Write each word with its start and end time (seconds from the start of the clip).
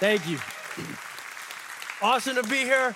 Thank 0.00 0.28
you. 0.28 0.38
Awesome 2.00 2.36
to 2.36 2.44
be 2.44 2.58
here. 2.58 2.94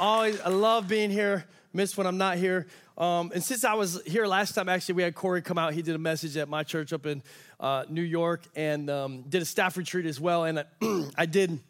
Always, 0.00 0.40
I 0.40 0.48
love 0.48 0.88
being 0.88 1.10
here. 1.10 1.44
Miss 1.74 1.98
when 1.98 2.06
I'm 2.06 2.16
not 2.16 2.38
here. 2.38 2.66
Um, 2.96 3.30
and 3.34 3.44
since 3.44 3.62
I 3.62 3.74
was 3.74 4.00
here 4.06 4.26
last 4.26 4.54
time, 4.54 4.70
actually, 4.70 4.94
we 4.94 5.02
had 5.02 5.14
Corey 5.14 5.42
come 5.42 5.58
out. 5.58 5.74
He 5.74 5.82
did 5.82 5.94
a 5.94 5.98
message 5.98 6.38
at 6.38 6.48
my 6.48 6.62
church 6.62 6.94
up 6.94 7.04
in 7.04 7.22
uh, 7.60 7.84
New 7.90 8.00
York 8.00 8.42
and 8.56 8.88
um, 8.88 9.24
did 9.28 9.42
a 9.42 9.44
staff 9.44 9.76
retreat 9.76 10.06
as 10.06 10.18
well. 10.18 10.44
And 10.44 10.60
I, 10.60 10.64
I 11.18 11.26
did, 11.26 11.60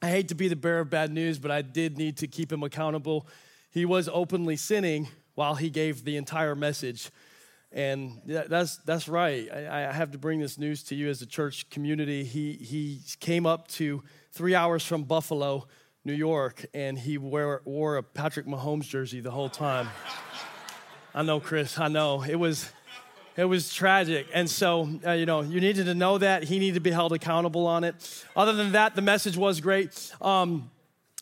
I 0.00 0.10
hate 0.10 0.28
to 0.28 0.36
be 0.36 0.46
the 0.46 0.54
bearer 0.54 0.82
of 0.82 0.90
bad 0.90 1.10
news, 1.10 1.40
but 1.40 1.50
I 1.50 1.62
did 1.62 1.98
need 1.98 2.18
to 2.18 2.28
keep 2.28 2.52
him 2.52 2.62
accountable. 2.62 3.26
He 3.72 3.84
was 3.84 4.08
openly 4.12 4.54
sinning 4.54 5.08
while 5.34 5.56
he 5.56 5.70
gave 5.70 6.04
the 6.04 6.16
entire 6.16 6.54
message. 6.54 7.10
And 7.74 8.20
that's, 8.26 8.76
that's 8.78 9.08
right. 9.08 9.48
I, 9.50 9.88
I 9.88 9.92
have 9.92 10.10
to 10.10 10.18
bring 10.18 10.40
this 10.40 10.58
news 10.58 10.82
to 10.84 10.94
you 10.94 11.08
as 11.08 11.22
a 11.22 11.26
church 11.26 11.70
community. 11.70 12.22
He, 12.22 12.52
he 12.52 13.00
came 13.18 13.46
up 13.46 13.68
to 13.68 14.02
three 14.30 14.54
hours 14.54 14.84
from 14.84 15.04
Buffalo, 15.04 15.66
New 16.04 16.12
York, 16.12 16.66
and 16.74 16.98
he 16.98 17.16
wore, 17.16 17.62
wore 17.64 17.96
a 17.96 18.02
Patrick 18.02 18.46
Mahomes 18.46 18.88
jersey 18.88 19.20
the 19.20 19.30
whole 19.30 19.48
time. 19.48 19.88
I 21.14 21.22
know, 21.22 21.40
Chris, 21.40 21.78
I 21.78 21.88
know. 21.88 22.22
It 22.22 22.34
was, 22.34 22.70
it 23.36 23.44
was 23.46 23.72
tragic. 23.72 24.26
And 24.34 24.50
so, 24.50 24.88
uh, 25.06 25.12
you 25.12 25.24
know, 25.24 25.40
you 25.40 25.60
needed 25.60 25.86
to 25.86 25.94
know 25.94 26.18
that. 26.18 26.44
He 26.44 26.58
needed 26.58 26.74
to 26.74 26.80
be 26.80 26.90
held 26.90 27.12
accountable 27.12 27.66
on 27.66 27.84
it. 27.84 28.24
Other 28.36 28.52
than 28.52 28.72
that, 28.72 28.94
the 28.94 29.02
message 29.02 29.36
was 29.36 29.60
great. 29.60 30.12
Um, 30.20 30.70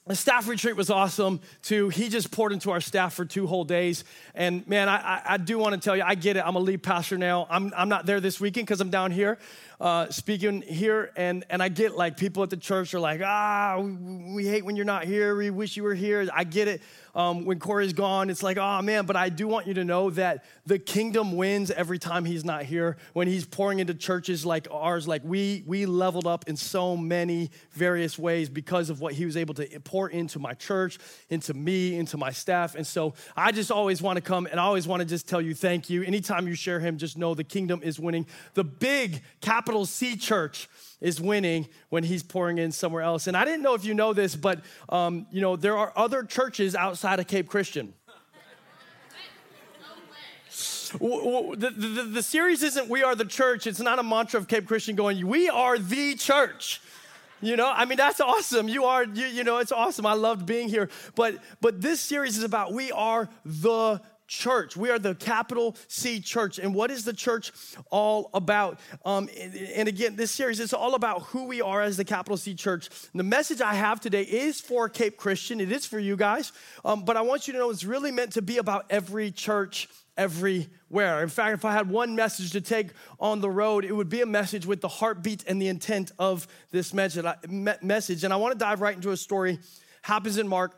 the 0.06 0.16
staff 0.16 0.48
retreat 0.48 0.77
was 0.77 0.90
awesome 0.90 1.40
too. 1.62 1.88
He 1.88 2.09
just 2.09 2.30
poured 2.30 2.52
into 2.52 2.70
our 2.70 2.80
staff 2.80 3.14
for 3.14 3.24
two 3.24 3.46
whole 3.46 3.64
days. 3.64 4.04
And 4.34 4.66
man, 4.66 4.88
I, 4.88 4.96
I, 4.96 5.23
I 5.26 5.36
do 5.36 5.59
want 5.59 5.74
to 5.74 5.80
tell 5.80 5.96
you, 5.96 6.02
I 6.04 6.14
get 6.14 6.36
it. 6.36 6.42
I'm 6.45 6.56
a 6.56 6.60
lead 6.60 6.82
pastor 6.82 7.18
now. 7.18 7.46
I'm, 7.50 7.73
I'm 7.76 7.88
not 7.88 8.06
there 8.06 8.20
this 8.20 8.40
weekend 8.40 8.66
because 8.66 8.80
I'm 8.80 8.90
down 8.90 9.12
here 9.12 9.38
uh, 9.80 10.11
speaking 10.11 10.62
here. 10.62 11.11
And, 11.16 11.45
and 11.48 11.62
I 11.62 11.69
get 11.69 11.97
like 11.97 12.16
people 12.16 12.43
at 12.43 12.51
the 12.51 12.57
church 12.57 12.93
are 12.95 13.01
like, 13.01 13.21
ah, 13.25 13.79
we, 13.80 14.34
we 14.34 14.47
hate 14.47 14.65
when 14.65 14.77
you're 14.77 14.84
not 14.84 15.05
here. 15.05 15.34
We 15.34 15.51
wish 15.51 15.77
you 15.77 15.83
were 15.83 15.95
here. 15.95 16.29
I 16.32 16.45
get 16.45 16.68
it 16.68 16.82
um, 17.15 17.45
when 17.45 17.59
Corey's 17.59 17.93
gone, 17.93 18.30
it's 18.30 18.43
like, 18.43 18.57
oh 18.57 18.82
man, 18.82 19.07
but 19.07 19.16
I 19.16 19.29
do 19.29 19.49
want 19.49 19.66
you 19.66 19.74
to 19.74 19.85
know 19.85 20.10
that 20.10 20.45
the 20.66 20.79
kingdom 20.79 21.37
wins 21.37 21.71
every 21.71 21.99
time 21.99 22.24
he's 22.24 22.45
not 22.45 22.65
here. 22.65 22.96
When 23.13 23.27
he's 23.27 23.45
pouring 23.45 23.80
into 23.80 23.95
churches 23.95 24.46
like 24.46 24.69
ours, 24.71 25.09
like 25.09 25.23
we 25.24 25.65
we 25.66 25.87
leveled 25.87 26.26
up 26.26 26.49
in 26.49 26.57
so 26.57 26.97
many 26.97 27.51
various 27.73 28.19
ways 28.19 28.49
because 28.49 28.91
of 28.91 29.01
what 29.01 29.15
he 29.15 29.24
was 29.24 29.37
able 29.37 29.54
to 29.54 29.80
pour 29.80 30.09
into 30.09 30.38
my 30.38 30.54
church, 30.54 30.99
into 31.29 31.54
me, 31.54 31.97
into 31.97 32.16
my 32.16 32.30
staff. 32.30 32.74
And 32.74 32.87
so 32.87 33.15
I 33.37 33.52
just 33.52 33.71
always 33.71 34.01
want 34.01 34.16
to 34.16 34.23
come 34.23 34.47
and 34.47 34.60
I 34.60 34.65
always 34.65 34.87
want 34.87 35.01
to 35.01 35.07
just 35.07 35.29
tell 35.29 35.41
you 35.41 35.54
thank 35.54 35.91
you. 35.91 36.02
Anytime 36.02 36.47
you 36.47 36.54
share 36.54 36.80
him, 36.80 36.99
just 36.99 37.19
know 37.19 37.35
the 37.35 37.45
kingdom 37.45 37.80
is 37.82 37.99
winning. 37.99 38.26
The 38.54 38.65
big 38.65 39.23
capital 39.41 39.70
C 39.87 40.16
church 40.16 40.68
is 41.01 41.21
winning 41.21 41.68
when 41.88 42.04
he's 42.04 42.23
pouring 42.23 42.59
in 42.59 42.73
somewhere 42.73 43.02
else. 43.02 43.26
And 43.26 43.37
I 43.37 43.45
didn't 43.45 43.63
know 43.63 43.74
if 43.74 43.85
you 43.85 43.95
know 43.95 44.13
this, 44.13 44.37
but 44.37 44.60
um, 44.88 45.26
you 45.30 45.40
know 45.40 45.57
there 45.57 45.76
are 45.76 45.93
other 45.96 46.23
churches 46.23 46.74
outside 46.74 47.21
of 47.21 47.26
Cape 47.26 47.49
Christian. 47.49 47.95
The, 50.93 51.73
the, 51.76 52.02
the, 52.02 52.23
series 52.23 52.65
isn't 52.65 52.88
We 52.88 53.04
Are 53.04 53.15
the 53.15 53.24
Church. 53.24 53.68
It's 53.68 53.79
not 53.79 54.01
a 54.01 54.02
mantra 54.02 54.41
of 54.41 54.48
Cape 54.48 54.66
Christian 54.66 54.96
going, 54.96 55.24
We 55.24 55.48
are 55.48 55.79
the 55.79 56.16
church. 56.16 56.80
You 57.43 57.57
know, 57.57 57.71
I 57.71 57.87
mean, 57.87 57.96
that's 57.96 58.21
awesome. 58.21 58.68
You 58.68 58.85
are, 58.85 59.04
you, 59.04 59.26
you 59.26 59.45
know, 59.45 59.59
it's 59.59 59.73
awesome. 59.73 60.04
I 60.04 60.13
loved 60.13 60.45
being 60.45 60.68
here. 60.68 60.91
But 61.15 61.37
but 61.60 61.80
this 61.80 62.01
series 62.01 62.37
is 62.37 62.45
about 62.45 62.73
we 62.73 62.93
are 62.93 63.30
the 63.45 64.03
church. 64.31 64.76
We 64.76 64.91
are 64.91 64.98
the 64.98 65.14
capital 65.16 65.76
C 65.88 66.20
church. 66.20 66.59
And 66.59 66.72
what 66.72 66.91
is 66.91 67.04
the 67.04 67.12
church 67.12 67.53
all 67.91 68.31
about? 68.32 68.78
Um, 69.04 69.28
and 69.75 69.88
again, 69.88 70.14
this 70.14 70.31
series 70.31 70.60
is 70.60 70.72
all 70.72 70.94
about 70.94 71.22
who 71.25 71.44
we 71.44 71.60
are 71.60 71.82
as 71.82 71.97
the 71.97 72.04
capital 72.04 72.36
C 72.36 72.54
church. 72.54 72.88
And 73.12 73.19
the 73.19 73.25
message 73.25 73.60
I 73.60 73.75
have 73.75 74.00
today 74.00 74.22
is 74.22 74.60
for 74.60 74.88
Cape 74.88 75.16
Christian, 75.16 75.60
it 75.60 75.72
is 75.72 75.84
for 75.84 75.98
you 75.98 76.16
guys. 76.16 76.53
Um, 76.84 77.04
but 77.04 77.16
I 77.16 77.22
want 77.22 77.48
you 77.48 77.53
to 77.54 77.58
know 77.58 77.70
it's 77.70 77.84
really 77.84 78.12
meant 78.12 78.32
to 78.34 78.42
be 78.42 78.58
about 78.58 78.86
every 78.88 79.32
church 79.32 79.88
everywhere. 80.16 81.22
In 81.22 81.28
fact, 81.28 81.54
if 81.54 81.64
I 81.64 81.72
had 81.72 81.90
one 81.90 82.14
message 82.14 82.52
to 82.52 82.60
take 82.60 82.90
on 83.19 83.40
the 83.40 83.50
road, 83.50 83.84
it 83.84 83.92
would 83.92 84.08
be 84.08 84.20
a 84.20 84.26
message 84.26 84.64
with 84.64 84.80
the 84.80 84.88
heartbeat 84.88 85.42
and 85.48 85.60
the 85.60 85.66
intent 85.66 86.12
of 86.20 86.46
this 86.70 86.94
message. 86.94 88.24
And 88.24 88.32
I 88.32 88.36
want 88.36 88.52
to 88.52 88.58
dive 88.58 88.80
right 88.80 88.94
into 88.94 89.10
a 89.10 89.16
story. 89.16 89.58
Happens 90.02 90.38
in 90.38 90.46
Mark 90.46 90.76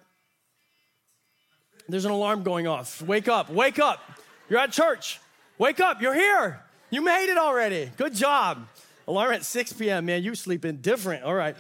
there's 1.89 2.05
an 2.05 2.11
alarm 2.11 2.43
going 2.43 2.67
off. 2.67 3.03
Wake 3.03 3.29
up, 3.29 3.51
wake 3.51 3.79
up. 3.79 4.01
You're 4.49 4.61
at 4.61 4.73
church. 4.73 5.21
Wake 5.59 5.81
up, 5.81 6.03
you're 6.03 6.15
here. 6.15 6.61
You 6.91 7.03
made 7.03 7.31
it 7.31 7.39
already. 7.39 7.91
Good 7.97 8.15
job. 8.15 8.67
Alarm 9.09 9.33
at 9.33 9.45
6 9.45 9.73
p.m., 9.75 10.07
man. 10.07 10.23
You 10.23 10.35
sleeping 10.35 10.77
different. 10.77 11.25
All 11.25 11.35
right. 11.35 11.57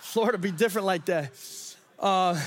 Florida 0.00 0.38
be 0.38 0.50
different 0.50 0.86
like 0.86 1.04
that. 1.06 1.30
Uh, 1.98 2.40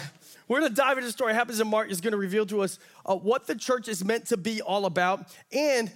we're 0.48 0.60
going 0.60 0.72
to 0.72 0.76
dive 0.76 0.98
into 0.98 1.08
the 1.08 1.14
story. 1.14 1.34
Happens 1.34 1.60
in 1.60 1.68
Mark 1.68 1.92
is 1.92 2.02
going 2.02 2.12
to 2.12 2.18
reveal 2.18 2.46
to 2.48 2.62
us 2.62 2.80
uh, 3.06 3.16
what 3.16 3.48
the 3.48 3.56
church 3.56 3.88
is 3.88 4.04
meant 4.04 4.28
to 4.28 4.38
be 4.38 4.62
all 4.62 4.86
about 4.86 5.28
and 5.52 5.92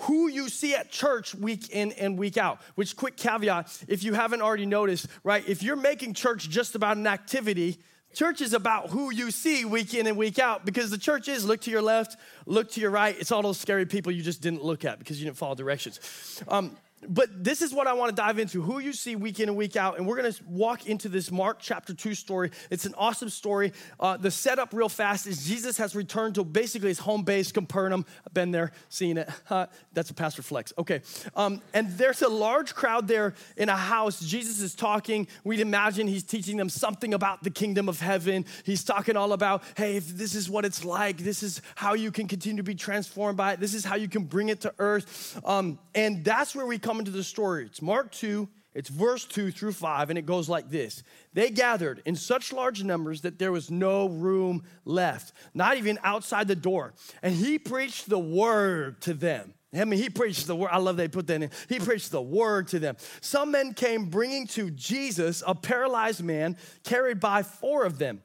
who 0.00 0.28
you 0.28 0.48
see 0.48 0.74
at 0.74 0.90
church 0.90 1.34
week 1.34 1.70
in 1.70 1.92
and 1.92 2.16
week 2.16 2.36
out. 2.36 2.60
Which, 2.74 2.96
quick 2.96 3.16
caveat, 3.16 3.84
if 3.88 4.04
you 4.04 4.14
haven't 4.14 4.42
already 4.42 4.66
noticed, 4.66 5.08
right, 5.24 5.46
if 5.48 5.62
you're 5.62 5.76
making 5.76 6.14
church 6.14 6.48
just 6.48 6.74
about 6.74 6.96
an 6.96 7.06
activity, 7.06 7.78
Church 8.14 8.40
is 8.40 8.52
about 8.52 8.88
who 8.88 9.12
you 9.12 9.30
see 9.30 9.64
week 9.64 9.94
in 9.94 10.06
and 10.06 10.16
week 10.16 10.38
out 10.38 10.64
because 10.64 10.90
the 10.90 10.98
church 10.98 11.28
is 11.28 11.44
look 11.44 11.60
to 11.62 11.70
your 11.70 11.82
left, 11.82 12.16
look 12.46 12.70
to 12.72 12.80
your 12.80 12.90
right. 12.90 13.14
It's 13.18 13.30
all 13.30 13.42
those 13.42 13.60
scary 13.60 13.86
people 13.86 14.10
you 14.10 14.22
just 14.22 14.40
didn't 14.40 14.64
look 14.64 14.84
at 14.84 14.98
because 14.98 15.20
you 15.20 15.26
didn't 15.26 15.36
follow 15.36 15.54
directions. 15.54 16.42
Um, 16.48 16.76
but 17.06 17.44
this 17.44 17.62
is 17.62 17.72
what 17.72 17.86
I 17.86 17.92
want 17.92 18.10
to 18.10 18.16
dive 18.16 18.38
into 18.38 18.60
who 18.60 18.78
you 18.78 18.92
see 18.92 19.14
week 19.14 19.40
in 19.40 19.48
and 19.48 19.56
week 19.56 19.76
out. 19.76 19.98
And 19.98 20.06
we're 20.06 20.16
going 20.16 20.32
to 20.32 20.44
walk 20.44 20.86
into 20.86 21.08
this 21.08 21.30
Mark 21.30 21.58
chapter 21.60 21.94
2 21.94 22.14
story. 22.14 22.50
It's 22.70 22.86
an 22.86 22.94
awesome 22.96 23.28
story. 23.28 23.72
Uh, 24.00 24.16
the 24.16 24.30
setup, 24.30 24.72
real 24.72 24.88
fast, 24.88 25.26
is 25.26 25.46
Jesus 25.46 25.78
has 25.78 25.94
returned 25.94 26.34
to 26.36 26.44
basically 26.44 26.88
his 26.88 26.98
home 26.98 27.22
base, 27.22 27.52
Capernaum. 27.52 28.04
I've 28.26 28.34
been 28.34 28.50
there, 28.50 28.72
seen 28.88 29.18
it. 29.18 29.28
that's 29.92 30.10
a 30.10 30.14
pastor 30.14 30.42
flex. 30.42 30.72
Okay. 30.76 31.02
Um, 31.36 31.62
and 31.72 31.90
there's 31.92 32.22
a 32.22 32.28
large 32.28 32.74
crowd 32.74 33.06
there 33.06 33.34
in 33.56 33.68
a 33.68 33.76
house. 33.76 34.20
Jesus 34.20 34.60
is 34.60 34.74
talking. 34.74 35.28
We'd 35.44 35.60
imagine 35.60 36.08
he's 36.08 36.24
teaching 36.24 36.56
them 36.56 36.68
something 36.68 37.14
about 37.14 37.42
the 37.42 37.50
kingdom 37.50 37.88
of 37.88 38.00
heaven. 38.00 38.44
He's 38.64 38.82
talking 38.82 39.16
all 39.16 39.32
about, 39.32 39.62
hey, 39.76 39.98
this 40.00 40.34
is 40.34 40.50
what 40.50 40.64
it's 40.64 40.84
like, 40.84 41.18
this 41.18 41.42
is 41.42 41.62
how 41.74 41.94
you 41.94 42.10
can 42.10 42.26
continue 42.26 42.56
to 42.58 42.62
be 42.62 42.74
transformed 42.74 43.36
by 43.36 43.52
it, 43.52 43.60
this 43.60 43.74
is 43.74 43.84
how 43.84 43.96
you 43.96 44.08
can 44.08 44.24
bring 44.24 44.48
it 44.48 44.62
to 44.62 44.74
earth. 44.78 45.40
Um, 45.44 45.78
and 45.94 46.24
that's 46.24 46.54
where 46.54 46.66
we 46.66 46.78
come 46.88 47.00
into 47.00 47.10
the 47.10 47.22
story. 47.22 47.66
It's 47.66 47.82
Mark 47.82 48.10
2, 48.12 48.48
it's 48.72 48.88
verse 48.88 49.26
2 49.26 49.50
through 49.50 49.72
5, 49.72 50.08
and 50.08 50.18
it 50.18 50.24
goes 50.24 50.48
like 50.48 50.70
this 50.70 51.02
They 51.34 51.50
gathered 51.50 52.00
in 52.06 52.16
such 52.16 52.50
large 52.50 52.82
numbers 52.82 53.20
that 53.20 53.38
there 53.38 53.52
was 53.52 53.70
no 53.70 54.08
room 54.08 54.62
left, 54.86 55.34
not 55.52 55.76
even 55.76 55.98
outside 56.02 56.48
the 56.48 56.56
door. 56.56 56.94
And 57.22 57.34
he 57.34 57.58
preached 57.58 58.08
the 58.08 58.18
word 58.18 59.02
to 59.02 59.12
them. 59.12 59.52
I 59.74 59.84
mean, 59.84 60.00
he 60.00 60.08
preached 60.08 60.46
the 60.46 60.56
word. 60.56 60.70
I 60.72 60.78
love 60.78 60.96
they 60.96 61.08
put 61.08 61.26
that 61.26 61.42
in. 61.42 61.50
He 61.68 61.78
preached 61.78 62.10
the 62.10 62.22
word 62.22 62.68
to 62.68 62.78
them. 62.78 62.96
Some 63.20 63.50
men 63.50 63.74
came 63.74 64.06
bringing 64.06 64.46
to 64.48 64.70
Jesus 64.70 65.42
a 65.46 65.54
paralyzed 65.54 66.24
man 66.24 66.56
carried 66.84 67.20
by 67.20 67.42
four 67.42 67.84
of 67.84 67.98
them. 67.98 68.22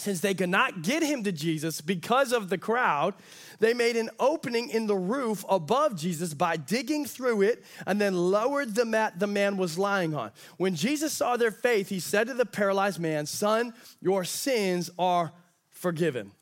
Since 0.00 0.20
they 0.20 0.34
could 0.34 0.48
not 0.48 0.82
get 0.82 1.02
him 1.02 1.22
to 1.24 1.32
Jesus 1.32 1.80
because 1.80 2.32
of 2.32 2.48
the 2.48 2.58
crowd, 2.58 3.14
they 3.58 3.74
made 3.74 3.96
an 3.96 4.10
opening 4.18 4.70
in 4.70 4.86
the 4.86 4.96
roof 4.96 5.44
above 5.48 5.96
Jesus 5.96 6.32
by 6.34 6.56
digging 6.56 7.04
through 7.04 7.42
it 7.42 7.64
and 7.86 8.00
then 8.00 8.14
lowered 8.16 8.74
the 8.74 8.84
mat 8.84 9.18
the 9.18 9.26
man 9.26 9.56
was 9.56 9.78
lying 9.78 10.14
on. 10.14 10.30
When 10.56 10.74
Jesus 10.74 11.12
saw 11.12 11.36
their 11.36 11.50
faith, 11.50 11.88
he 11.90 12.00
said 12.00 12.28
to 12.28 12.34
the 12.34 12.46
paralyzed 12.46 12.98
man, 12.98 13.26
Son, 13.26 13.74
your 14.00 14.24
sins 14.24 14.90
are 14.98 15.32
forgiven. 15.68 16.32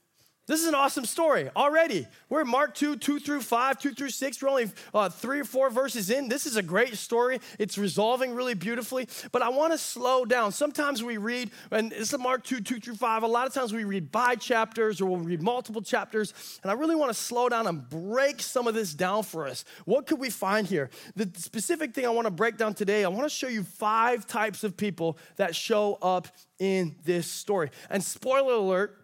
This 0.48 0.62
is 0.62 0.66
an 0.66 0.74
awesome 0.74 1.04
story 1.04 1.50
already. 1.54 2.08
We're 2.30 2.46
Mark 2.46 2.74
2, 2.74 2.96
2 2.96 3.20
through 3.20 3.42
5, 3.42 3.78
2 3.78 3.92
through 3.92 4.08
6. 4.08 4.42
We're 4.42 4.48
only 4.48 4.70
uh, 4.94 5.10
three 5.10 5.40
or 5.40 5.44
four 5.44 5.68
verses 5.68 6.08
in. 6.08 6.30
This 6.30 6.46
is 6.46 6.56
a 6.56 6.62
great 6.62 6.96
story. 6.96 7.40
It's 7.58 7.76
resolving 7.76 8.34
really 8.34 8.54
beautifully, 8.54 9.08
but 9.30 9.42
I 9.42 9.50
want 9.50 9.74
to 9.74 9.78
slow 9.78 10.24
down. 10.24 10.52
Sometimes 10.52 11.02
we 11.02 11.18
read, 11.18 11.50
and 11.70 11.92
it's 11.92 12.16
Mark 12.16 12.44
2, 12.44 12.62
2 12.62 12.80
through 12.80 12.94
5. 12.94 13.24
A 13.24 13.26
lot 13.26 13.46
of 13.46 13.52
times 13.52 13.74
we 13.74 13.84
read 13.84 14.10
by 14.10 14.36
chapters 14.36 15.02
or 15.02 15.06
we'll 15.10 15.20
read 15.20 15.42
multiple 15.42 15.82
chapters, 15.82 16.32
and 16.62 16.70
I 16.70 16.74
really 16.74 16.96
want 16.96 17.10
to 17.10 17.18
slow 17.18 17.50
down 17.50 17.66
and 17.66 17.86
break 17.86 18.40
some 18.40 18.66
of 18.66 18.72
this 18.72 18.94
down 18.94 19.24
for 19.24 19.46
us. 19.46 19.66
What 19.84 20.06
could 20.06 20.18
we 20.18 20.30
find 20.30 20.66
here? 20.66 20.88
The 21.14 21.30
specific 21.36 21.92
thing 21.92 22.06
I 22.06 22.10
want 22.10 22.24
to 22.24 22.30
break 22.30 22.56
down 22.56 22.72
today, 22.72 23.04
I 23.04 23.08
want 23.08 23.24
to 23.24 23.36
show 23.36 23.48
you 23.48 23.64
five 23.64 24.26
types 24.26 24.64
of 24.64 24.78
people 24.78 25.18
that 25.36 25.54
show 25.54 25.98
up 26.00 26.28
in 26.58 26.96
this 27.04 27.30
story. 27.30 27.70
And 27.90 28.02
spoiler 28.02 28.54
alert, 28.54 28.98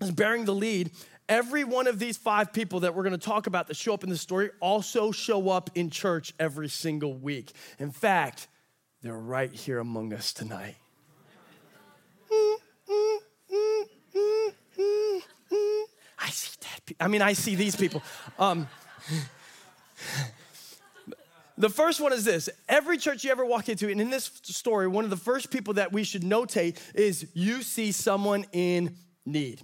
is 0.00 0.10
bearing 0.10 0.44
the 0.44 0.54
lead. 0.54 0.90
Every 1.28 1.62
one 1.64 1.86
of 1.86 1.98
these 1.98 2.16
five 2.16 2.52
people 2.52 2.80
that 2.80 2.94
we're 2.94 3.04
going 3.04 3.12
to 3.12 3.18
talk 3.18 3.46
about 3.46 3.68
that 3.68 3.76
show 3.76 3.94
up 3.94 4.02
in 4.02 4.10
the 4.10 4.16
story 4.16 4.50
also 4.60 5.12
show 5.12 5.48
up 5.48 5.70
in 5.74 5.90
church 5.90 6.34
every 6.40 6.68
single 6.68 7.14
week. 7.14 7.52
In 7.78 7.90
fact, 7.90 8.48
they're 9.02 9.16
right 9.16 9.52
here 9.52 9.78
among 9.78 10.12
us 10.12 10.32
tonight. 10.32 10.76
I 16.18 16.30
see 16.30 16.56
that. 16.60 16.96
I 16.98 17.08
mean, 17.08 17.22
I 17.22 17.32
see 17.32 17.54
these 17.54 17.76
people. 17.76 18.02
Um, 18.38 18.66
The 21.60 21.68
first 21.68 22.00
one 22.00 22.14
is 22.14 22.24
this 22.24 22.48
every 22.70 22.96
church 22.96 23.22
you 23.22 23.30
ever 23.30 23.44
walk 23.44 23.68
into, 23.68 23.90
and 23.90 24.00
in 24.00 24.08
this 24.08 24.30
story, 24.44 24.88
one 24.88 25.04
of 25.04 25.10
the 25.10 25.16
first 25.18 25.50
people 25.50 25.74
that 25.74 25.92
we 25.92 26.04
should 26.04 26.22
notate 26.22 26.78
is 26.94 27.26
you 27.34 27.60
see 27.60 27.92
someone 27.92 28.46
in 28.52 28.96
need. 29.26 29.60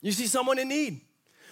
You 0.00 0.12
see 0.12 0.26
someone 0.26 0.58
in 0.58 0.68
need. 0.68 1.02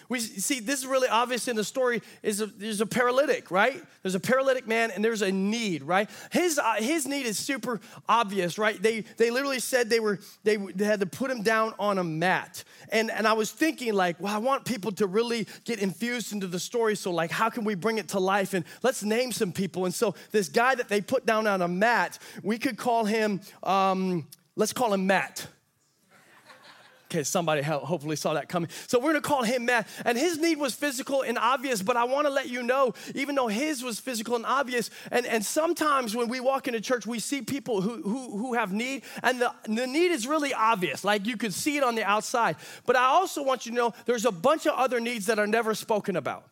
We 0.08 0.20
see 0.20 0.60
this 0.60 0.80
is 0.80 0.86
really 0.86 1.08
obvious 1.08 1.48
in 1.48 1.56
the 1.56 1.64
story. 1.64 2.00
Is 2.22 2.40
a, 2.40 2.46
there's 2.46 2.80
a 2.80 2.86
paralytic, 2.86 3.50
right? 3.50 3.82
There's 4.02 4.14
a 4.14 4.20
paralytic 4.20 4.66
man, 4.66 4.90
and 4.90 5.04
there's 5.04 5.20
a 5.20 5.30
need, 5.30 5.82
right? 5.82 6.08
His 6.32 6.58
uh, 6.58 6.74
his 6.78 7.06
need 7.06 7.26
is 7.26 7.36
super 7.36 7.78
obvious, 8.08 8.56
right? 8.56 8.80
They 8.80 9.02
they 9.18 9.30
literally 9.30 9.60
said 9.60 9.90
they 9.90 10.00
were 10.00 10.18
they, 10.44 10.56
they 10.56 10.86
had 10.86 11.00
to 11.00 11.06
put 11.06 11.30
him 11.30 11.42
down 11.42 11.74
on 11.78 11.98
a 11.98 12.04
mat, 12.04 12.64
and 12.90 13.10
and 13.10 13.28
I 13.28 13.34
was 13.34 13.50
thinking 13.50 13.92
like, 13.92 14.18
well, 14.18 14.34
I 14.34 14.38
want 14.38 14.64
people 14.64 14.92
to 14.92 15.06
really 15.06 15.46
get 15.64 15.80
infused 15.80 16.32
into 16.32 16.46
the 16.46 16.58
story. 16.58 16.96
So 16.96 17.10
like, 17.10 17.30
how 17.30 17.50
can 17.50 17.64
we 17.64 17.74
bring 17.74 17.98
it 17.98 18.08
to 18.08 18.18
life? 18.18 18.54
And 18.54 18.64
let's 18.82 19.02
name 19.02 19.30
some 19.30 19.52
people. 19.52 19.84
And 19.84 19.92
so 19.92 20.14
this 20.30 20.48
guy 20.48 20.74
that 20.74 20.88
they 20.88 21.02
put 21.02 21.26
down 21.26 21.46
on 21.46 21.60
a 21.60 21.68
mat, 21.68 22.18
we 22.42 22.58
could 22.58 22.78
call 22.78 23.04
him. 23.04 23.42
Um, 23.62 24.26
let's 24.56 24.72
call 24.72 24.94
him 24.94 25.06
Matt 25.06 25.46
Okay, 27.10 27.24
somebody 27.24 27.62
hopefully 27.62 28.16
saw 28.16 28.34
that 28.34 28.50
coming. 28.50 28.68
So 28.86 28.98
we're 28.98 29.12
gonna 29.12 29.22
call 29.22 29.42
him 29.42 29.64
Matt. 29.64 29.88
And 30.04 30.18
his 30.18 30.36
need 30.36 30.58
was 30.58 30.74
physical 30.74 31.22
and 31.22 31.38
obvious, 31.38 31.80
but 31.80 31.96
I 31.96 32.04
wanna 32.04 32.28
let 32.28 32.50
you 32.50 32.62
know, 32.62 32.92
even 33.14 33.34
though 33.34 33.48
his 33.48 33.82
was 33.82 33.98
physical 33.98 34.36
and 34.36 34.44
obvious, 34.44 34.90
and, 35.10 35.24
and 35.24 35.42
sometimes 35.42 36.14
when 36.14 36.28
we 36.28 36.38
walk 36.38 36.68
into 36.68 36.82
church, 36.82 37.06
we 37.06 37.18
see 37.18 37.40
people 37.40 37.80
who, 37.80 38.02
who, 38.02 38.36
who 38.36 38.54
have 38.54 38.74
need, 38.74 39.04
and 39.22 39.40
the, 39.40 39.54
the 39.64 39.86
need 39.86 40.10
is 40.10 40.26
really 40.26 40.52
obvious. 40.52 41.02
Like 41.02 41.26
you 41.26 41.38
could 41.38 41.54
see 41.54 41.78
it 41.78 41.82
on 41.82 41.94
the 41.94 42.04
outside. 42.04 42.56
But 42.84 42.96
I 42.96 43.06
also 43.06 43.42
want 43.42 43.64
you 43.64 43.72
to 43.72 43.76
know 43.76 43.94
there's 44.04 44.26
a 44.26 44.32
bunch 44.32 44.66
of 44.66 44.74
other 44.74 45.00
needs 45.00 45.26
that 45.26 45.38
are 45.38 45.46
never 45.46 45.74
spoken 45.74 46.14
about. 46.14 46.44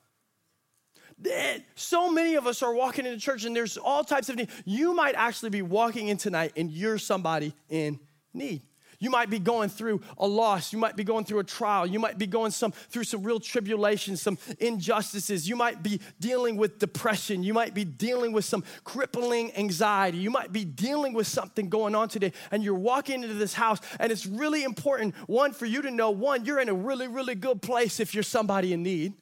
Eh, 1.22 1.58
so 1.74 2.10
many 2.10 2.36
of 2.36 2.46
us 2.46 2.62
are 2.62 2.72
walking 2.72 3.04
into 3.04 3.20
church 3.20 3.44
and 3.44 3.54
there's 3.54 3.76
all 3.76 4.04
types 4.04 4.30
of 4.30 4.36
need. 4.36 4.48
You 4.64 4.94
might 4.94 5.16
actually 5.16 5.50
be 5.50 5.60
walking 5.60 6.08
in 6.08 6.16
tonight 6.16 6.52
and 6.56 6.70
you're 6.70 6.98
somebody 6.98 7.54
in 7.68 8.00
need. 8.32 8.62
You 8.98 9.10
might 9.10 9.30
be 9.30 9.38
going 9.38 9.68
through 9.68 10.00
a 10.18 10.26
loss. 10.26 10.72
You 10.72 10.78
might 10.78 10.96
be 10.96 11.04
going 11.04 11.24
through 11.24 11.40
a 11.40 11.44
trial. 11.44 11.86
You 11.86 11.98
might 11.98 12.18
be 12.18 12.26
going 12.26 12.50
some, 12.50 12.72
through 12.72 13.04
some 13.04 13.22
real 13.22 13.40
tribulations, 13.40 14.22
some 14.22 14.38
injustices. 14.58 15.48
You 15.48 15.56
might 15.56 15.82
be 15.82 16.00
dealing 16.20 16.56
with 16.56 16.78
depression. 16.78 17.42
You 17.42 17.54
might 17.54 17.74
be 17.74 17.84
dealing 17.84 18.32
with 18.32 18.44
some 18.44 18.64
crippling 18.84 19.54
anxiety. 19.56 20.18
You 20.18 20.30
might 20.30 20.52
be 20.52 20.64
dealing 20.64 21.12
with 21.12 21.26
something 21.26 21.68
going 21.68 21.94
on 21.94 22.08
today. 22.08 22.32
And 22.50 22.62
you're 22.62 22.74
walking 22.74 23.22
into 23.22 23.34
this 23.34 23.54
house, 23.54 23.80
and 23.98 24.10
it's 24.10 24.26
really 24.26 24.64
important, 24.64 25.14
one, 25.26 25.52
for 25.52 25.66
you 25.66 25.82
to 25.82 25.90
know 25.90 26.10
one, 26.10 26.44
you're 26.44 26.60
in 26.60 26.68
a 26.68 26.74
really, 26.74 27.08
really 27.08 27.34
good 27.34 27.62
place 27.62 28.00
if 28.00 28.14
you're 28.14 28.22
somebody 28.22 28.72
in 28.72 28.82
need. 28.82 29.14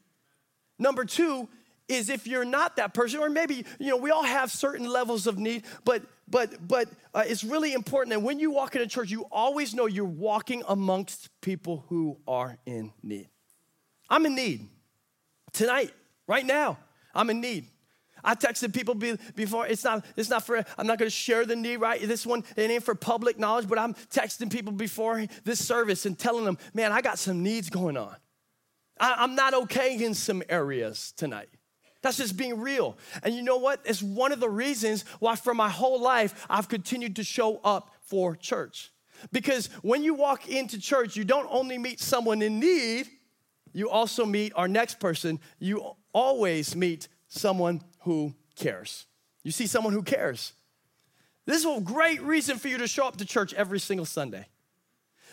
Number 0.78 1.04
two, 1.04 1.48
is 1.88 2.08
if 2.08 2.26
you're 2.26 2.44
not 2.44 2.76
that 2.76 2.94
person, 2.94 3.20
or 3.20 3.28
maybe, 3.28 3.66
you 3.78 3.90
know, 3.90 3.96
we 3.96 4.10
all 4.10 4.24
have 4.24 4.50
certain 4.50 4.88
levels 4.88 5.26
of 5.26 5.38
need, 5.38 5.64
but 5.84 6.02
but 6.28 6.66
but 6.66 6.88
uh, 7.12 7.24
it's 7.26 7.44
really 7.44 7.72
important 7.72 8.10
that 8.10 8.20
when 8.20 8.38
you 8.38 8.50
walk 8.50 8.74
into 8.74 8.86
church, 8.86 9.10
you 9.10 9.26
always 9.30 9.74
know 9.74 9.86
you're 9.86 10.04
walking 10.04 10.62
amongst 10.68 11.28
people 11.40 11.84
who 11.88 12.18
are 12.26 12.58
in 12.66 12.92
need. 13.02 13.28
I'm 14.08 14.26
in 14.26 14.34
need 14.34 14.68
tonight, 15.52 15.92
right 16.26 16.44
now. 16.44 16.78
I'm 17.14 17.30
in 17.30 17.40
need. 17.40 17.66
I 18.24 18.34
texted 18.34 18.72
people 18.72 18.94
before. 18.94 19.66
It's 19.66 19.84
not. 19.84 20.04
It's 20.16 20.30
not 20.30 20.46
for. 20.46 20.64
I'm 20.78 20.86
not 20.86 20.98
going 20.98 21.10
to 21.10 21.14
share 21.14 21.44
the 21.44 21.56
need. 21.56 21.76
Right. 21.76 22.00
This 22.00 22.26
one 22.26 22.42
it 22.56 22.70
ain't 22.70 22.82
for 22.82 22.94
public 22.94 23.38
knowledge. 23.38 23.68
But 23.68 23.78
I'm 23.78 23.94
texting 23.94 24.50
people 24.50 24.72
before 24.72 25.24
this 25.44 25.64
service 25.64 26.06
and 26.06 26.18
telling 26.18 26.44
them, 26.44 26.58
man, 26.72 26.90
I 26.90 27.02
got 27.02 27.18
some 27.18 27.42
needs 27.42 27.68
going 27.68 27.96
on. 27.96 28.16
I, 28.98 29.16
I'm 29.18 29.34
not 29.34 29.54
okay 29.54 30.02
in 30.02 30.14
some 30.14 30.42
areas 30.48 31.12
tonight. 31.16 31.48
That's 32.04 32.18
just 32.18 32.36
being 32.36 32.60
real. 32.60 32.98
And 33.22 33.34
you 33.34 33.40
know 33.40 33.56
what? 33.56 33.80
It's 33.86 34.02
one 34.02 34.30
of 34.30 34.38
the 34.38 34.50
reasons 34.50 35.06
why, 35.20 35.36
for 35.36 35.54
my 35.54 35.70
whole 35.70 35.98
life, 35.98 36.46
I've 36.50 36.68
continued 36.68 37.16
to 37.16 37.24
show 37.24 37.62
up 37.64 37.94
for 38.02 38.36
church. 38.36 38.92
Because 39.32 39.68
when 39.80 40.04
you 40.04 40.12
walk 40.12 40.46
into 40.46 40.78
church, 40.78 41.16
you 41.16 41.24
don't 41.24 41.48
only 41.50 41.78
meet 41.78 42.00
someone 42.00 42.42
in 42.42 42.60
need, 42.60 43.08
you 43.72 43.88
also 43.88 44.26
meet 44.26 44.52
our 44.54 44.68
next 44.68 45.00
person. 45.00 45.40
You 45.58 45.96
always 46.12 46.76
meet 46.76 47.08
someone 47.28 47.80
who 48.00 48.34
cares. 48.54 49.06
You 49.42 49.50
see 49.50 49.66
someone 49.66 49.94
who 49.94 50.02
cares. 50.02 50.52
This 51.46 51.64
is 51.64 51.64
a 51.64 51.80
great 51.80 52.20
reason 52.20 52.58
for 52.58 52.68
you 52.68 52.76
to 52.78 52.86
show 52.86 53.08
up 53.08 53.16
to 53.16 53.24
church 53.24 53.54
every 53.54 53.80
single 53.80 54.04
Sunday. 54.04 54.46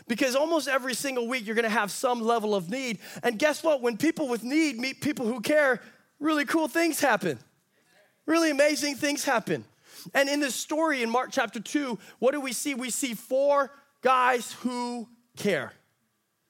Because 0.08 0.38
almost 0.38 0.70
every 0.70 0.94
single 0.94 1.28
week 1.28 1.46
you're 1.46 1.56
gonna 1.56 1.68
have 1.68 1.92
some 1.92 2.22
level 2.22 2.56
of 2.56 2.70
need. 2.70 3.00
And 3.24 3.38
guess 3.38 3.62
what? 3.62 3.82
When 3.82 3.98
people 3.98 4.30
with 4.30 4.42
need 4.42 4.80
meet 4.80 5.02
people 5.02 5.26
who 5.26 5.42
care, 5.42 5.82
really 6.22 6.46
cool 6.46 6.70
things 6.70 7.02
happen. 7.02 7.38
Really 8.26 8.52
amazing 8.52 8.96
things 8.96 9.26
happen. 9.26 9.66
And 10.14 10.30
in 10.30 10.40
this 10.40 10.56
story 10.56 11.04
in 11.04 11.10
Mark 11.10 11.30
chapter 11.32 11.60
2, 11.60 12.00
what 12.20 12.32
do 12.32 12.40
we 12.40 12.54
see? 12.54 12.76
We 12.76 12.90
see 12.90 13.14
four 13.14 13.72
guys 14.02 14.54
who 14.62 15.10
care. 15.36 15.74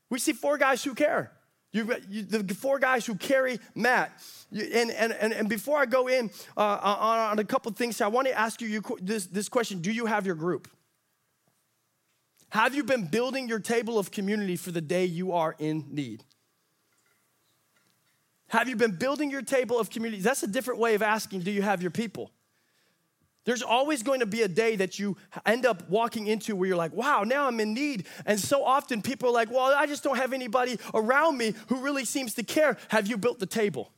We 0.10 0.20
see 0.20 0.34
four 0.34 0.58
guys 0.58 0.84
who 0.84 0.94
care. 0.94 1.32
You, 1.74 1.96
you, 2.10 2.24
the 2.24 2.54
four 2.54 2.80
guys 2.80 3.06
who 3.06 3.16
carry 3.16 3.60
Matt. 3.74 4.12
You, 4.52 4.66
and, 4.74 4.92
and, 4.92 5.14
and, 5.14 5.32
and 5.32 5.50
before 5.50 5.80
I 5.80 5.86
go 5.86 6.08
in 6.08 6.30
uh, 6.58 6.80
on, 6.82 7.20
on, 7.20 7.40
a 7.40 7.46
couple 7.46 7.72
things, 7.72 8.02
I 8.02 8.08
want 8.08 8.28
to 8.28 8.38
ask 8.38 8.62
you, 8.62 8.68
you 8.68 8.82
this, 9.02 9.28
this 9.28 9.48
question 9.48 9.80
Do 9.80 9.92
you 9.92 10.06
have 10.06 10.26
your 10.26 10.36
group? 10.36 10.68
Have 12.50 12.76
you 12.76 12.84
been 12.84 13.06
building 13.06 13.48
your 13.48 13.60
table 13.60 13.98
of 13.98 14.12
community 14.12 14.58
for 14.58 14.72
the 14.72 14.82
day 14.82 15.06
you 15.06 15.32
are 15.32 15.56
in 15.58 15.86
need? 15.90 16.26
Have 18.52 18.68
you 18.68 18.76
been 18.76 18.92
building 18.92 19.32
your 19.32 19.42
table 19.42 19.80
of 19.80 19.90
community? 19.90 20.22
That's 20.22 20.44
a 20.44 20.48
different 20.48 20.80
way 20.80 20.94
of 20.94 21.02
asking, 21.02 21.40
do 21.40 21.52
you 21.52 21.62
have 21.62 21.82
your 21.82 21.90
people? 21.90 22.32
There's 23.46 23.64
always 23.64 24.04
going 24.04 24.20
to 24.20 24.26
be 24.26 24.42
a 24.42 24.48
day 24.50 24.76
that 24.76 25.00
you 25.00 25.16
end 25.46 25.66
up 25.66 25.90
walking 25.90 26.28
into 26.28 26.54
where 26.56 26.68
you're 26.68 26.78
like, 26.78 26.94
wow, 26.94 27.24
now 27.24 27.48
I'm 27.48 27.62
in 27.62 27.74
need. 27.74 28.08
And 28.26 28.38
so 28.38 28.66
often 28.66 29.02
people 29.02 29.30
are 29.30 29.32
like, 29.32 29.50
well, 29.50 29.74
I 29.76 29.86
just 29.86 30.04
don't 30.04 30.18
have 30.18 30.34
anybody 30.34 30.78
around 30.94 31.38
me 31.38 31.54
who 31.68 31.78
really 31.78 32.04
seems 32.04 32.34
to 32.36 32.44
care. 32.44 32.78
Have 32.90 33.08
you 33.08 33.16
built 33.16 33.40
the 33.40 33.46
table? 33.46 33.94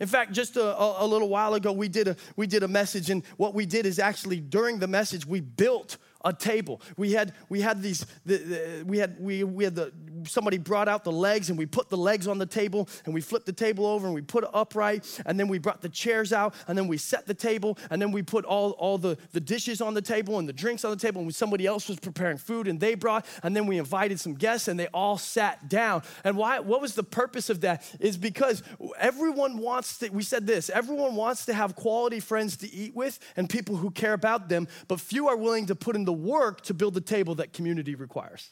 In 0.00 0.08
fact, 0.08 0.32
just 0.32 0.56
a, 0.56 0.64
a, 0.64 1.04
a 1.04 1.06
little 1.06 1.28
while 1.28 1.52
ago, 1.52 1.70
we 1.70 1.88
did 1.88 2.08
a, 2.08 2.16
we 2.34 2.46
did 2.46 2.62
a 2.62 2.68
message, 2.68 3.10
and 3.10 3.22
what 3.36 3.52
we 3.54 3.66
did 3.66 3.84
is 3.84 3.98
actually 3.98 4.40
during 4.40 4.78
the 4.78 4.88
message, 4.88 5.26
we 5.26 5.40
built 5.40 5.98
a 6.24 6.32
table. 6.32 6.80
We 6.96 7.12
had 7.12 7.32
we 7.48 7.60
had 7.60 7.82
these 7.82 8.06
the, 8.26 8.36
the, 8.36 8.84
we 8.86 8.98
had 8.98 9.16
we 9.20 9.44
we 9.44 9.64
had 9.64 9.74
the 9.74 9.92
somebody 10.24 10.58
brought 10.58 10.88
out 10.88 11.04
the 11.04 11.12
legs 11.12 11.48
and 11.48 11.58
we 11.58 11.66
put 11.66 11.88
the 11.88 11.96
legs 11.96 12.26
on 12.26 12.38
the 12.38 12.46
table 12.46 12.88
and 13.04 13.14
we 13.14 13.20
flipped 13.20 13.46
the 13.46 13.52
table 13.52 13.86
over 13.86 14.06
and 14.06 14.14
we 14.14 14.20
put 14.20 14.44
it 14.44 14.50
upright 14.52 15.20
and 15.26 15.38
then 15.38 15.48
we 15.48 15.58
brought 15.58 15.80
the 15.80 15.88
chairs 15.88 16.32
out 16.32 16.54
and 16.68 16.76
then 16.76 16.88
we 16.88 16.96
set 16.96 17.26
the 17.26 17.34
table 17.34 17.78
and 17.90 18.00
then 18.00 18.12
we 18.12 18.22
put 18.22 18.44
all 18.44 18.72
all 18.72 18.98
the 18.98 19.16
the 19.32 19.40
dishes 19.40 19.80
on 19.80 19.94
the 19.94 20.02
table 20.02 20.38
and 20.38 20.48
the 20.48 20.52
drinks 20.52 20.84
on 20.84 20.90
the 20.90 20.96
table 20.96 21.22
and 21.22 21.34
somebody 21.34 21.66
else 21.66 21.88
was 21.88 21.98
preparing 21.98 22.36
food 22.36 22.68
and 22.68 22.80
they 22.80 22.94
brought 22.94 23.24
and 23.42 23.56
then 23.56 23.66
we 23.66 23.78
invited 23.78 24.20
some 24.20 24.34
guests 24.34 24.68
and 24.68 24.78
they 24.78 24.88
all 24.88 25.16
sat 25.16 25.68
down. 25.68 26.02
And 26.24 26.36
why 26.36 26.60
what 26.60 26.80
was 26.80 26.94
the 26.94 27.02
purpose 27.02 27.50
of 27.50 27.62
that 27.62 27.88
is 27.98 28.16
because 28.16 28.62
everyone 28.98 29.58
wants 29.58 29.98
to 29.98 30.10
we 30.10 30.22
said 30.22 30.46
this, 30.46 30.70
everyone 30.70 31.14
wants 31.14 31.46
to 31.46 31.54
have 31.54 31.74
quality 31.76 32.20
friends 32.20 32.56
to 32.58 32.72
eat 32.72 32.94
with 32.94 33.18
and 33.36 33.48
people 33.48 33.76
who 33.76 33.90
care 33.90 34.12
about 34.12 34.48
them, 34.48 34.68
but 34.88 35.00
few 35.00 35.28
are 35.28 35.36
willing 35.36 35.66
to 35.66 35.74
put 35.74 35.96
in 35.96 36.04
the 36.04 36.09
the 36.10 36.14
work 36.14 36.62
to 36.62 36.74
build 36.74 36.92
the 36.92 37.00
table 37.00 37.36
that 37.36 37.52
community 37.52 37.94
requires. 37.94 38.50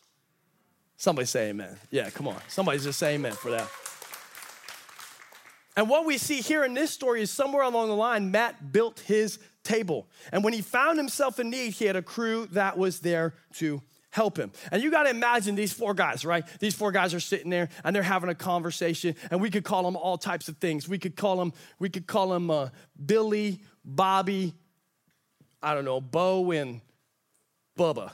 Somebody 0.97 1.27
say 1.27 1.49
amen. 1.49 1.77
Yeah, 1.91 2.09
come 2.09 2.29
on. 2.29 2.37
Somebody 2.47 2.79
just 2.79 3.00
say 3.00 3.17
amen 3.17 3.33
for 3.33 3.50
that. 3.50 3.69
And 5.77 5.88
what 5.88 6.07
we 6.07 6.19
see 6.19 6.41
here 6.41 6.62
in 6.62 6.75
this 6.75 6.93
story 6.93 7.21
is 7.21 7.33
somewhere 7.33 7.65
along 7.65 7.88
the 7.88 7.97
line, 7.97 8.31
Matt 8.31 8.71
built 8.71 9.00
his 9.00 9.41
table. 9.65 10.07
And 10.31 10.45
when 10.45 10.53
he 10.53 10.62
found 10.62 10.99
himself 10.99 11.41
in 11.41 11.50
need, 11.50 11.73
he 11.73 11.87
had 11.87 11.97
a 11.97 12.03
crew 12.03 12.47
that 12.53 12.79
was 12.79 13.00
there 13.00 13.35
to 13.55 13.83
help 14.11 14.38
him. 14.38 14.53
And 14.71 14.81
you 14.81 14.93
got 14.93 15.03
to 15.03 15.11
imagine 15.11 15.57
these 15.57 15.73
four 15.73 15.95
guys, 15.95 16.25
right? 16.25 16.45
These 16.61 16.77
four 16.77 16.93
guys 16.93 17.12
are 17.12 17.19
sitting 17.19 17.50
there 17.50 17.71
and 17.83 17.95
they're 17.95 18.05
having 18.05 18.31
a 18.31 18.37
conversation, 18.37 19.17
and 19.33 19.41
we 19.41 19.50
could 19.50 19.65
call 19.65 19.83
them 19.83 19.97
all 19.97 20.17
types 20.17 20.47
of 20.47 20.59
things. 20.59 20.88
We 20.88 20.99
could 20.99 21.17
call 21.17 21.37
them, 21.37 21.53
we 21.81 21.88
could 21.88 22.07
call 22.07 22.29
them 22.29 22.53
uh, 22.53 22.69
Billy, 23.05 23.62
Bobby, 23.85 24.55
I 25.61 25.75
don't 25.75 25.85
know, 25.85 26.00
Bo, 26.00 26.53
and 26.53 26.81
Bubba. 27.79 28.13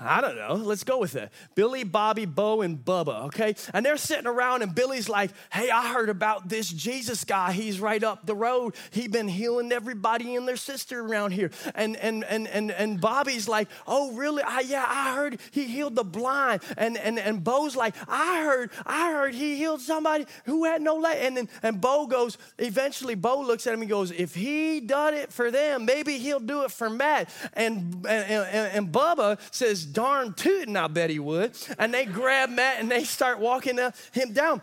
I 0.00 0.20
don't 0.20 0.36
know. 0.36 0.54
Let's 0.54 0.84
go 0.84 0.98
with 0.98 1.16
it. 1.16 1.30
Billy, 1.54 1.84
Bobby, 1.84 2.26
Bo, 2.26 2.62
and 2.62 2.78
Bubba, 2.78 3.26
okay? 3.26 3.54
And 3.72 3.84
they're 3.84 3.96
sitting 3.96 4.26
around, 4.26 4.62
and 4.62 4.74
Billy's 4.74 5.08
like, 5.08 5.30
Hey, 5.52 5.70
I 5.70 5.92
heard 5.92 6.08
about 6.08 6.48
this 6.48 6.68
Jesus 6.68 7.24
guy. 7.24 7.52
He's 7.52 7.80
right 7.80 8.02
up 8.02 8.26
the 8.26 8.34
road. 8.34 8.74
He's 8.90 9.08
been 9.08 9.28
healing 9.28 9.72
everybody 9.72 10.36
and 10.36 10.46
their 10.46 10.56
sister 10.56 11.00
around 11.00 11.32
here. 11.32 11.50
And 11.74 11.96
and 11.96 12.24
and 12.24 12.46
and, 12.48 12.70
and 12.70 13.00
Bobby's 13.00 13.48
like, 13.48 13.68
Oh, 13.86 14.12
really? 14.12 14.42
I, 14.42 14.60
yeah, 14.60 14.84
I 14.86 15.14
heard 15.14 15.40
he 15.50 15.64
healed 15.64 15.96
the 15.96 16.04
blind. 16.04 16.62
And 16.76 16.98
and 16.98 17.18
and 17.18 17.42
Bo's 17.42 17.74
like, 17.74 17.94
I 18.06 18.42
heard, 18.42 18.70
I 18.84 19.12
heard 19.12 19.34
he 19.34 19.56
healed 19.56 19.80
somebody 19.80 20.26
who 20.44 20.64
had 20.64 20.82
no 20.82 20.96
leg. 20.96 21.18
And 21.20 21.36
then 21.36 21.48
and 21.62 21.80
Bo 21.80 22.06
goes, 22.06 22.36
eventually 22.58 23.14
Bo 23.14 23.40
looks 23.40 23.66
at 23.66 23.74
him 23.74 23.80
and 23.80 23.90
goes, 23.90 24.10
If 24.10 24.34
he 24.34 24.80
done 24.80 25.14
it 25.14 25.32
for 25.32 25.50
them, 25.50 25.86
maybe 25.86 26.18
he'll 26.18 26.40
do 26.40 26.64
it 26.64 26.70
for 26.70 26.90
Matt. 26.90 27.30
And 27.54 28.04
and, 28.06 28.46
and, 28.46 28.76
and 28.76 28.92
Bubba 28.92 29.38
says, 29.50 29.85
darn 29.92 30.34
tootin', 30.34 30.76
I 30.76 30.88
bet 30.88 31.10
he 31.10 31.18
would. 31.18 31.56
And 31.78 31.92
they 31.92 32.04
grab 32.04 32.50
Matt 32.50 32.80
and 32.80 32.90
they 32.90 33.04
start 33.04 33.38
walking 33.38 33.78
uh, 33.78 33.92
him 34.12 34.32
down. 34.32 34.60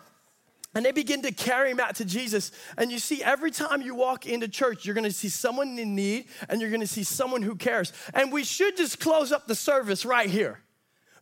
And 0.76 0.84
they 0.84 0.92
begin 0.92 1.22
to 1.22 1.32
carry 1.32 1.72
him 1.72 1.80
out 1.80 1.96
to 1.98 2.06
Jesus. 2.06 2.52
And 2.78 2.92
you 2.92 2.98
see, 2.98 3.24
every 3.24 3.52
time 3.52 3.82
you 3.82 3.94
walk 3.94 4.26
into 4.26 4.48
church, 4.48 4.86
you're 4.86 4.96
gonna 4.96 5.12
see 5.12 5.30
someone 5.30 5.78
in 5.78 5.96
need 5.96 6.26
and 6.50 6.60
you're 6.60 6.72
gonna 6.72 6.88
see 6.88 7.04
someone 7.04 7.44
who 7.44 7.56
cares. 7.56 7.94
And 8.14 8.32
we 8.32 8.44
should 8.44 8.76
just 8.76 9.00
close 9.00 9.32
up 9.32 9.48
the 9.48 9.56
service 9.56 10.06
right 10.06 10.30
here. 10.30 10.60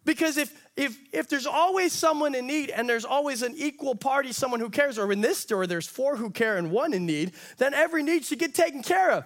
Because 0.04 0.38
if, 0.38 0.68
if, 0.76 0.98
if 1.14 1.28
there's 1.28 1.46
always 1.46 1.94
someone 1.94 2.34
in 2.34 2.48
need 2.48 2.72
and 2.72 2.90
there's 2.90 3.06
always 3.06 3.44
an 3.44 3.54
equal 3.56 3.94
party, 3.94 4.32
someone 4.32 4.60
who 4.60 4.70
cares, 4.70 4.98
or 4.98 5.12
in 5.12 5.22
this 5.22 5.38
story, 5.38 5.68
there's 5.68 5.86
four 5.86 6.16
who 6.16 6.32
care 6.32 6.58
and 6.58 6.72
one 6.72 6.94
in 6.94 7.06
need, 7.06 7.34
then 7.58 7.74
every 7.74 8.02
need 8.02 8.26
should 8.26 8.40
get 8.40 8.56
taken 8.56 8.82
care 8.82 9.12
of. 9.12 9.26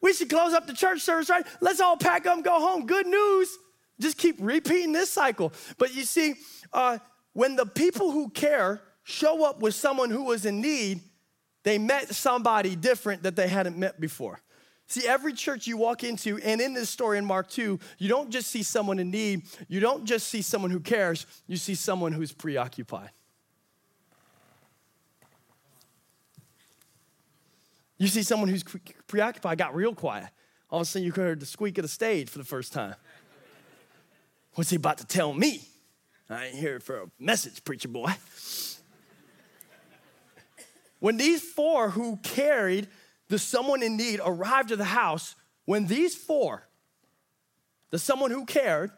We 0.00 0.12
should 0.12 0.30
close 0.30 0.52
up 0.52 0.66
the 0.66 0.72
church 0.72 1.00
service, 1.00 1.28
right? 1.28 1.46
Let's 1.60 1.80
all 1.80 1.96
pack 1.96 2.26
up 2.26 2.36
and 2.36 2.44
go 2.44 2.60
home. 2.60 2.86
Good 2.86 3.06
news. 3.06 3.56
Just 4.00 4.16
keep 4.16 4.36
repeating 4.38 4.92
this 4.92 5.12
cycle. 5.12 5.52
But 5.76 5.94
you 5.94 6.04
see, 6.04 6.34
uh, 6.72 6.98
when 7.32 7.56
the 7.56 7.66
people 7.66 8.12
who 8.12 8.30
care 8.30 8.80
show 9.02 9.44
up 9.44 9.60
with 9.60 9.74
someone 9.74 10.10
who 10.10 10.24
was 10.24 10.46
in 10.46 10.60
need, 10.60 11.00
they 11.64 11.78
met 11.78 12.14
somebody 12.14 12.76
different 12.76 13.24
that 13.24 13.36
they 13.36 13.48
hadn't 13.48 13.76
met 13.76 14.00
before. 14.00 14.40
See, 14.86 15.06
every 15.06 15.34
church 15.34 15.66
you 15.66 15.76
walk 15.76 16.02
into, 16.02 16.38
and 16.38 16.60
in 16.62 16.72
this 16.72 16.88
story 16.88 17.18
in 17.18 17.24
Mark 17.24 17.50
2, 17.50 17.78
you 17.98 18.08
don't 18.08 18.30
just 18.30 18.50
see 18.50 18.62
someone 18.62 18.98
in 18.98 19.10
need, 19.10 19.42
you 19.68 19.80
don't 19.80 20.06
just 20.06 20.28
see 20.28 20.40
someone 20.40 20.70
who 20.70 20.80
cares, 20.80 21.26
you 21.46 21.58
see 21.58 21.74
someone 21.74 22.12
who's 22.12 22.32
preoccupied. 22.32 23.10
You 27.98 28.06
see 28.06 28.22
someone 28.22 28.48
who's 28.48 28.64
preoccupied, 29.08 29.58
got 29.58 29.74
real 29.74 29.94
quiet. 29.94 30.28
All 30.70 30.80
of 30.80 30.82
a 30.82 30.84
sudden, 30.86 31.04
you 31.04 31.12
heard 31.12 31.40
the 31.40 31.46
squeak 31.46 31.78
of 31.78 31.82
the 31.82 31.88
stage 31.88 32.28
for 32.30 32.38
the 32.38 32.44
first 32.44 32.72
time. 32.72 32.94
What's 34.54 34.70
he 34.70 34.76
about 34.76 34.98
to 34.98 35.06
tell 35.06 35.32
me? 35.32 35.62
I 36.30 36.46
ain't 36.46 36.56
here 36.56 36.78
for 36.78 37.02
a 37.02 37.06
message, 37.18 37.64
preacher 37.64 37.88
boy. 37.88 38.14
When 41.00 41.16
these 41.16 41.42
four 41.42 41.90
who 41.90 42.16
carried 42.22 42.88
the 43.28 43.38
someone 43.38 43.82
in 43.82 43.96
need 43.96 44.20
arrived 44.24 44.72
at 44.72 44.78
the 44.78 44.84
house, 44.84 45.36
when 45.64 45.86
these 45.86 46.14
four, 46.14 46.66
the 47.90 47.98
someone 47.98 48.30
who 48.30 48.44
cared, 48.44 48.90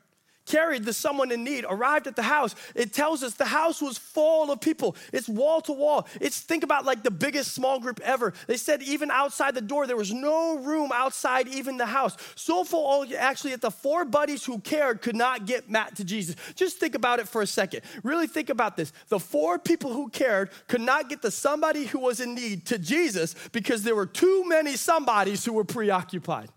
carried 0.50 0.84
the 0.84 0.92
someone 0.92 1.30
in 1.30 1.44
need, 1.44 1.64
arrived 1.68 2.08
at 2.08 2.16
the 2.16 2.22
house, 2.22 2.56
it 2.74 2.92
tells 2.92 3.22
us 3.22 3.34
the 3.34 3.44
house 3.44 3.80
was 3.80 3.96
full 3.96 4.50
of 4.50 4.60
people. 4.60 4.96
It's 5.12 5.28
wall 5.28 5.60
to 5.62 5.72
wall. 5.72 6.08
It's 6.20 6.40
think 6.40 6.64
about 6.64 6.84
like 6.84 7.04
the 7.04 7.10
biggest 7.10 7.52
small 7.52 7.78
group 7.78 8.00
ever. 8.02 8.34
They 8.48 8.56
said 8.56 8.82
even 8.82 9.10
outside 9.10 9.54
the 9.54 9.60
door, 9.60 9.86
there 9.86 9.96
was 9.96 10.12
no 10.12 10.58
room 10.58 10.90
outside 10.92 11.46
even 11.46 11.76
the 11.76 11.86
house. 11.86 12.16
So 12.34 12.64
full 12.64 13.06
actually 13.16 13.52
that 13.52 13.60
the 13.60 13.70
four 13.70 14.04
buddies 14.04 14.44
who 14.44 14.58
cared 14.58 15.02
could 15.02 15.14
not 15.14 15.46
get 15.46 15.70
Matt 15.70 15.96
to 15.96 16.04
Jesus. 16.04 16.34
Just 16.56 16.78
think 16.78 16.96
about 16.96 17.20
it 17.20 17.28
for 17.28 17.42
a 17.42 17.46
second. 17.46 17.82
Really 18.02 18.26
think 18.26 18.50
about 18.50 18.76
this. 18.76 18.92
The 19.08 19.20
four 19.20 19.58
people 19.58 19.92
who 19.92 20.08
cared 20.08 20.50
could 20.66 20.80
not 20.80 21.08
get 21.08 21.22
the 21.22 21.30
somebody 21.30 21.84
who 21.86 22.00
was 22.00 22.20
in 22.20 22.34
need 22.34 22.66
to 22.66 22.78
Jesus 22.78 23.36
because 23.52 23.84
there 23.84 23.94
were 23.94 24.06
too 24.06 24.44
many 24.48 24.76
somebodies 24.76 25.44
who 25.44 25.52
were 25.52 25.64
preoccupied. 25.64 26.50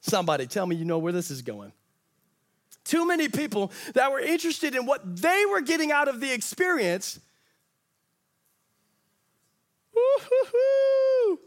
Somebody 0.00 0.46
tell 0.46 0.66
me 0.66 0.76
you 0.76 0.84
know 0.84 0.98
where 0.98 1.12
this 1.12 1.30
is 1.30 1.42
going. 1.42 1.72
Too 2.84 3.06
many 3.06 3.28
people 3.28 3.70
that 3.94 4.10
were 4.10 4.20
interested 4.20 4.74
in 4.74 4.86
what 4.86 5.16
they 5.16 5.44
were 5.50 5.60
getting 5.60 5.92
out 5.92 6.08
of 6.08 6.20
the 6.20 6.32
experience. 6.32 7.20
Woo-hoo-hoo. 9.94 11.38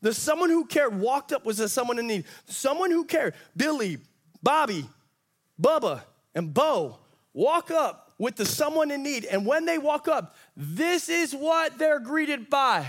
The 0.00 0.14
someone 0.14 0.50
who 0.50 0.66
cared 0.66 1.00
walked 1.00 1.32
up 1.32 1.44
was 1.44 1.58
a 1.58 1.68
someone 1.68 1.98
in 1.98 2.06
need. 2.06 2.24
Someone 2.46 2.90
who 2.90 3.04
cared, 3.04 3.34
Billy, 3.56 3.98
Bobby, 4.42 4.88
Bubba, 5.60 6.02
and 6.34 6.52
Bo 6.54 6.98
walk 7.32 7.70
up 7.70 8.12
with 8.18 8.36
the 8.36 8.44
someone 8.46 8.90
in 8.90 9.02
need. 9.02 9.24
And 9.24 9.46
when 9.46 9.64
they 9.64 9.78
walk 9.78 10.06
up, 10.06 10.36
this 10.56 11.08
is 11.08 11.34
what 11.34 11.78
they're 11.78 11.98
greeted 11.98 12.50
by. 12.50 12.88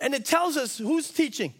And 0.00 0.14
it 0.14 0.24
tells 0.24 0.56
us 0.56 0.78
who's 0.78 1.10
teaching. 1.10 1.54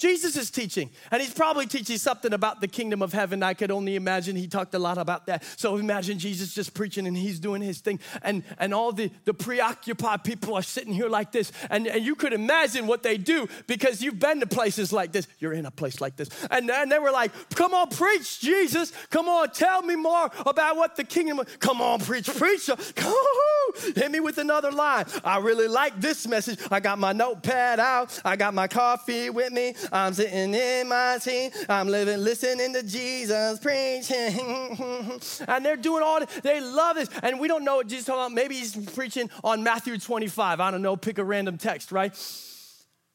Jesus 0.00 0.34
is 0.34 0.50
teaching, 0.50 0.88
and 1.10 1.20
he's 1.20 1.34
probably 1.34 1.66
teaching 1.66 1.98
something 1.98 2.32
about 2.32 2.62
the 2.62 2.68
kingdom 2.68 3.02
of 3.02 3.12
heaven. 3.12 3.42
I 3.42 3.52
could 3.52 3.70
only 3.70 3.96
imagine 3.96 4.34
he 4.34 4.48
talked 4.48 4.72
a 4.72 4.78
lot 4.78 4.96
about 4.96 5.26
that. 5.26 5.44
So 5.58 5.76
imagine 5.76 6.18
Jesus 6.18 6.54
just 6.54 6.72
preaching 6.72 7.06
and 7.06 7.14
he's 7.14 7.38
doing 7.38 7.60
his 7.60 7.80
thing, 7.80 8.00
and, 8.22 8.42
and 8.58 8.72
all 8.72 8.92
the, 8.92 9.10
the 9.26 9.34
preoccupied 9.34 10.24
people 10.24 10.54
are 10.54 10.62
sitting 10.62 10.94
here 10.94 11.10
like 11.10 11.32
this. 11.32 11.52
And, 11.68 11.86
and 11.86 12.02
you 12.02 12.14
could 12.14 12.32
imagine 12.32 12.86
what 12.86 13.02
they 13.02 13.18
do 13.18 13.46
because 13.66 14.00
you've 14.02 14.18
been 14.18 14.40
to 14.40 14.46
places 14.46 14.90
like 14.90 15.12
this. 15.12 15.28
You're 15.38 15.52
in 15.52 15.66
a 15.66 15.70
place 15.70 16.00
like 16.00 16.16
this. 16.16 16.30
And, 16.50 16.70
and 16.70 16.90
they 16.90 16.98
were 16.98 17.10
like, 17.10 17.30
Come 17.54 17.74
on, 17.74 17.90
preach, 17.90 18.40
Jesus. 18.40 18.94
Come 19.10 19.28
on, 19.28 19.50
tell 19.50 19.82
me 19.82 19.96
more 19.96 20.30
about 20.46 20.76
what 20.76 20.96
the 20.96 21.04
kingdom 21.04 21.40
of, 21.40 21.58
Come 21.58 21.82
on, 21.82 22.00
preach, 22.00 22.34
preacher. 22.36 22.74
Come 22.96 23.12
on, 23.12 23.92
hit 23.94 24.10
me 24.10 24.20
with 24.20 24.38
another 24.38 24.72
line. 24.72 25.04
I 25.22 25.40
really 25.40 25.68
like 25.68 26.00
this 26.00 26.26
message. 26.26 26.58
I 26.70 26.80
got 26.80 26.98
my 26.98 27.12
notepad 27.12 27.80
out, 27.80 28.18
I 28.24 28.36
got 28.36 28.54
my 28.54 28.66
coffee 28.66 29.28
with 29.28 29.52
me. 29.52 29.74
I'm 29.92 30.14
sitting 30.14 30.54
in 30.54 30.88
my 30.88 31.18
seat. 31.18 31.52
I'm 31.68 31.88
living, 31.88 32.18
listening 32.18 32.72
to 32.74 32.82
Jesus 32.82 33.58
preaching. 33.58 35.20
and 35.48 35.64
they're 35.64 35.76
doing 35.76 36.02
all, 36.02 36.20
they 36.42 36.60
love 36.60 36.96
this. 36.96 37.08
And 37.22 37.40
we 37.40 37.48
don't 37.48 37.64
know 37.64 37.76
what 37.76 37.88
Jesus 37.88 38.06
talking 38.06 38.20
about. 38.20 38.32
Maybe 38.32 38.56
he's 38.56 38.76
preaching 38.92 39.30
on 39.42 39.62
Matthew 39.62 39.98
25. 39.98 40.60
I 40.60 40.70
don't 40.70 40.82
know, 40.82 40.96
pick 40.96 41.18
a 41.18 41.24
random 41.24 41.58
text, 41.58 41.92
right? 41.92 42.12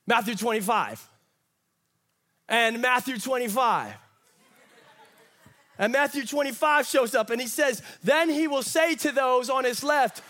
Matthew 0.07 0.35
25. 0.35 1.09
And 2.47 2.81
Matthew 2.81 3.17
25. 3.17 3.93
And 5.77 5.91
Matthew 5.91 6.25
25 6.25 6.87
shows 6.87 7.15
up 7.15 7.29
and 7.29 7.41
he 7.41 7.47
says, 7.47 7.81
Then 8.03 8.29
he 8.29 8.47
will 8.47 8.63
say 8.63 8.95
to 8.95 9.11
those 9.11 9.49
on 9.49 9.65
his 9.65 9.83
left, 9.83 10.21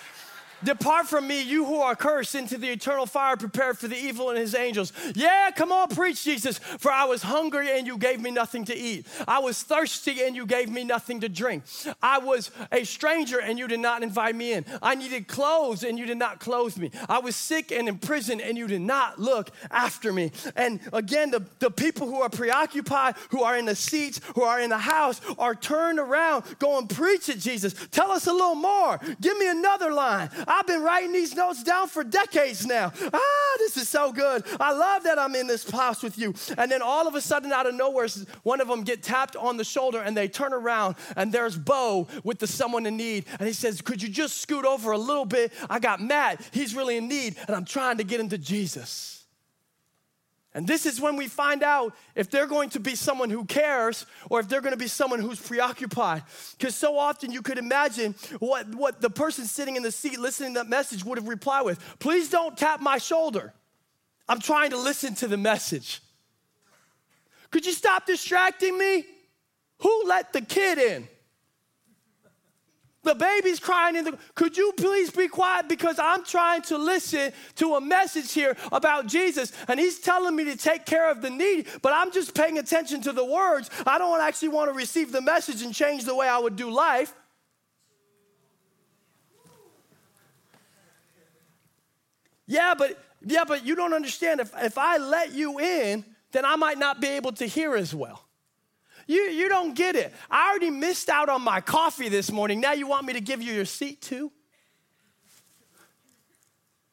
Depart 0.64 1.08
from 1.08 1.28
me, 1.28 1.42
you 1.42 1.66
who 1.66 1.80
are 1.80 1.96
cursed, 1.96 2.36
into 2.36 2.58
the 2.58 2.70
eternal 2.70 3.06
fire 3.06 3.38
prepared 3.38 3.78
for 3.78 3.88
the 3.88 3.98
evil 3.98 4.30
and 4.30 4.38
his 4.38 4.56
angels. 4.56 4.94
Yeah, 5.14 5.52
come 5.56 5.72
on, 5.72 5.90
preach, 5.90 6.24
Jesus. 6.24 6.58
For 6.58 6.92
I 6.92 7.06
was 7.06 7.24
hungry 7.24 7.78
and 7.78 7.86
you 7.86 7.98
gave 7.98 8.22
me 8.22 8.32
nothing 8.32 8.66
to 8.66 8.76
eat. 8.76 9.06
I 9.28 9.40
was 9.40 9.62
thirsty 9.62 10.24
and 10.24 10.36
you 10.36 10.46
gave 10.46 10.70
me 10.70 10.84
nothing 10.84 11.20
to 11.22 11.30
drink. 11.30 11.64
I 12.02 12.20
was 12.20 12.52
a 12.72 12.84
stranger 12.84 13.40
and 13.40 13.60
you 13.60 13.68
did 13.68 13.80
not 13.80 14.04
invite 14.04 14.36
me 14.36 14.54
in. 14.54 14.66
I 14.82 14.96
needed 14.96 15.28
clothes 15.28 15.84
and 15.84 16.00
you 16.00 16.06
did 16.06 16.18
not 16.18 16.40
clothe 16.40 16.78
me. 16.78 16.92
I 17.10 17.20
was 17.20 17.36
sick 17.36 17.72
and 17.72 17.88
in 17.88 17.98
prison 17.98 18.42
and 18.42 18.58
you 18.58 18.68
did 18.68 18.82
not 18.82 19.20
look 19.20 19.52
after 19.72 20.12
me. 20.14 20.32
And 20.56 20.80
again, 20.94 21.32
the, 21.32 21.44
the 21.60 21.72
people 21.72 22.08
who 22.08 22.22
are 22.22 22.30
preoccupied, 22.30 23.16
who 23.30 23.44
are 23.44 23.58
in 23.58 23.66
the 23.66 23.76
seats, 23.76 24.22
who 24.36 24.44
are 24.44 24.60
in 24.60 24.70
the 24.70 24.78
house, 24.78 25.22
are 25.38 25.56
turned 25.56 26.00
around 26.00 26.44
going, 26.60 26.88
Preach 26.88 27.30
it, 27.30 27.40
Jesus. 27.40 27.74
Tell 27.92 28.12
us 28.12 28.28
a 28.28 28.32
little 28.32 28.56
more. 28.56 29.00
Give 29.22 29.38
me 29.38 29.50
another 29.50 29.92
line. 29.92 30.30
I've 30.56 30.68
been 30.68 30.84
writing 30.84 31.12
these 31.12 31.36
notes 31.36 31.64
down 31.64 31.90
for 31.90 32.04
decades 32.04 32.66
now. 32.66 32.94
Ah, 33.14 33.56
this 33.58 33.76
is 33.76 33.90
so 33.90 34.14
good. 34.14 34.46
I 34.58 34.72
love 34.72 35.04
that 35.04 35.20
I'm 35.20 35.36
in 35.36 35.48
this 35.48 35.70
house 35.70 36.02
with 36.02 36.18
you. 36.18 36.34
And 36.58 36.72
then 36.72 36.82
all 36.82 37.08
of 37.08 37.16
a 37.16 37.22
sudden, 37.22 37.52
out 37.52 37.68
of 37.68 37.76
nowhere, 37.76 38.08
one 38.44 38.62
of 38.62 38.70
them 38.70 38.84
get 38.84 39.04
tapped 39.04 39.36
on 39.36 39.58
the 39.58 39.66
shoulder 39.66 40.02
and 40.02 40.16
they 40.16 40.30
turn 40.30 40.54
around 40.54 40.96
and 41.18 41.32
there's 41.32 41.58
Bo 41.58 42.08
with 42.24 42.40
the 42.40 42.48
someone 42.48 42.86
in 42.86 42.96
need. 42.96 43.26
And 43.38 43.48
he 43.48 43.54
says, 43.54 43.82
Could 43.82 44.02
you 44.02 44.08
just 44.08 44.38
scoot 44.38 44.64
over 44.64 44.92
a 44.94 44.98
little 44.98 45.26
bit? 45.26 45.52
I 45.70 45.80
got 45.80 46.00
Matt. 46.00 46.42
He's 46.52 46.74
really 46.74 46.96
in 46.98 47.10
need 47.10 47.36
and 47.48 47.56
I'm 47.56 47.66
trying 47.66 47.98
to 47.98 48.06
get 48.06 48.22
him 48.22 48.30
to 48.30 48.38
Jesus. 48.38 49.25
And 50.56 50.66
this 50.66 50.86
is 50.86 51.02
when 51.02 51.18
we 51.18 51.28
find 51.28 51.64
out 51.64 51.94
if 52.16 52.32
they're 52.32 52.48
going 52.48 52.70
to 52.70 52.80
be 52.80 52.96
someone 52.96 53.30
who 53.30 53.44
cares 53.44 54.06
or 54.30 54.40
if 54.40 54.48
they're 54.48 54.62
going 54.62 54.72
to 54.72 54.78
be 54.78 54.88
someone 54.88 55.20
who's 55.20 55.40
preoccupied. 55.40 56.24
Because 56.58 56.76
so 56.76 56.98
often 56.98 57.30
you 57.30 57.42
could 57.42 57.58
imagine 57.58 58.16
what, 58.40 58.74
what 58.74 59.02
the 59.02 59.10
person 59.10 59.44
sitting 59.44 59.76
in 59.76 59.84
the 59.84 59.92
seat 59.92 60.18
listening 60.18 60.54
to 60.54 60.62
that 60.62 60.70
message 60.70 61.04
would 61.04 61.18
have 61.18 61.28
replied 61.28 61.64
with 61.64 62.00
Please 62.00 62.30
don't 62.30 62.58
tap 62.58 62.80
my 62.80 62.98
shoulder. 62.98 63.54
I'm 64.30 64.40
trying 64.40 64.70
to 64.70 64.78
listen 64.78 65.14
to 65.16 65.28
the 65.28 65.38
message. 65.38 66.02
Could 67.52 67.66
you 67.66 67.74
stop 67.74 68.06
distracting 68.06 68.78
me? 68.78 69.06
Who 69.80 70.04
let 70.08 70.32
the 70.32 70.42
kid 70.42 70.78
in? 70.78 71.08
The 73.06 73.14
baby's 73.14 73.60
crying 73.60 73.96
in 73.96 74.04
the. 74.04 74.18
Could 74.34 74.58
you 74.58 74.74
please 74.76 75.12
be 75.12 75.28
quiet? 75.28 75.70
Because 75.70 76.00
I'm 76.00 76.26
trying 76.26 76.64
to 76.64 76.78
listen 76.80 77.32
to 77.58 77.76
a 77.76 77.82
message 77.82 78.34
here 78.34 78.58
about 78.72 79.06
Jesus, 79.06 79.54
and 79.68 79.80
he's 79.80 80.00
telling 80.00 80.36
me 80.36 80.44
to 80.46 80.58
take 80.58 80.88
care 80.88 81.10
of 81.10 81.22
the 81.22 81.30
need, 81.30 81.68
but 81.84 81.94
I'm 81.94 82.12
just 82.12 82.34
paying 82.34 82.58
attention 82.58 83.02
to 83.04 83.14
the 83.14 83.24
words. 83.24 83.70
I 83.86 84.00
don't 84.00 84.20
actually 84.22 84.50
want 84.50 84.72
to 84.72 84.74
receive 84.74 85.12
the 85.12 85.22
message 85.22 85.62
and 85.62 85.72
change 85.72 86.04
the 86.04 86.16
way 86.16 86.28
I 86.28 86.40
would 86.40 86.56
do 86.56 86.72
life. 86.72 87.14
Yeah, 92.48 92.74
but 92.76 92.98
yeah, 93.24 93.44
but 93.48 93.64
you 93.68 93.76
don't 93.76 93.94
understand. 93.94 94.40
If, 94.40 94.52
if 94.58 94.80
I 94.80 94.98
let 94.98 95.32
you 95.34 95.60
in, 95.60 96.04
then 96.32 96.44
I 96.44 96.56
might 96.56 96.80
not 96.80 97.00
be 97.00 97.10
able 97.10 97.34
to 97.34 97.46
hear 97.46 97.76
as 97.76 97.94
well. 97.94 98.25
You, 99.08 99.22
you 99.22 99.50
don't 99.50 99.76
get 99.76 99.96
it. 99.96 100.14
I 100.32 100.50
already 100.50 100.72
missed 100.72 101.10
out 101.10 101.30
on 101.30 101.42
my 101.42 101.62
coffee 101.62 102.10
this 102.10 102.32
morning. 102.32 102.60
Now 102.60 102.74
you 102.74 102.88
want 102.88 103.06
me 103.06 103.14
to 103.14 103.22
give 103.22 103.42
you 103.42 103.54
your 103.54 103.66
seat 103.66 104.02
too? 104.02 104.32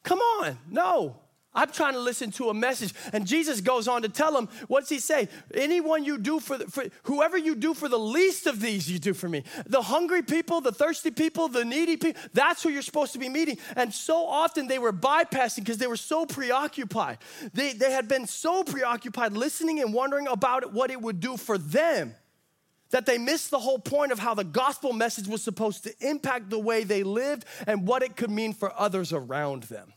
Come 0.03 0.19
on. 0.19 0.59
No. 0.69 1.22
I'm 1.55 1.71
trying 1.71 1.93
to 1.93 2.01
listen 2.01 2.31
to 2.33 2.49
a 2.49 2.55
message. 2.55 2.95
And 3.13 3.27
Jesus 3.27 3.61
goes 3.61 3.87
on 3.87 4.03
to 4.03 4.09
tell 4.09 4.37
him, 4.37 4.49
what's 4.69 4.89
he 4.89 4.99
say? 4.99 5.29
Anyone 5.53 6.03
you 6.03 6.17
do 6.17 6.41
for, 6.41 6.57
the, 6.57 6.67
for, 6.67 6.85
whoever 7.03 7.37
you 7.37 7.55
do 7.55 7.75
for 7.75 7.89
the 7.89 7.99
least 7.99 8.47
of 8.47 8.61
these, 8.61 8.91
you 8.91 8.99
do 8.99 9.13
for 9.13 9.29
me. 9.29 9.45
The 9.67 9.83
hungry 9.83 10.23
people, 10.23 10.63
the 10.63 10.73
thirsty 10.73 11.11
people, 11.11 11.49
the 11.49 11.65
needy 11.65 11.99
people, 11.99 12.21
that's 12.33 12.63
who 12.63 12.71
you're 12.71 12.81
supposed 12.81 13.13
to 13.13 13.19
be 13.19 13.29
meeting. 13.29 13.59
And 13.77 13.93
so 13.93 14.27
often 14.27 14.67
they 14.67 14.79
were 14.79 14.93
bypassing 14.93 15.61
because 15.61 15.79
they 15.79 15.87
were 15.87 15.97
so 15.97 16.25
preoccupied. 16.25 17.19
They, 17.53 17.75
they 17.75 17.93
had 17.93 18.09
been 18.09 18.27
so 18.27 18.65
preoccupied 18.65 19.33
listening 19.33 19.81
and 19.81 19.93
wondering 19.93 20.29
about 20.29 20.73
what 20.73 20.91
it 20.91 21.03
would 21.03 21.21
do 21.21 21.37
for 21.37 21.59
them 21.59 22.15
that 22.93 23.07
they 23.07 23.19
missed 23.19 23.51
the 23.51 23.59
whole 23.59 23.79
point 23.79 24.13
of 24.13 24.19
how 24.19 24.35
the 24.35 24.45
gospel 24.45 24.93
message 24.93 25.27
was 25.27 25.43
supposed 25.43 25.83
to 25.85 25.95
impact 26.01 26.51
the 26.51 26.59
way 26.59 26.85
they 26.85 27.03
lived 27.03 27.45
and 27.67 27.87
what 27.87 28.03
it 28.03 28.17
could 28.17 28.31
mean 28.31 28.53
for 28.53 28.73
others 28.79 29.13
around 29.13 29.65
them. 29.65 29.93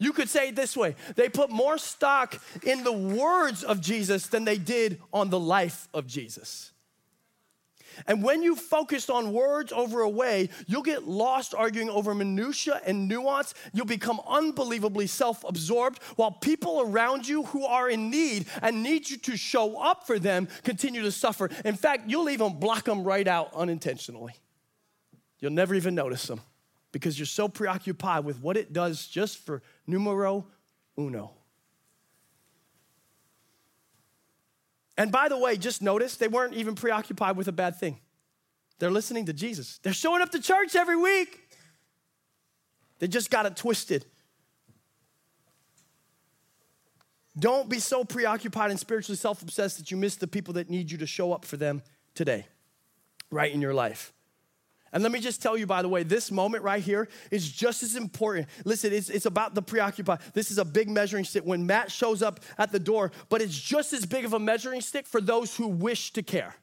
You 0.00 0.14
could 0.14 0.30
say 0.30 0.48
it 0.48 0.56
this 0.56 0.76
way 0.76 0.96
they 1.14 1.28
put 1.28 1.50
more 1.50 1.78
stock 1.78 2.36
in 2.64 2.82
the 2.82 2.92
words 2.92 3.62
of 3.62 3.80
Jesus 3.80 4.26
than 4.26 4.44
they 4.44 4.58
did 4.58 4.98
on 5.12 5.30
the 5.30 5.38
life 5.38 5.88
of 5.94 6.06
Jesus. 6.06 6.72
And 8.06 8.22
when 8.22 8.42
you 8.42 8.56
focus 8.56 9.10
on 9.10 9.32
words 9.32 9.72
over 9.72 10.00
a 10.00 10.08
way, 10.08 10.48
you'll 10.66 10.82
get 10.82 11.06
lost 11.06 11.54
arguing 11.54 11.90
over 11.90 12.14
minutia 12.14 12.80
and 12.86 13.08
nuance. 13.08 13.52
You'll 13.74 13.84
become 13.84 14.20
unbelievably 14.26 15.06
self-absorbed 15.06 16.02
while 16.16 16.30
people 16.30 16.80
around 16.80 17.28
you 17.28 17.42
who 17.44 17.66
are 17.66 17.90
in 17.90 18.08
need 18.08 18.46
and 18.62 18.82
need 18.82 19.10
you 19.10 19.18
to 19.18 19.36
show 19.36 19.76
up 19.76 20.06
for 20.06 20.18
them 20.18 20.48
continue 20.62 21.02
to 21.02 21.12
suffer. 21.12 21.50
In 21.64 21.76
fact, 21.76 22.08
you'll 22.08 22.30
even 22.30 22.58
block 22.58 22.84
them 22.84 23.04
right 23.04 23.28
out 23.28 23.52
unintentionally. 23.54 24.32
You'll 25.40 25.52
never 25.52 25.74
even 25.74 25.94
notice 25.94 26.26
them 26.26 26.40
because 26.92 27.18
you're 27.18 27.26
so 27.26 27.48
preoccupied 27.48 28.24
with 28.24 28.40
what 28.40 28.56
it 28.56 28.72
does 28.72 29.06
just 29.06 29.38
for 29.38 29.62
numero 29.86 30.46
uno. 30.98 31.32
And 34.96 35.10
by 35.10 35.28
the 35.28 35.38
way, 35.38 35.56
just 35.56 35.80
notice 35.80 36.16
they 36.16 36.28
weren't 36.28 36.54
even 36.54 36.74
preoccupied 36.74 37.36
with 37.36 37.48
a 37.48 37.52
bad 37.52 37.76
thing. 37.76 38.00
They're 38.78 38.90
listening 38.90 39.26
to 39.26 39.32
Jesus. 39.32 39.78
They're 39.82 39.92
showing 39.92 40.20
up 40.20 40.30
to 40.32 40.40
church 40.40 40.74
every 40.74 40.96
week. 40.96 41.40
They 42.98 43.08
just 43.08 43.30
got 43.30 43.46
it 43.46 43.56
twisted. 43.56 44.04
Don't 47.38 47.68
be 47.68 47.78
so 47.78 48.04
preoccupied 48.04 48.70
and 48.70 48.78
spiritually 48.78 49.16
self 49.16 49.40
obsessed 49.40 49.78
that 49.78 49.90
you 49.90 49.96
miss 49.96 50.16
the 50.16 50.26
people 50.26 50.54
that 50.54 50.68
need 50.68 50.90
you 50.90 50.98
to 50.98 51.06
show 51.06 51.32
up 51.32 51.44
for 51.44 51.56
them 51.56 51.82
today, 52.14 52.46
right 53.30 53.52
in 53.52 53.62
your 53.62 53.72
life. 53.72 54.12
And 54.92 55.02
let 55.02 55.12
me 55.12 55.20
just 55.20 55.40
tell 55.40 55.56
you, 55.56 55.66
by 55.66 55.82
the 55.82 55.88
way, 55.88 56.02
this 56.02 56.30
moment 56.32 56.64
right 56.64 56.82
here 56.82 57.08
is 57.30 57.50
just 57.50 57.82
as 57.82 57.94
important. 57.94 58.48
Listen, 58.64 58.92
it's, 58.92 59.08
it's 59.08 59.26
about 59.26 59.54
the 59.54 59.62
preoccupied. 59.62 60.20
This 60.34 60.50
is 60.50 60.58
a 60.58 60.64
big 60.64 60.88
measuring 60.88 61.24
stick 61.24 61.44
when 61.44 61.64
Matt 61.64 61.92
shows 61.92 62.22
up 62.22 62.40
at 62.58 62.72
the 62.72 62.80
door, 62.80 63.12
but 63.28 63.40
it's 63.40 63.58
just 63.58 63.92
as 63.92 64.04
big 64.04 64.24
of 64.24 64.32
a 64.32 64.38
measuring 64.38 64.80
stick 64.80 65.06
for 65.06 65.20
those 65.20 65.56
who 65.56 65.68
wish 65.68 66.12
to 66.14 66.22
care. 66.22 66.54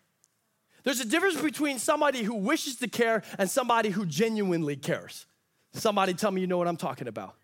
There's 0.84 1.00
a 1.00 1.06
difference 1.06 1.40
between 1.40 1.80
somebody 1.80 2.24
who 2.24 2.36
wishes 2.36 2.78
to 2.78 2.88
care 2.88 3.24
and 3.38 3.50
somebody 3.50 3.90
who 3.90 4.06
genuinely 4.06 4.76
cares. 4.76 5.26
Somebody 5.74 6.14
tell 6.14 6.32
me 6.32 6.42
you 6.42 6.48
know 6.48 6.58
what 6.58 6.68
I'm 6.68 6.78
talking 6.78 7.08
about. 7.08 7.36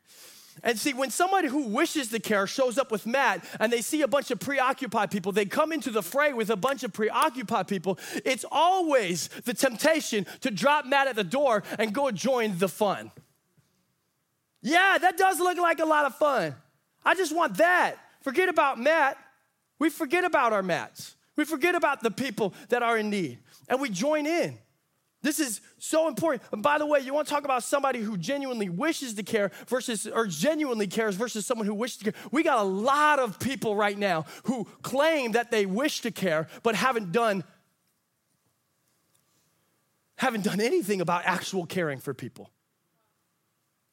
And 0.62 0.78
see, 0.78 0.94
when 0.94 1.10
somebody 1.10 1.48
who 1.48 1.68
wishes 1.68 2.10
to 2.10 2.20
care 2.20 2.46
shows 2.46 2.78
up 2.78 2.92
with 2.92 3.06
Matt 3.08 3.44
and 3.60 3.74
they 3.74 3.82
see 3.82 4.02
a 4.02 4.08
bunch 4.08 4.30
of 4.30 4.40
preoccupied 4.40 5.10
people, 5.10 5.32
they 5.32 5.46
come 5.46 5.72
into 5.72 5.90
the 5.90 6.04
fray 6.04 6.34
with 6.34 6.50
a 6.50 6.56
bunch 6.56 6.84
of 6.84 6.94
preoccupied 6.94 7.68
people, 7.68 7.98
it's 8.24 8.46
always 8.52 9.30
the 9.46 9.54
temptation 9.54 10.26
to 10.42 10.52
drop 10.52 10.86
Matt 10.86 11.08
at 11.08 11.16
the 11.16 11.24
door 11.24 11.64
and 11.80 11.94
go 11.94 12.12
join 12.12 12.58
the 12.58 12.70
fun. 12.70 13.12
Yeah, 14.62 14.98
that 15.00 15.18
does 15.18 15.40
look 15.40 15.58
like 15.58 15.80
a 15.80 15.86
lot 15.86 16.06
of 16.06 16.16
fun. 16.16 16.56
I 17.04 17.16
just 17.16 17.36
want 17.36 17.58
that. 17.58 17.98
Forget 18.22 18.48
about 18.48 18.80
Matt. 18.80 19.18
We 19.80 19.90
forget 19.90 20.24
about 20.24 20.54
our 20.54 20.64
mats. 20.64 21.16
We 21.36 21.46
forget 21.46 21.76
about 21.76 22.02
the 22.02 22.12
people 22.12 22.54
that 22.70 22.84
are 22.84 22.98
in 22.98 23.10
need 23.10 23.40
and 23.68 23.82
we 23.82 23.90
join 23.90 24.26
in. 24.26 24.58
This 25.24 25.40
is 25.40 25.62
so 25.80 26.10
important. 26.10 26.44
And 26.52 26.62
by 26.62 26.78
the 26.78 26.86
way, 26.86 27.00
you 27.00 27.14
want 27.14 27.28
to 27.28 27.34
talk 27.34 27.46
about 27.46 27.64
somebody 27.64 28.00
who 28.02 28.18
genuinely 28.18 28.68
wishes 28.68 29.14
to 29.14 29.24
care 29.24 29.52
versus, 29.68 30.06
or 30.06 30.28
genuinely 30.28 30.86
cares 30.86 31.16
versus 31.16 31.46
someone 31.46 31.66
who 31.66 31.74
wishes 31.74 31.98
to 32.00 32.12
care. 32.12 32.22
We 32.32 32.44
got 32.44 32.60
a 32.60 32.64
lot 32.64 33.20
of 33.20 33.40
people 33.40 33.74
right 33.74 33.98
now 33.98 34.26
who 34.44 34.68
claim 34.82 35.32
that 35.32 35.50
they 35.50 35.66
wish 35.66 36.02
to 36.02 36.12
care, 36.12 36.50
but 36.62 36.76
haven't 36.76 37.14
done, 37.14 37.46
haven't 40.18 40.44
done 40.44 40.60
anything 40.60 41.00
about 41.00 41.24
actual 41.26 41.66
caring 41.66 42.00
for 42.00 42.14
people. 42.14 42.52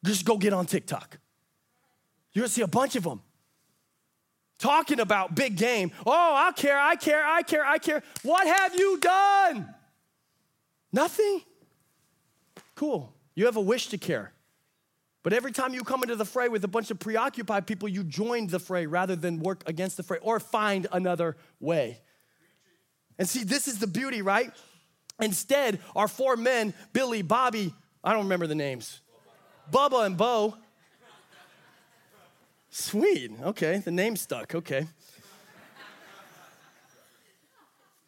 Just 0.04 0.24
go 0.24 0.36
get 0.36 0.52
on 0.52 0.66
TikTok. 0.66 1.16
You're 2.32 2.42
gonna 2.42 2.48
see 2.48 2.62
a 2.62 2.66
bunch 2.66 2.96
of 2.96 3.04
them 3.04 3.22
talking 4.58 4.98
about 4.98 5.36
big 5.36 5.56
game. 5.56 5.92
Oh, 6.04 6.10
I 6.12 6.50
care, 6.56 6.78
I 6.78 6.96
care, 6.96 7.24
I 7.24 7.42
care, 7.42 7.64
I 7.64 7.78
care. 7.78 8.02
What 8.22 8.48
have 8.48 8.74
you 8.74 8.98
done? 8.98 9.74
Nothing? 10.92 11.42
Cool. 12.74 13.12
You 13.34 13.46
have 13.46 13.56
a 13.56 13.60
wish 13.60 13.88
to 13.88 13.98
care. 13.98 14.32
But 15.22 15.32
every 15.32 15.52
time 15.52 15.74
you 15.74 15.82
come 15.82 16.02
into 16.02 16.16
the 16.16 16.24
fray 16.24 16.48
with 16.48 16.64
a 16.64 16.68
bunch 16.68 16.90
of 16.90 16.98
preoccupied 16.98 17.66
people, 17.66 17.88
you 17.88 18.04
join 18.04 18.46
the 18.46 18.58
fray 18.58 18.86
rather 18.86 19.16
than 19.16 19.40
work 19.40 19.62
against 19.66 19.96
the 19.96 20.02
fray 20.02 20.18
or 20.22 20.40
find 20.40 20.86
another 20.92 21.36
way. 21.60 22.00
And 23.18 23.28
see, 23.28 23.44
this 23.44 23.68
is 23.68 23.78
the 23.78 23.86
beauty, 23.86 24.22
right? 24.22 24.50
Instead, 25.20 25.80
our 25.94 26.08
four 26.08 26.36
men, 26.36 26.72
Billy, 26.94 27.20
Bobby, 27.20 27.74
I 28.02 28.14
don't 28.14 28.22
remember 28.22 28.46
the 28.46 28.54
names, 28.54 29.00
Bubba 29.70 30.06
and 30.06 30.16
Bo. 30.16 30.56
Sweet, 32.70 33.32
okay, 33.42 33.78
the 33.78 33.90
name 33.90 34.16
stuck, 34.16 34.54
okay. 34.54 34.86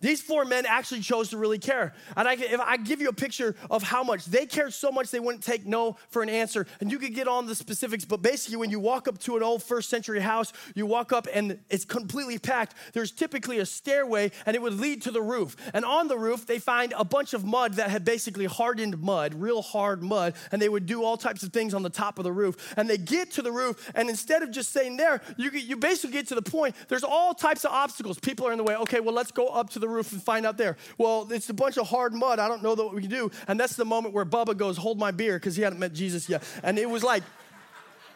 These 0.03 0.21
four 0.21 0.45
men 0.45 0.67
actually 0.67 1.01
chose 1.01 1.31
to 1.31 1.39
really 1.39 1.59
care. 1.59 1.95
And 2.17 2.29
I, 2.29 2.35
if 2.35 2.61
I 2.61 2.77
give 2.77 3.01
you 3.01 3.09
a 3.09 3.15
picture 3.15 3.55
of 3.71 3.83
how 3.83 4.03
much 4.03 4.27
they 4.27 4.45
cared 4.45 4.75
so 4.75 4.93
much 4.93 5.11
they 5.11 5.21
wouldn't 5.21 5.43
take 5.43 5.65
no 5.65 5.97
for 6.11 6.23
an 6.23 6.29
answer. 6.29 6.67
And 6.81 6.91
you 6.91 6.99
could 6.99 7.15
get 7.15 7.29
on 7.29 7.47
the 7.47 7.55
specifics, 7.55 8.05
but 8.05 8.21
basically, 8.21 8.57
when 8.57 8.71
you 8.71 8.81
walk 8.81 9.09
up 9.09 9.19
to 9.21 9.37
an 9.37 9.43
old 9.43 9.63
first 9.63 9.89
century 9.89 10.21
house, 10.21 10.53
you 10.75 10.85
walk 10.85 11.13
up 11.13 11.27
and 11.33 11.59
it's 11.71 11.85
completely 11.85 12.39
packed. 12.39 12.75
There's 12.93 13.13
typically 13.13 13.59
a 13.59 13.67
stairway 13.67 14.33
and 14.45 14.55
it 14.55 14.61
would 14.61 14.75
lead 14.75 15.03
to 15.03 15.11
the 15.11 15.23
roof. 15.23 15.57
And 15.73 15.85
on 15.85 16.09
the 16.09 16.19
roof, 16.19 16.47
they 16.47 16.59
find 16.59 16.93
a 16.97 17.05
bunch 17.05 17.33
of 17.33 17.45
mud 17.45 17.75
that 17.75 17.91
had 17.91 18.05
basically 18.05 18.47
hardened 18.47 19.01
mud, 19.01 19.35
real 19.35 19.63
hard 19.63 20.03
mud. 20.03 20.35
And 20.51 20.61
they 20.61 20.69
would 20.69 20.87
do 20.87 21.05
all 21.05 21.17
types 21.17 21.43
of 21.43 21.53
things 21.53 21.75
on 21.75 21.83
the 21.83 21.91
top 21.91 22.19
of 22.19 22.25
the 22.25 22.33
roof. 22.33 22.75
And 22.77 22.91
they 22.91 22.99
get 22.99 23.31
to 23.33 23.43
the 23.43 23.53
roof, 23.53 23.91
and 23.95 24.09
instead 24.09 24.43
of 24.43 24.51
just 24.51 24.71
staying 24.71 24.97
there, 24.97 25.21
you, 25.37 25.51
you 25.51 25.77
basically 25.77 26.13
get 26.13 26.29
to 26.29 26.35
the 26.35 26.43
point, 26.43 26.75
there's 26.89 27.05
all 27.05 27.35
types 27.35 27.65
of 27.65 27.71
obstacles. 27.71 28.19
People 28.19 28.47
are 28.47 28.53
in 28.53 28.59
the 28.59 28.65
way. 28.65 28.77
Okay, 28.77 29.01
well, 29.01 29.15
let's 29.15 29.33
go 29.33 29.47
up 29.47 29.71
to 29.71 29.79
the 29.79 29.89
roof 29.93 30.13
and 30.13 30.23
find 30.23 30.47
out 30.47 30.57
there. 30.57 30.77
Well, 30.99 31.29
it's 31.31 31.49
a 31.49 31.55
bunch 31.55 31.77
of 31.77 31.89
hard 31.89 32.15
mud. 32.15 32.39
I 32.39 32.49
don't 32.49 32.63
know 32.63 32.75
what 32.75 32.95
we 32.95 33.03
can 33.03 33.11
do. 33.11 33.31
And 33.49 33.59
that's 33.59 33.77
the 33.77 33.85
moment 33.85 34.15
where 34.15 34.25
Bubba 34.25 34.57
goes, 34.57 34.77
Hold 34.77 34.99
my 34.99 35.11
beer, 35.11 35.39
because 35.39 35.57
he 35.57 35.63
hadn't 35.63 35.79
met 35.79 35.93
Jesus 35.93 36.29
yet. 36.29 36.43
And 36.63 36.79
it 36.79 36.89
was 36.89 37.05
like, 37.05 37.23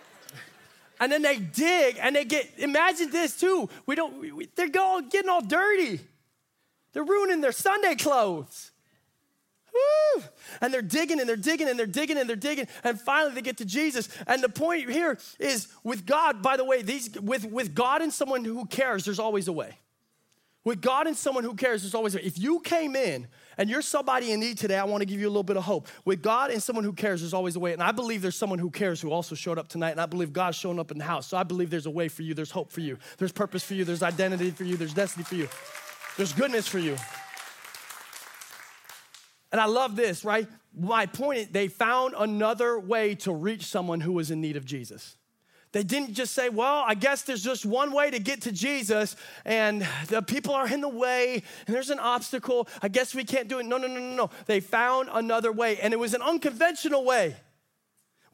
and 1.01 1.12
then 1.12 1.23
they 1.23 1.39
dig 1.39 1.99
and 2.01 2.17
they 2.17 2.25
get, 2.25 2.51
imagine 2.59 3.11
this 3.11 3.39
too. 3.39 3.69
We 3.87 3.95
don't, 3.95 4.19
we, 4.21 4.49
they're 4.57 4.69
all 4.79 5.03
getting 5.03 5.31
all 5.31 5.43
dirty. 5.43 6.01
They're 6.93 7.05
ruining 7.05 7.41
their 7.41 7.53
Sunday 7.53 7.95
clothes. 7.95 8.73
Woo! 9.77 10.23
And 10.61 10.73
they're 10.73 10.83
digging 10.83 11.21
and 11.21 11.29
they're 11.29 11.37
digging 11.37 11.69
and 11.69 11.79
they're 11.79 11.87
digging 11.87 12.17
and 12.17 12.29
they're 12.29 12.37
digging. 12.37 12.67
And 12.85 13.01
finally 13.01 13.35
they 13.35 13.43
get 13.43 13.59
to 13.59 13.65
Jesus. 13.65 14.09
And 14.27 14.43
the 14.43 14.49
point 14.49 14.91
here 14.91 15.19
is 15.39 15.69
with 15.85 16.07
God, 16.07 16.43
by 16.43 16.57
the 16.57 16.65
way, 16.65 16.83
these 16.83 17.11
with, 17.21 17.45
with 17.45 17.75
God 17.75 18.03
and 18.03 18.12
someone 18.12 18.45
who 18.45 18.65
cares, 18.67 19.05
there's 19.05 19.19
always 19.19 19.49
a 19.49 19.53
way. 19.53 19.79
With 20.66 20.81
God 20.83 21.07
and 21.07 21.16
someone 21.16 21.44
who 21.44 21.55
cares, 21.55 21.83
there's 21.83 21.94
always, 21.94 22.16
a 22.16 22.18
way. 22.18 22.24
if 22.24 22.40
you 22.40 22.59
came 22.59 22.96
in 22.96 23.29
and 23.57 23.70
you're 23.70 23.83
somebody 23.83 24.33
in 24.33 24.40
need 24.40 24.59
today, 24.59 24.76
I 24.76 24.83
want 24.83 25.00
to 25.00 25.07
give 25.07 25.20
you 25.20 25.29
a 25.29 25.31
little 25.31 25.44
bit 25.44 25.57
of 25.57 25.62
hope. 25.62 25.87
With 26.05 26.22
God 26.22 26.50
and 26.50 26.61
someone 26.61 26.85
who 26.85 26.92
cares, 26.92 27.20
there's 27.20 27.33
always 27.33 27.55
a 27.55 27.61
way. 27.61 27.72
And 27.72 27.81
I 27.81 27.92
believe 27.92 28.20
there's 28.20 28.35
someone 28.35 28.59
who 28.59 28.68
cares 28.68 29.00
who 29.00 29.12
also 29.12 29.37
showed 29.37 29.61
up 29.61 29.68
tonight. 29.68 29.92
And 29.92 30.00
I 30.00 30.07
believe 30.07 30.33
God's 30.33 30.57
showing 30.57 30.81
up 30.81 30.90
in 30.90 30.98
the 30.98 31.05
house. 31.05 31.29
So 31.29 31.37
I 31.37 31.44
believe 31.44 31.70
there's 31.70 31.87
a 31.87 31.90
way 31.90 32.09
for 32.09 32.22
you. 32.22 32.35
There's 32.35 32.50
hope 32.50 32.72
for 32.72 32.81
you. 32.81 32.98
There's 33.16 33.31
purpose 33.31 33.62
for 33.62 33.74
you. 33.74 33.85
There's 33.85 34.02
identity 34.02 34.50
for 34.50 34.64
you. 34.64 34.76
There's 34.76 34.92
destiny 34.92 35.22
for 35.22 35.37
you. 35.37 35.48
There's 36.16 36.33
goodness 36.33 36.66
for 36.66 36.81
you. 36.81 36.96
And 39.52 39.61
I 39.61 39.66
love 39.66 39.94
this, 39.94 40.24
right? 40.24 40.48
My 40.76 41.07
point 41.07 41.38
is, 41.38 41.48
they 41.50 41.68
found 41.68 42.16
another 42.18 42.76
way 42.76 43.14
to 43.14 43.33
reach 43.33 43.66
someone 43.66 44.00
who 44.00 44.14
was 44.14 44.33
in 44.33 44.40
need 44.40 44.57
of 44.57 44.64
Jesus. 44.64 45.16
They 45.72 45.83
didn't 45.83 46.14
just 46.14 46.33
say, 46.33 46.48
well, 46.48 46.85
I 46.87 46.94
guess 46.94 47.22
there's 47.22 47.42
just 47.42 47.66
one 47.66 47.92
way 47.92 48.11
to 48.11 48.18
get 48.18 48.42
to 48.42 48.52
Jesus, 48.52 49.16
and 49.44 49.87
the 50.09 50.22
people 50.22 50.55
are 50.55 50.66
in 50.66 50.81
the 50.81 50.88
way, 50.88 51.42
and 51.66 51.74
there's 51.74 51.90
an 51.90 51.98
obstacle. 51.98 52.68
I 52.83 52.88
guess 52.88 53.14
we 53.14 53.24
can't 53.24 53.48
do 53.48 53.59
it. 53.59 53.66
No, 53.66 53.76
no, 53.76 53.87
no, 53.87 54.00
no, 54.00 54.14
no. 54.14 54.31
They 54.46 54.61
found 54.61 55.11
another 55.12 55.52
way, 55.52 55.79
and 55.79 55.92
it 55.92 55.98
was 55.98 56.14
an 56.14 56.22
unconventional 56.22 57.05
way. 57.05 57.37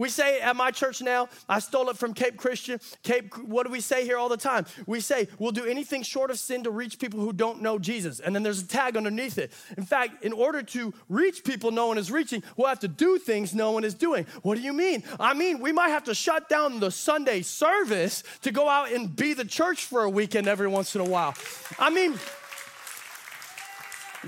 We 0.02 0.08
say 0.08 0.40
at 0.40 0.56
my 0.56 0.72
church 0.72 1.00
now, 1.00 1.28
I 1.48 1.60
stole 1.60 1.88
it 1.88 1.96
from 1.96 2.12
Cape 2.12 2.36
Christian. 2.36 2.80
Cape, 3.04 3.38
what 3.38 3.64
do 3.64 3.70
we 3.70 3.80
say 3.80 4.04
here 4.04 4.18
all 4.18 4.28
the 4.28 4.36
time? 4.36 4.66
We 4.84 4.98
say, 4.98 5.28
we'll 5.38 5.52
do 5.52 5.64
anything 5.64 6.02
short 6.02 6.32
of 6.32 6.40
sin 6.40 6.64
to 6.64 6.72
reach 6.72 6.98
people 6.98 7.20
who 7.20 7.32
don't 7.32 7.62
know 7.62 7.78
Jesus. 7.78 8.18
And 8.18 8.34
then 8.34 8.42
there's 8.42 8.60
a 8.60 8.66
tag 8.66 8.96
underneath 8.96 9.38
it. 9.38 9.52
In 9.76 9.84
fact, 9.84 10.24
in 10.24 10.32
order 10.32 10.60
to 10.60 10.92
reach 11.08 11.44
people 11.44 11.70
no 11.70 11.86
one 11.86 11.98
is 11.98 12.10
reaching, 12.10 12.42
we'll 12.56 12.66
have 12.66 12.80
to 12.80 12.88
do 12.88 13.16
things 13.16 13.54
no 13.54 13.70
one 13.70 13.84
is 13.84 13.94
doing. 13.94 14.26
What 14.42 14.56
do 14.56 14.62
you 14.62 14.72
mean? 14.72 15.04
I 15.20 15.34
mean, 15.34 15.60
we 15.60 15.70
might 15.70 15.90
have 15.90 16.02
to 16.04 16.14
shut 16.16 16.48
down 16.48 16.80
the 16.80 16.90
Sunday 16.90 17.42
service 17.42 18.24
to 18.40 18.50
go 18.50 18.68
out 18.68 18.90
and 18.90 19.14
be 19.14 19.34
the 19.34 19.44
church 19.44 19.84
for 19.84 20.02
a 20.02 20.10
weekend 20.10 20.48
every 20.48 20.66
once 20.66 20.96
in 20.96 21.00
a 21.00 21.04
while. 21.04 21.36
I 21.78 21.90
mean, 21.90 22.18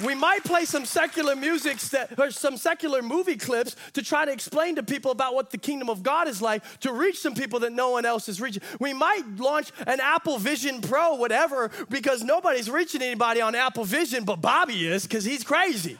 we 0.02 0.14
might 0.14 0.42
play 0.44 0.64
some 0.64 0.84
secular 0.84 1.36
music 1.36 1.78
or 2.18 2.30
some 2.30 2.56
secular 2.56 3.02
movie 3.02 3.36
clips 3.36 3.76
to 3.92 4.02
try 4.02 4.24
to 4.24 4.32
explain 4.32 4.76
to 4.76 4.82
people 4.82 5.10
about 5.10 5.34
what 5.34 5.50
the 5.50 5.58
kingdom 5.58 5.88
of 5.88 6.02
God 6.02 6.26
is 6.28 6.42
like 6.42 6.62
to 6.80 6.92
reach 6.92 7.20
some 7.20 7.34
people 7.34 7.60
that 7.60 7.72
no 7.72 7.90
one 7.90 8.04
else 8.04 8.28
is 8.28 8.40
reaching. 8.40 8.62
We 8.80 8.92
might 8.92 9.22
launch 9.36 9.70
an 9.86 10.00
Apple 10.00 10.38
Vision 10.38 10.80
Pro, 10.80 11.14
whatever, 11.14 11.70
because 11.88 12.22
nobody's 12.22 12.70
reaching 12.70 13.02
anybody 13.02 13.40
on 13.40 13.54
Apple 13.54 13.84
Vision, 13.84 14.24
but 14.24 14.40
Bobby 14.40 14.86
is 14.86 15.04
because 15.04 15.24
he's 15.24 15.44
crazy. 15.44 15.98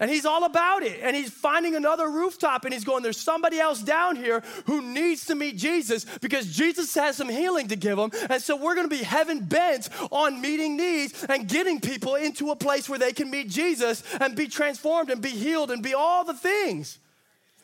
And 0.00 0.10
he's 0.10 0.24
all 0.24 0.44
about 0.44 0.82
it. 0.82 1.00
And 1.02 1.14
he's 1.14 1.30
finding 1.30 1.76
another 1.76 2.08
rooftop 2.08 2.64
and 2.64 2.72
he's 2.72 2.84
going, 2.84 3.02
There's 3.02 3.20
somebody 3.20 3.60
else 3.60 3.82
down 3.82 4.16
here 4.16 4.42
who 4.64 4.80
needs 4.80 5.26
to 5.26 5.34
meet 5.34 5.58
Jesus 5.58 6.06
because 6.20 6.46
Jesus 6.46 6.94
has 6.94 7.16
some 7.16 7.28
healing 7.28 7.68
to 7.68 7.76
give 7.76 7.98
them. 7.98 8.10
And 8.30 8.42
so 8.42 8.56
we're 8.56 8.74
gonna 8.74 8.88
be 8.88 9.02
heaven 9.02 9.44
bent 9.44 9.90
on 10.10 10.40
meeting 10.40 10.76
needs 10.76 11.24
and 11.24 11.46
getting 11.46 11.80
people 11.80 12.14
into 12.14 12.50
a 12.50 12.56
place 12.56 12.88
where 12.88 12.98
they 12.98 13.12
can 13.12 13.30
meet 13.30 13.50
Jesus 13.50 14.02
and 14.18 14.34
be 14.34 14.48
transformed 14.48 15.10
and 15.10 15.20
be 15.20 15.28
healed 15.28 15.70
and 15.70 15.82
be 15.82 15.92
all 15.92 16.24
the 16.24 16.34
things. 16.34 16.98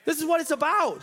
This 0.05 0.19
is 0.19 0.27
what 0.27 0.41
it's 0.41 0.51
about. 0.51 1.03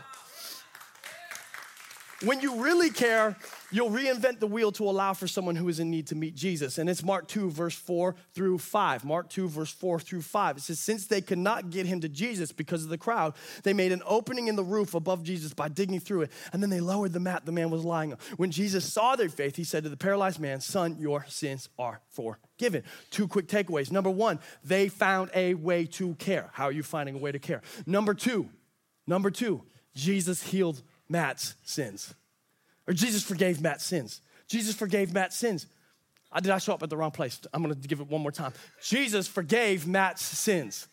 When 2.24 2.39
you 2.39 2.63
really 2.63 2.89
care, 2.89 3.36
you'll 3.74 3.90
reinvent 3.90 4.40
the 4.40 4.48
wheel 4.48 4.72
to 4.72 4.84
allow 4.84 5.14
for 5.14 5.28
someone 5.28 5.56
who 5.56 5.68
is 5.68 5.80
in 5.80 5.90
need 5.90 6.08
to 6.08 6.16
meet 6.16 6.36
Jesus. 6.36 6.78
And 6.78 6.88
it's 6.88 7.04
Mark 7.04 7.28
2, 7.28 7.50
verse 7.50 7.74
4 7.74 8.16
through 8.34 8.60
5. 8.60 9.04
Mark 9.04 9.30
2, 9.30 9.50
verse 9.50 9.72
4 9.72 10.00
through 10.00 10.22
5. 10.22 10.58
It 10.58 10.62
says, 10.62 10.80
Since 10.80 11.08
they 11.08 11.22
could 11.22 11.40
not 11.40 11.72
get 11.72 11.88
him 11.88 12.00
to 12.02 12.08
Jesus 12.08 12.52
because 12.52 12.84
of 12.84 12.90
the 12.90 12.98
crowd, 12.98 13.34
they 13.64 13.74
made 13.74 13.92
an 13.92 14.04
opening 14.06 14.48
in 14.48 14.56
the 14.56 14.64
roof 14.64 14.94
above 14.94 15.24
Jesus 15.24 15.54
by 15.54 15.68
digging 15.68 16.00
through 16.00 16.22
it. 16.22 16.32
And 16.54 16.62
then 16.62 16.70
they 16.70 16.80
lowered 16.80 17.14
the 17.14 17.20
mat 17.20 17.46
the 17.46 17.52
man 17.52 17.72
was 17.72 17.84
lying 17.84 18.14
on. 18.14 18.20
When 18.38 18.52
Jesus 18.52 18.86
saw 18.92 19.16
their 19.16 19.30
faith, 19.30 19.56
he 19.56 19.64
said 19.64 19.84
to 19.84 19.90
the 19.90 19.98
paralyzed 19.98 20.40
man, 20.40 20.62
Son, 20.62 20.96
your 21.00 21.26
sins 21.28 21.68
are 21.80 22.00
forgiven. 22.12 22.84
Two 23.10 23.28
quick 23.28 23.48
takeaways. 23.48 23.92
Number 23.92 24.12
one, 24.12 24.40
they 24.64 24.88
found 24.88 25.32
a 25.34 25.56
way 25.56 25.86
to 25.88 26.14
care. 26.16 26.52
How 26.54 26.66
are 26.66 26.72
you 26.72 26.84
finding 26.84 27.16
a 27.16 27.20
way 27.20 27.32
to 27.32 27.40
care? 27.40 27.64
Number 27.88 28.14
two, 28.14 28.50
number 29.08 29.32
two, 29.32 29.64
Jesus 29.96 30.44
healed 30.44 30.84
Matt's 31.10 31.56
sins. 31.64 32.14
Or 32.88 32.93
Jesus 32.93 33.24
forgave 33.24 33.62
Matt's 33.62 33.86
sins. 33.86 34.22
Jesus 34.48 34.76
forgave 34.76 35.13
Matt's 35.13 35.38
sins. 35.38 35.67
I, 36.32 36.39
did 36.39 36.52
I 36.52 36.58
show 36.58 36.74
up 36.74 36.84
at 36.84 36.89
the 36.89 36.98
wrong 36.98 37.12
place? 37.12 37.39
I'm 37.54 37.62
gonna 37.62 37.76
give 37.76 38.02
it 38.02 38.08
one 38.08 38.22
more 38.22 38.32
time. 38.32 38.54
Jesus 38.82 39.28
forgave 39.28 39.88
Matt's 39.88 40.24
sins. 40.24 40.88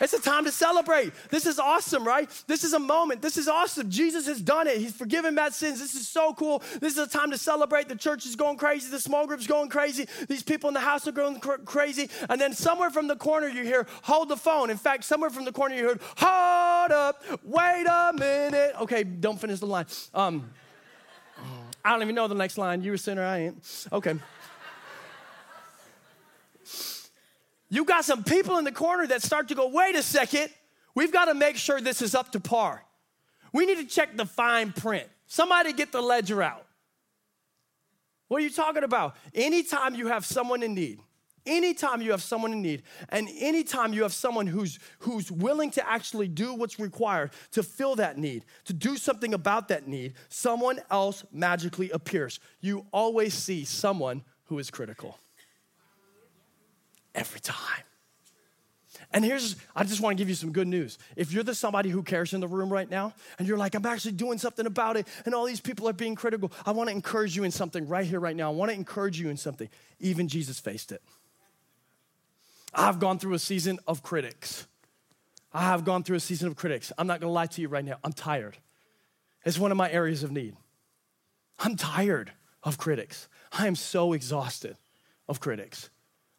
It's 0.00 0.12
a 0.12 0.20
time 0.20 0.44
to 0.44 0.52
celebrate. 0.52 1.12
This 1.30 1.46
is 1.46 1.58
awesome, 1.58 2.06
right? 2.06 2.30
This 2.46 2.64
is 2.64 2.72
a 2.72 2.78
moment. 2.78 3.20
This 3.20 3.36
is 3.36 3.48
awesome. 3.48 3.90
Jesus 3.90 4.26
has 4.26 4.40
done 4.40 4.66
it. 4.66 4.78
He's 4.78 4.94
forgiven 4.94 5.34
Matt's 5.34 5.56
sins. 5.56 5.80
This 5.80 5.94
is 5.94 6.06
so 6.06 6.34
cool. 6.34 6.62
This 6.80 6.92
is 6.92 6.98
a 6.98 7.06
time 7.08 7.30
to 7.32 7.38
celebrate. 7.38 7.88
The 7.88 7.96
church 7.96 8.24
is 8.24 8.36
going 8.36 8.56
crazy. 8.58 8.90
The 8.90 9.00
small 9.00 9.26
group's 9.26 9.46
going 9.46 9.68
crazy. 9.70 10.06
These 10.28 10.42
people 10.42 10.68
in 10.68 10.74
the 10.74 10.80
house 10.80 11.08
are 11.08 11.12
going 11.12 11.40
cr- 11.40 11.62
crazy. 11.64 12.08
And 12.28 12.40
then 12.40 12.52
somewhere 12.52 12.90
from 12.90 13.08
the 13.08 13.16
corner 13.16 13.48
you 13.48 13.64
hear, 13.64 13.86
hold 14.02 14.28
the 14.28 14.36
phone. 14.36 14.70
In 14.70 14.76
fact, 14.76 15.04
somewhere 15.04 15.30
from 15.30 15.44
the 15.44 15.52
corner 15.52 15.74
you 15.74 15.84
heard, 15.88 16.00
hold 16.16 16.92
up, 16.92 17.22
wait 17.42 17.86
a 17.88 18.12
minute. 18.12 18.74
Okay, 18.80 19.02
don't 19.04 19.40
finish 19.40 19.58
the 19.58 19.66
line. 19.66 19.86
Um, 20.14 20.50
I 21.84 21.90
don't 21.90 22.02
even 22.02 22.14
know 22.14 22.28
the 22.28 22.34
next 22.34 22.58
line. 22.58 22.82
You 22.82 22.92
a 22.94 22.98
sinner, 22.98 23.24
I 23.24 23.38
ain't. 23.38 23.86
Okay. 23.92 24.14
You 27.70 27.84
got 27.84 28.04
some 28.04 28.24
people 28.24 28.58
in 28.58 28.64
the 28.64 28.72
corner 28.72 29.06
that 29.06 29.22
start 29.22 29.48
to 29.48 29.54
go, 29.54 29.68
wait 29.68 29.94
a 29.94 30.02
second, 30.02 30.48
we've 30.94 31.12
got 31.12 31.26
to 31.26 31.34
make 31.34 31.56
sure 31.56 31.80
this 31.80 32.00
is 32.00 32.14
up 32.14 32.32
to 32.32 32.40
par. 32.40 32.82
We 33.52 33.66
need 33.66 33.78
to 33.78 33.84
check 33.84 34.16
the 34.16 34.26
fine 34.26 34.72
print. 34.72 35.08
Somebody 35.26 35.72
get 35.72 35.92
the 35.92 36.00
ledger 36.00 36.42
out. 36.42 36.66
What 38.28 38.38
are 38.38 38.44
you 38.44 38.50
talking 38.50 38.84
about? 38.84 39.16
Anytime 39.34 39.94
you 39.94 40.08
have 40.08 40.24
someone 40.24 40.62
in 40.62 40.74
need, 40.74 41.00
anytime 41.46 42.02
you 42.02 42.10
have 42.10 42.22
someone 42.22 42.52
in 42.52 42.62
need, 42.62 42.82
and 43.08 43.28
anytime 43.38 43.92
you 43.92 44.02
have 44.02 44.12
someone 44.12 44.46
who's, 44.46 44.78
who's 45.00 45.30
willing 45.30 45.70
to 45.72 45.88
actually 45.88 46.28
do 46.28 46.54
what's 46.54 46.78
required 46.78 47.30
to 47.52 47.62
fill 47.62 47.96
that 47.96 48.18
need, 48.18 48.44
to 48.64 48.72
do 48.72 48.96
something 48.96 49.32
about 49.32 49.68
that 49.68 49.88
need, 49.88 50.14
someone 50.28 50.80
else 50.90 51.24
magically 51.32 51.90
appears. 51.90 52.38
You 52.60 52.86
always 52.92 53.34
see 53.34 53.64
someone 53.64 54.24
who 54.44 54.58
is 54.58 54.70
critical 54.70 55.18
every 57.18 57.40
time. 57.40 57.82
And 59.10 59.24
here's, 59.24 59.56
I 59.74 59.84
just 59.84 60.00
want 60.00 60.16
to 60.16 60.20
give 60.20 60.28
you 60.28 60.34
some 60.34 60.52
good 60.52 60.68
news. 60.68 60.98
If 61.16 61.32
you're 61.32 61.42
the 61.42 61.54
somebody 61.54 61.88
who 61.88 62.02
cares 62.02 62.34
in 62.34 62.40
the 62.40 62.48
room 62.48 62.70
right 62.70 62.88
now, 62.88 63.14
and 63.38 63.48
you're 63.48 63.56
like, 63.56 63.74
I'm 63.74 63.84
actually 63.86 64.12
doing 64.12 64.38
something 64.38 64.66
about 64.66 64.96
it, 64.96 65.06
and 65.24 65.34
all 65.34 65.46
these 65.46 65.60
people 65.60 65.88
are 65.88 65.94
being 65.94 66.14
critical, 66.14 66.52
I 66.66 66.72
want 66.72 66.90
to 66.90 66.94
encourage 66.94 67.34
you 67.34 67.44
in 67.44 67.50
something 67.50 67.88
right 67.88 68.04
here, 68.04 68.20
right 68.20 68.36
now. 68.36 68.50
I 68.50 68.54
want 68.54 68.70
to 68.70 68.74
encourage 68.74 69.18
you 69.18 69.30
in 69.30 69.36
something. 69.36 69.68
Even 69.98 70.28
Jesus 70.28 70.60
faced 70.60 70.92
it. 70.92 71.02
I've 72.74 72.98
gone 72.98 73.18
through 73.18 73.34
a 73.34 73.38
season 73.38 73.78
of 73.86 74.02
critics. 74.02 74.66
I 75.54 75.62
have 75.62 75.84
gone 75.84 76.02
through 76.02 76.16
a 76.16 76.20
season 76.20 76.48
of 76.48 76.56
critics. 76.56 76.92
I'm 76.98 77.06
not 77.06 77.20
going 77.20 77.30
to 77.30 77.34
lie 77.34 77.46
to 77.46 77.62
you 77.62 77.68
right 77.68 77.84
now. 77.84 77.96
I'm 78.04 78.12
tired. 78.12 78.58
It's 79.44 79.58
one 79.58 79.70
of 79.70 79.78
my 79.78 79.90
areas 79.90 80.22
of 80.22 80.30
need. 80.30 80.54
I'm 81.58 81.76
tired 81.76 82.30
of 82.62 82.76
critics. 82.76 83.26
I 83.50 83.66
am 83.66 83.74
so 83.74 84.12
exhausted 84.12 84.76
of 85.26 85.40
critics. 85.40 85.88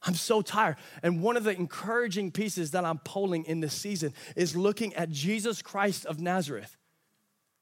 I'm 0.03 0.13
so 0.13 0.41
tired. 0.41 0.77
And 1.03 1.21
one 1.21 1.35
of 1.35 1.43
the 1.43 1.51
encouraging 1.51 2.31
pieces 2.31 2.71
that 2.71 2.85
I'm 2.85 2.99
polling 2.99 3.45
in 3.45 3.59
this 3.59 3.73
season 3.73 4.13
is 4.35 4.55
looking 4.55 4.93
at 4.93 5.09
Jesus 5.09 5.61
Christ 5.61 6.05
of 6.05 6.19
Nazareth, 6.19 6.77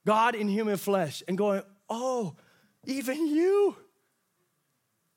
God 0.06 0.36
in 0.36 0.48
human 0.48 0.78
flesh, 0.78 1.24
and 1.28 1.38
going, 1.38 1.64
oh, 1.90 2.36
even 2.86 3.28
you 3.28 3.76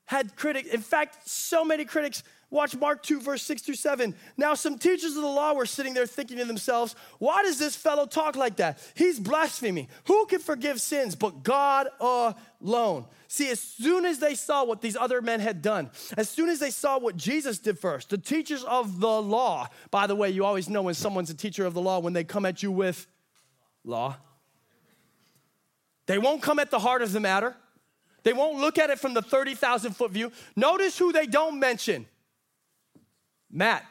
had 0.05 0.35
critics. 0.35 0.69
In 0.69 0.81
fact, 0.81 1.29
so 1.29 1.63
many 1.63 1.85
critics 1.85 2.23
Watch 2.51 2.75
Mark 2.75 3.01
2, 3.01 3.21
verse 3.21 3.43
6 3.43 3.61
through 3.61 3.75
7. 3.75 4.13
Now, 4.35 4.55
some 4.55 4.77
teachers 4.77 5.15
of 5.15 5.21
the 5.21 5.27
law 5.27 5.53
were 5.53 5.65
sitting 5.65 5.93
there 5.93 6.05
thinking 6.05 6.37
to 6.37 6.43
themselves, 6.43 6.97
Why 7.17 7.43
does 7.43 7.57
this 7.57 7.77
fellow 7.77 8.05
talk 8.05 8.35
like 8.35 8.57
that? 8.57 8.77
He's 8.93 9.21
blaspheming. 9.21 9.87
Who 10.03 10.25
can 10.25 10.39
forgive 10.39 10.81
sins 10.81 11.15
but 11.15 11.43
God 11.43 11.87
alone? 12.01 13.05
See, 13.29 13.49
as 13.49 13.61
soon 13.61 14.03
as 14.05 14.19
they 14.19 14.35
saw 14.35 14.65
what 14.65 14.81
these 14.81 14.97
other 14.97 15.21
men 15.21 15.39
had 15.39 15.61
done, 15.61 15.91
as 16.17 16.29
soon 16.29 16.49
as 16.49 16.59
they 16.59 16.71
saw 16.71 16.99
what 16.99 17.15
Jesus 17.15 17.57
did 17.57 17.79
first, 17.79 18.09
the 18.09 18.17
teachers 18.17 18.65
of 18.65 18.99
the 18.99 19.21
law, 19.21 19.69
by 19.89 20.05
the 20.05 20.15
way, 20.15 20.29
you 20.29 20.43
always 20.43 20.67
know 20.67 20.81
when 20.81 20.93
someone's 20.93 21.29
a 21.29 21.35
teacher 21.35 21.65
of 21.65 21.73
the 21.73 21.81
law 21.81 21.99
when 21.99 22.11
they 22.11 22.25
come 22.25 22.45
at 22.45 22.61
you 22.61 22.69
with 22.69 23.07
law. 23.85 24.17
They 26.05 26.17
won't 26.17 26.41
come 26.41 26.59
at 26.59 26.69
the 26.69 26.79
heart 26.79 27.01
of 27.01 27.13
the 27.13 27.21
matter. 27.21 27.55
They 28.23 28.33
won't 28.33 28.59
look 28.59 28.77
at 28.77 28.89
it 28.89 28.99
from 28.99 29.13
the 29.13 29.21
30,000 29.21 29.93
foot 29.93 30.11
view. 30.11 30.33
Notice 30.57 30.97
who 30.97 31.13
they 31.13 31.25
don't 31.25 31.57
mention 31.57 32.07
Matt. 33.51 33.85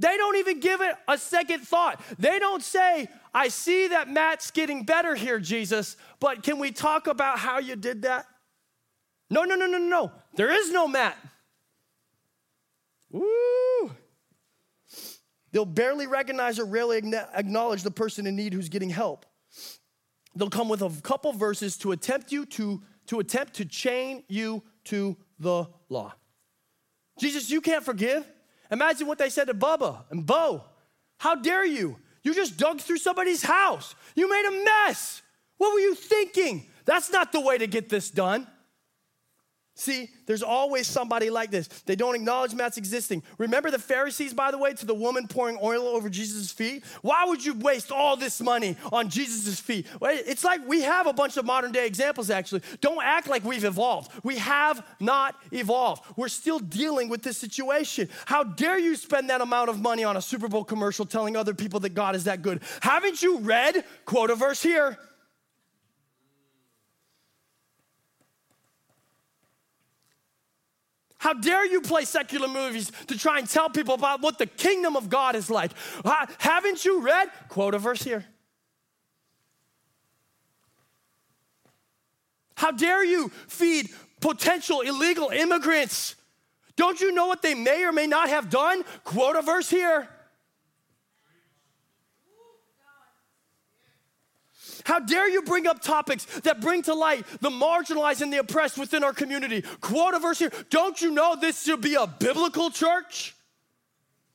They 0.00 0.16
don't 0.16 0.36
even 0.36 0.60
give 0.60 0.80
it 0.80 0.94
a 1.08 1.18
second 1.18 1.60
thought. 1.60 2.00
They 2.18 2.38
don't 2.38 2.62
say, 2.62 3.08
I 3.34 3.48
see 3.48 3.88
that 3.88 4.08
Matt's 4.08 4.50
getting 4.52 4.84
better 4.84 5.14
here, 5.14 5.40
Jesus, 5.40 5.96
but 6.20 6.42
can 6.42 6.58
we 6.58 6.70
talk 6.70 7.08
about 7.08 7.40
how 7.40 7.58
you 7.58 7.74
did 7.74 8.02
that? 8.02 8.26
No, 9.28 9.44
no, 9.44 9.56
no, 9.56 9.66
no, 9.66 9.78
no. 9.78 10.12
There 10.34 10.52
is 10.52 10.70
no 10.70 10.86
Matt. 10.86 11.16
Woo! 13.10 13.90
They'll 15.50 15.64
barely 15.64 16.06
recognize 16.06 16.58
or 16.58 16.64
rarely 16.64 17.02
acknowledge 17.34 17.82
the 17.82 17.90
person 17.90 18.26
in 18.26 18.36
need 18.36 18.52
who's 18.52 18.68
getting 18.68 18.90
help. 18.90 19.26
They'll 20.36 20.50
come 20.50 20.68
with 20.68 20.82
a 20.82 20.90
couple 21.02 21.32
verses 21.32 21.76
to 21.78 21.92
attempt 21.92 22.30
you 22.30 22.46
to, 22.46 22.82
to 23.06 23.18
attempt 23.18 23.54
to 23.54 23.64
chain 23.64 24.22
you 24.28 24.62
to 24.84 25.16
the 25.38 25.66
law. 25.88 26.14
Jesus, 27.18 27.50
you 27.50 27.60
can't 27.60 27.84
forgive. 27.84 28.26
Imagine 28.70 29.06
what 29.06 29.18
they 29.18 29.30
said 29.30 29.46
to 29.48 29.54
Bubba 29.54 30.04
and 30.10 30.24
Bo. 30.24 30.64
How 31.18 31.34
dare 31.34 31.64
you? 31.64 31.96
You 32.22 32.34
just 32.34 32.56
dug 32.56 32.80
through 32.80 32.98
somebody's 32.98 33.42
house. 33.42 33.94
You 34.14 34.28
made 34.28 34.46
a 34.46 34.64
mess. 34.64 35.22
What 35.56 35.72
were 35.72 35.80
you 35.80 35.94
thinking? 35.94 36.68
That's 36.84 37.10
not 37.10 37.32
the 37.32 37.40
way 37.40 37.58
to 37.58 37.66
get 37.66 37.88
this 37.88 38.10
done. 38.10 38.46
See, 39.80 40.10
there's 40.26 40.42
always 40.42 40.88
somebody 40.88 41.30
like 41.30 41.52
this. 41.52 41.68
They 41.68 41.94
don't 41.94 42.16
acknowledge 42.16 42.52
Matt's 42.52 42.78
existing. 42.78 43.22
Remember 43.38 43.70
the 43.70 43.78
Pharisees, 43.78 44.34
by 44.34 44.50
the 44.50 44.58
way, 44.58 44.74
to 44.74 44.84
the 44.84 44.92
woman 44.92 45.28
pouring 45.28 45.56
oil 45.62 45.82
over 45.86 46.08
Jesus' 46.08 46.50
feet? 46.50 46.84
Why 47.00 47.24
would 47.24 47.44
you 47.44 47.54
waste 47.54 47.92
all 47.92 48.16
this 48.16 48.40
money 48.40 48.76
on 48.90 49.08
Jesus' 49.08 49.60
feet? 49.60 49.86
It's 50.02 50.42
like 50.42 50.66
we 50.66 50.82
have 50.82 51.06
a 51.06 51.12
bunch 51.12 51.36
of 51.36 51.44
modern 51.44 51.70
day 51.70 51.86
examples, 51.86 52.28
actually. 52.28 52.62
Don't 52.80 53.00
act 53.04 53.28
like 53.28 53.44
we've 53.44 53.64
evolved. 53.64 54.10
We 54.24 54.38
have 54.38 54.84
not 54.98 55.36
evolved. 55.52 56.02
We're 56.16 56.26
still 56.26 56.58
dealing 56.58 57.08
with 57.08 57.22
this 57.22 57.38
situation. 57.38 58.08
How 58.26 58.42
dare 58.42 58.80
you 58.80 58.96
spend 58.96 59.30
that 59.30 59.42
amount 59.42 59.70
of 59.70 59.80
money 59.80 60.02
on 60.02 60.16
a 60.16 60.22
Super 60.22 60.48
Bowl 60.48 60.64
commercial 60.64 61.04
telling 61.04 61.36
other 61.36 61.54
people 61.54 61.78
that 61.80 61.94
God 61.94 62.16
is 62.16 62.24
that 62.24 62.42
good? 62.42 62.62
Haven't 62.80 63.22
you 63.22 63.38
read, 63.38 63.84
quote 64.06 64.30
a 64.30 64.34
verse 64.34 64.60
here, 64.60 64.98
How 71.18 71.34
dare 71.34 71.66
you 71.66 71.80
play 71.80 72.04
secular 72.04 72.48
movies 72.48 72.92
to 73.08 73.18
try 73.18 73.38
and 73.38 73.48
tell 73.48 73.68
people 73.68 73.94
about 73.94 74.20
what 74.22 74.38
the 74.38 74.46
kingdom 74.46 74.96
of 74.96 75.10
God 75.10 75.34
is 75.34 75.50
like? 75.50 75.72
Haven't 76.38 76.84
you 76.84 77.00
read? 77.00 77.28
Quote 77.48 77.74
a 77.74 77.78
verse 77.78 78.02
here. 78.02 78.24
How 82.54 82.70
dare 82.70 83.04
you 83.04 83.28
feed 83.46 83.90
potential 84.20 84.80
illegal 84.80 85.30
immigrants? 85.30 86.14
Don't 86.76 87.00
you 87.00 87.12
know 87.12 87.26
what 87.26 87.42
they 87.42 87.54
may 87.54 87.84
or 87.84 87.92
may 87.92 88.06
not 88.06 88.28
have 88.28 88.50
done? 88.50 88.84
Quote 89.04 89.36
a 89.36 89.42
verse 89.42 89.68
here. 89.68 90.08
How 94.88 95.00
dare 95.00 95.28
you 95.28 95.42
bring 95.42 95.66
up 95.66 95.82
topics 95.82 96.24
that 96.40 96.62
bring 96.62 96.80
to 96.84 96.94
light 96.94 97.26
the 97.42 97.50
marginalized 97.50 98.22
and 98.22 98.32
the 98.32 98.38
oppressed 98.38 98.78
within 98.78 99.04
our 99.04 99.12
community? 99.12 99.60
Quote 99.82 100.14
a 100.14 100.18
verse 100.18 100.38
here. 100.38 100.50
Don't 100.70 100.98
you 101.02 101.10
know 101.10 101.36
this 101.38 101.62
should 101.64 101.82
be 101.82 101.94
a 101.94 102.06
biblical 102.06 102.70
church? 102.70 103.36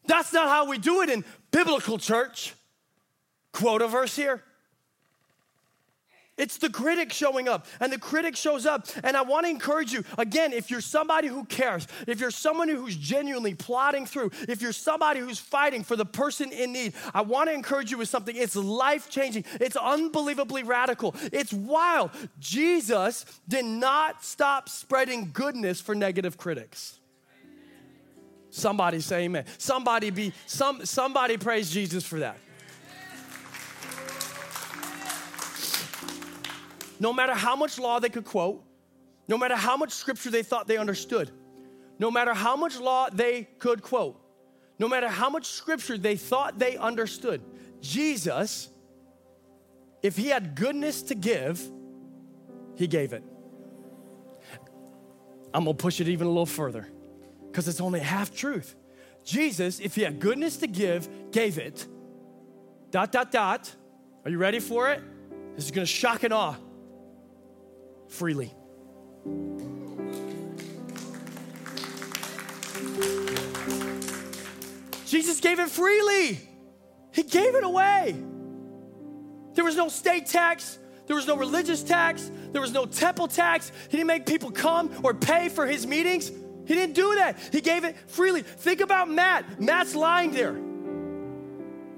That's 0.06 0.32
not 0.32 0.50
how 0.50 0.70
we 0.70 0.78
do 0.78 1.02
it 1.02 1.10
in 1.10 1.26
biblical 1.50 1.98
church. 1.98 2.54
Quote 3.52 3.82
a 3.82 3.88
verse 3.88 4.16
here. 4.16 4.44
It's 6.36 6.58
the 6.58 6.70
critic 6.70 7.14
showing 7.14 7.48
up, 7.48 7.68
and 7.80 7.94
the 7.94 8.00
critic 8.00 8.36
shows 8.36 8.66
up. 8.66 8.88
And 9.04 9.16
I 9.16 9.22
want 9.22 9.46
to 9.46 9.52
encourage 9.52 9.94
you 9.94 10.04
again, 10.18 10.52
if 10.52 10.72
you're 10.72 10.82
somebody 10.82 11.28
who 11.28 11.46
cares, 11.46 11.88
if 12.08 12.20
you're 12.20 12.32
someone 12.32 12.70
who's 12.70 12.96
genuinely 12.96 13.54
plotting 13.54 14.08
through, 14.08 14.32
if 14.50 14.60
you're 14.60 14.72
somebody 14.72 15.20
who's 15.20 15.38
fighting 15.38 15.84
for 15.84 15.96
the 15.96 16.06
person 16.06 16.52
in 16.52 16.74
need, 16.74 16.94
I 17.14 17.22
want 17.22 17.50
to 17.50 17.54
encourage 17.54 17.92
you 17.92 18.00
with 18.00 18.10
something. 18.10 18.36
It's 18.36 18.56
life 18.56 19.12
changing, 19.12 19.46
it's 19.62 19.76
unbelievably 19.76 20.64
radical, 20.64 21.16
it's 21.32 21.54
wild. 21.54 22.10
Jesus 22.40 23.26
did 23.48 23.66
not 23.66 24.24
stop 24.24 24.70
spreading 24.70 25.30
goodness 25.34 25.82
for 25.82 25.94
negative 25.94 26.38
critics. 26.38 27.00
Somebody 28.50 29.02
say 29.02 29.24
amen. 29.24 29.46
Somebody 29.58 30.10
be 30.10 30.34
some 30.46 30.86
somebody 30.86 31.38
praise 31.38 31.72
Jesus 31.72 32.06
for 32.06 32.20
that. 32.20 32.38
No 37.00 37.14
matter 37.14 37.34
how 37.34 37.56
much 37.56 37.80
law 37.80 38.00
they 38.00 38.10
could 38.10 38.26
quote, 38.26 38.64
no 39.28 39.38
matter 39.38 39.56
how 39.56 39.78
much 39.78 39.92
scripture 39.92 40.30
they 40.30 40.44
thought 40.44 40.68
they 40.68 40.78
understood, 40.78 41.32
no 42.00 42.12
matter 42.12 42.34
how 42.34 42.56
much 42.56 42.80
law 42.80 43.10
they 43.12 43.44
could 43.60 43.82
quote, 43.82 44.20
no 44.80 44.88
matter 44.88 45.08
how 45.08 45.30
much 45.30 45.46
scripture 45.46 45.98
they 45.98 46.16
thought 46.16 46.60
they 46.60 46.78
understood, 46.78 47.42
Jesus, 47.82 48.70
if 50.02 50.18
he 50.18 50.28
had 50.28 50.56
goodness 50.56 51.02
to 51.04 51.16
give, 51.16 51.62
he 52.76 52.88
gave 52.88 53.14
it. 53.14 53.24
I'm 55.54 55.66
gonna 55.66 55.76
push 55.76 56.02
it 56.02 56.08
even 56.08 56.28
a 56.28 56.30
little 56.30 56.46
further 56.46 56.88
because 57.48 57.68
it's 57.68 57.80
only 57.80 58.00
half 58.00 58.34
truth. 58.36 58.76
Jesus, 59.24 59.80
if 59.80 59.96
he 59.96 60.02
had 60.02 60.20
goodness 60.20 60.58
to 60.58 60.68
give, 60.68 61.08
gave 61.32 61.58
it. 61.58 61.88
Dot, 62.92 63.12
dot, 63.12 63.32
dot. 63.32 63.74
Are 64.26 64.32
you 64.32 64.38
ready 64.38 64.60
for 64.60 64.92
it? 64.92 65.02
This 65.56 65.66
is 65.66 65.72
gonna 65.72 65.86
shock 65.86 66.24
and 66.24 66.34
awe 66.34 66.56
freely. 68.08 68.54
Jesus 75.06 75.40
gave 75.40 75.60
it 75.60 75.70
freely. 75.70 76.40
He 77.12 77.24
gave 77.24 77.56
it 77.56 77.64
away. 77.64 78.16
There 79.54 79.64
was 79.64 79.76
no 79.76 79.88
state 79.88 80.26
tax, 80.26 80.80
there 81.06 81.16
was 81.16 81.28
no 81.28 81.38
religious 81.38 81.84
tax, 81.84 82.32
there 82.52 82.62
was 82.62 82.72
no 82.72 82.86
temple 82.86 83.28
tax. 83.28 83.72
He 83.90 83.98
didn't 83.98 84.08
make 84.08 84.26
people 84.26 84.52
come 84.52 84.92
or 85.04 85.14
pay 85.14 85.50
for 85.50 85.66
his 85.66 85.86
meetings. 85.86 86.30
He 86.66 86.76
didn't 86.76 86.96
do 86.96 87.16
that. 87.16 87.38
He 87.52 87.62
gave 87.62 87.84
it 87.84 87.96
freely. 88.10 88.42
Think 88.42 88.82
about 88.82 89.10
Matt. 89.10 89.62
Matt's 89.62 89.96
lying 89.96 90.32
there, 90.32 90.60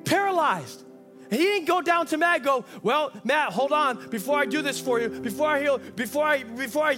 paralyzed. 0.03 0.84
He 1.29 1.37
didn't 1.37 1.65
go 1.65 1.81
down 1.81 2.05
to 2.07 2.17
Matt 2.17 2.43
go, 2.43 2.65
well, 2.83 3.11
Matt, 3.23 3.51
hold 3.51 3.71
on. 3.71 4.09
Before 4.09 4.37
I 4.37 4.45
do 4.45 4.61
this 4.61 4.79
for 4.79 4.99
you, 4.99 5.09
before 5.09 5.47
I 5.47 5.61
heal, 5.61 5.77
before 5.77 6.25
I, 6.25 6.43
before 6.43 6.83
I, 6.83 6.95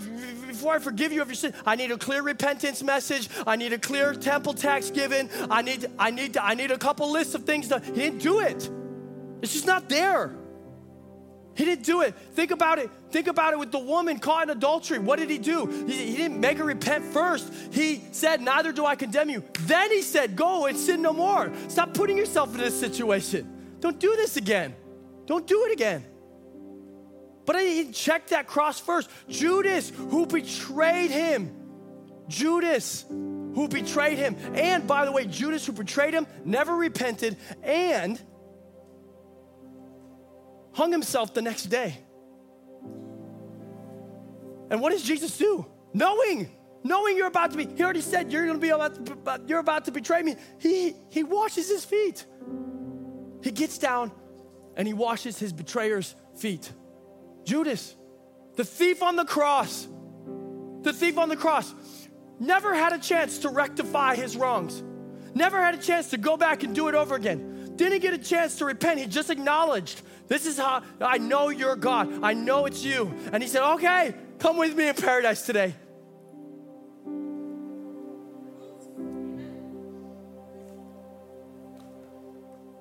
before 0.48 0.74
I 0.74 0.80
forgive 0.80 1.12
you 1.12 1.22
of 1.22 1.28
your 1.28 1.36
sin, 1.36 1.54
I 1.66 1.76
need 1.76 1.92
a 1.92 1.98
clear 1.98 2.22
repentance 2.22 2.84
message. 2.84 3.30
I 3.46 3.56
need 3.56 3.74
a 3.74 3.80
clear 3.80 4.14
temple 4.14 4.54
tax 4.54 4.92
given. 4.92 5.30
I 5.50 5.62
need, 5.62 5.86
I 5.98 6.12
need, 6.12 6.38
I 6.38 6.54
need 6.56 6.72
a 6.72 6.78
couple 6.78 7.12
lists 7.12 7.36
of 7.36 7.46
things. 7.46 7.70
To, 7.70 7.80
he 7.80 7.94
didn't 7.94 8.22
do 8.22 8.40
it. 8.42 8.70
It's 9.42 9.54
just 9.54 9.68
not 9.68 9.88
there. 9.90 10.36
He 11.56 11.66
didn't 11.66 11.86
do 11.86 12.02
it. 12.02 12.14
Think 12.34 12.52
about 12.52 12.78
it. 12.78 12.92
Think 13.10 13.28
about 13.28 13.54
it 13.54 13.60
with 13.60 13.72
the 13.72 13.80
woman 13.80 14.20
caught 14.20 14.44
in 14.44 14.50
adultery. 14.52 15.00
What 15.00 15.18
did 15.18 15.30
he 15.30 15.40
do? 15.40 15.66
He, 15.88 16.12
he, 16.12 16.16
didn't 16.16 16.40
make 16.40 16.60
her 16.60 16.64
repent 16.64 17.04
first. 17.06 17.52
He 17.72 18.04
said, 18.12 18.42
Neither 18.42 18.72
do 18.72 18.86
I 18.86 18.96
condemn 18.96 19.32
you. 19.32 19.44
Then 19.62 19.92
he 19.92 20.04
said, 20.04 20.36
Go 20.36 20.68
and 20.68 20.78
sin 20.78 21.02
no 21.02 21.14
more. 21.14 21.52
Stop 21.68 21.96
putting 21.96 22.16
yourself 22.16 22.54
in 22.54 22.60
this 22.60 22.80
situation. 22.80 23.57
Don't 23.80 24.00
do 24.00 24.16
this 24.16 24.38
again. 24.38 24.76
Don't 25.26 25.46
do 25.46 25.66
it 25.66 25.72
again. 25.72 26.06
But 27.46 27.56
I 27.56 27.92
check 27.92 28.28
that 28.28 28.48
cross 28.48 28.80
first. 28.80 29.10
Judas, 29.30 29.90
who 29.90 30.26
betrayed 30.26 31.12
him. 31.12 31.56
Judas, 32.28 33.06
who 33.10 33.68
betrayed 33.70 34.18
him. 34.18 34.36
And 34.54 34.86
by 34.86 35.06
the 35.06 35.12
way, 35.12 35.26
Judas, 35.26 35.66
who 35.66 35.72
betrayed 35.72 36.14
him, 36.14 36.28
never 36.44 36.76
repented 36.76 37.38
and 37.64 38.22
hung 40.74 40.92
himself 40.92 41.34
the 41.34 41.42
next 41.42 41.66
day. 41.66 41.98
And 44.70 44.82
what 44.82 44.92
does 44.92 45.04
Jesus 45.04 45.38
do? 45.38 45.66
Knowing, 45.94 46.52
knowing 46.84 47.16
you're 47.16 47.28
about 47.28 47.52
to 47.52 47.58
be, 47.58 47.66
he 47.66 47.84
already 47.84 48.02
said 48.02 48.32
you're 48.32 48.46
to 48.46 48.58
be 48.58 48.70
about 48.70 49.06
to, 49.06 49.42
you're 49.48 49.60
about 49.60 49.86
to 49.86 49.92
betray 49.92 50.22
me. 50.22 50.36
He 50.60 50.96
he 51.10 51.24
washes 51.24 51.70
his 51.70 51.86
feet. 51.86 52.26
He 53.44 53.52
gets 53.52 53.78
down 53.78 54.12
and 54.76 54.88
he 54.88 54.94
washes 54.94 55.40
his 55.40 55.54
betrayer's 55.54 56.16
feet. 56.36 56.72
Judas, 57.44 57.96
the 58.56 58.64
thief 58.64 59.02
on 59.02 59.16
the 59.16 59.26
cross, 59.26 59.88
the 60.82 60.94
thief 60.94 61.18
on 61.18 61.30
the 61.30 61.36
cross, 61.36 61.74
never 62.40 62.74
had 62.74 62.94
a 62.94 63.00
chance 63.00 63.40
to 63.40 63.50
rectify 63.50 64.16
his 64.16 64.36
wrongs, 64.38 64.84
never 65.34 65.60
had 65.62 65.76
a 65.76 65.78
chance 65.78 66.10
to 66.12 66.18
go 66.18 66.38
back 66.38 66.64
and 66.64 66.76
do 66.76 66.88
it 66.88 66.96
over 66.96 67.16
again, 67.16 67.74
didn't 67.76 68.02
get 68.02 68.14
a 68.14 68.18
chance 68.18 68.58
to 68.58 68.66
repent. 68.66 69.00
He 69.00 69.06
just 69.06 69.30
acknowledged, 69.30 70.02
This 70.28 70.46
is 70.46 70.58
how 70.58 70.84
I 71.00 71.18
know 71.18 71.50
you're 71.50 71.76
God, 71.76 72.24
I 72.24 72.34
know 72.34 72.66
it's 72.66 72.84
you. 72.84 73.14
And 73.32 73.42
he 73.42 73.50
said, 73.50 73.64
Okay, 73.74 74.14
come 74.40 74.58
with 74.58 74.76
me 74.76 74.90
in 74.90 74.96
paradise 74.96 75.46
today. 75.46 75.74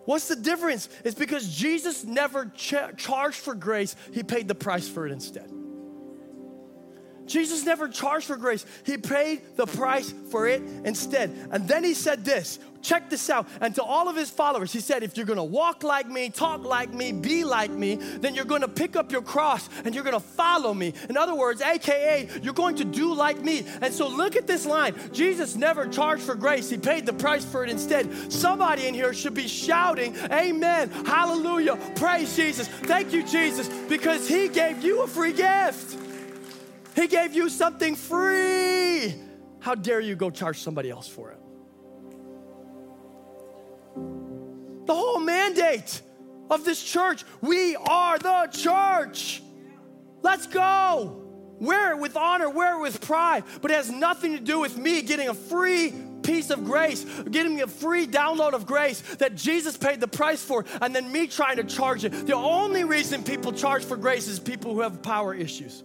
What's 0.07 0.29
the 0.29 0.37
difference? 0.37 0.89
It's 1.05 1.19
because 1.19 1.55
Jesus 1.55 2.05
never 2.05 2.47
ch- 2.47 2.97
charged 2.97 3.37
for 3.37 3.55
grace, 3.55 3.95
He 4.13 4.23
paid 4.23 4.49
the 4.49 4.55
price 4.55 4.89
for 4.89 5.07
it 5.07 5.13
instead. 5.13 5.53
Jesus 7.27 7.65
never 7.65 7.89
charged 7.89 8.27
for 8.27 8.37
grace. 8.37 8.65
He 8.85 8.97
paid 8.97 9.43
the 9.57 9.67
price 9.67 10.13
for 10.31 10.47
it 10.47 10.63
instead. 10.85 11.31
And 11.51 11.67
then 11.69 11.85
he 11.85 11.95
said 11.95 12.25
this 12.25 12.59
check 12.87 13.11
this 13.11 13.29
out. 13.29 13.49
And 13.61 13.75
to 13.75 13.83
all 13.83 14.09
of 14.09 14.17
his 14.17 14.31
followers, 14.31 14.73
he 14.73 14.81
said, 14.81 15.03
if 15.03 15.17
you're 15.17 15.27
gonna 15.27 15.45
walk 15.45 15.83
like 15.83 16.09
me, 16.09 16.31
talk 16.31 16.65
like 16.65 16.93
me, 16.93 17.13
be 17.13 17.45
like 17.45 17.71
me, 17.71 17.97
then 17.97 18.35
you're 18.35 18.45
gonna 18.45 18.69
pick 18.69 18.97
up 18.97 19.11
your 19.11 19.23
cross 19.23 19.69
and 19.85 19.95
you're 19.95 20.05
gonna 20.05 20.21
follow 20.21 20.73
me. 20.73 20.95
In 21.09 21.17
other 21.17 21.35
words, 21.35 21.61
AKA, 21.61 22.29
you're 22.43 22.55
going 22.55 22.77
to 22.77 22.85
do 22.85 23.13
like 23.13 23.43
me. 23.43 23.67
And 23.83 23.93
so 23.93 24.09
look 24.09 24.37
at 24.37 24.47
this 24.47 24.65
line 24.65 24.95
Jesus 25.13 25.57
never 25.57 25.87
charged 25.87 26.23
for 26.23 26.35
grace, 26.35 26.71
he 26.71 26.79
paid 26.79 27.07
the 27.07 27.13
price 27.13 27.45
for 27.45 27.65
it 27.65 27.71
instead. 27.71 28.33
Somebody 28.33 28.87
in 28.87 28.95
here 28.95 29.13
should 29.13 29.35
be 29.35 29.49
shouting, 29.49 30.17
Amen, 30.31 30.91
hallelujah, 31.05 31.77
praise 31.97 32.37
Jesus. 32.37 32.69
Thank 32.69 33.13
you, 33.13 33.25
Jesus, 33.25 33.69
because 33.89 34.29
he 34.29 34.49
gave 34.49 34.83
you 34.83 35.03
a 35.03 35.07
free 35.07 35.33
gift. 35.33 36.06
He 36.97 37.07
gave 37.07 37.35
you 37.35 37.51
something 37.51 37.95
free. 37.95 39.15
How 39.61 39.75
dare 39.75 40.01
you 40.01 40.17
go 40.17 40.31
charge 40.31 40.61
somebody 40.61 40.91
else 40.91 41.07
for 41.07 41.31
it? 41.31 41.39
The 44.87 44.95
whole 44.95 45.21
mandate 45.21 46.01
of 46.51 46.65
this 46.65 46.83
church 46.83 47.25
we 47.43 47.77
are 47.77 48.19
the 48.19 48.49
church. 48.51 49.43
Let's 50.23 50.47
go. 50.47 51.23
Wear 51.59 51.93
it 51.93 51.99
with 51.99 52.17
honor, 52.17 52.49
wear 52.49 52.79
it 52.79 52.81
with 52.81 53.01
pride, 53.01 53.45
but 53.61 53.71
it 53.71 53.75
has 53.75 53.91
nothing 53.91 54.33
to 54.33 54.43
do 54.43 54.59
with 54.59 54.77
me 54.77 55.03
getting 55.03 55.29
a 55.29 55.35
free 55.35 55.95
piece 56.23 56.51
of 56.51 56.65
grace, 56.65 57.05
getting 57.31 57.63
a 57.63 57.67
free 57.67 58.07
download 58.07 58.53
of 58.53 58.67
grace 58.67 59.01
that 59.17 59.37
Jesus 59.37 59.77
paid 59.77 60.01
the 60.01 60.09
price 60.09 60.43
for, 60.43 60.65
and 60.81 60.95
then 60.95 61.11
me 61.11 61.27
trying 61.27 61.57
to 61.57 61.65
charge 61.65 62.05
it. 62.05 62.27
The 62.27 62.35
only 62.35 62.85
reason 62.85 63.23
people 63.23 63.53
charge 63.53 63.85
for 63.85 63.97
grace 63.97 64.29
is 64.29 64.39
people 64.39 64.75
who 64.75 64.81
have 64.81 65.03
power 65.03 65.35
issues. 65.35 65.83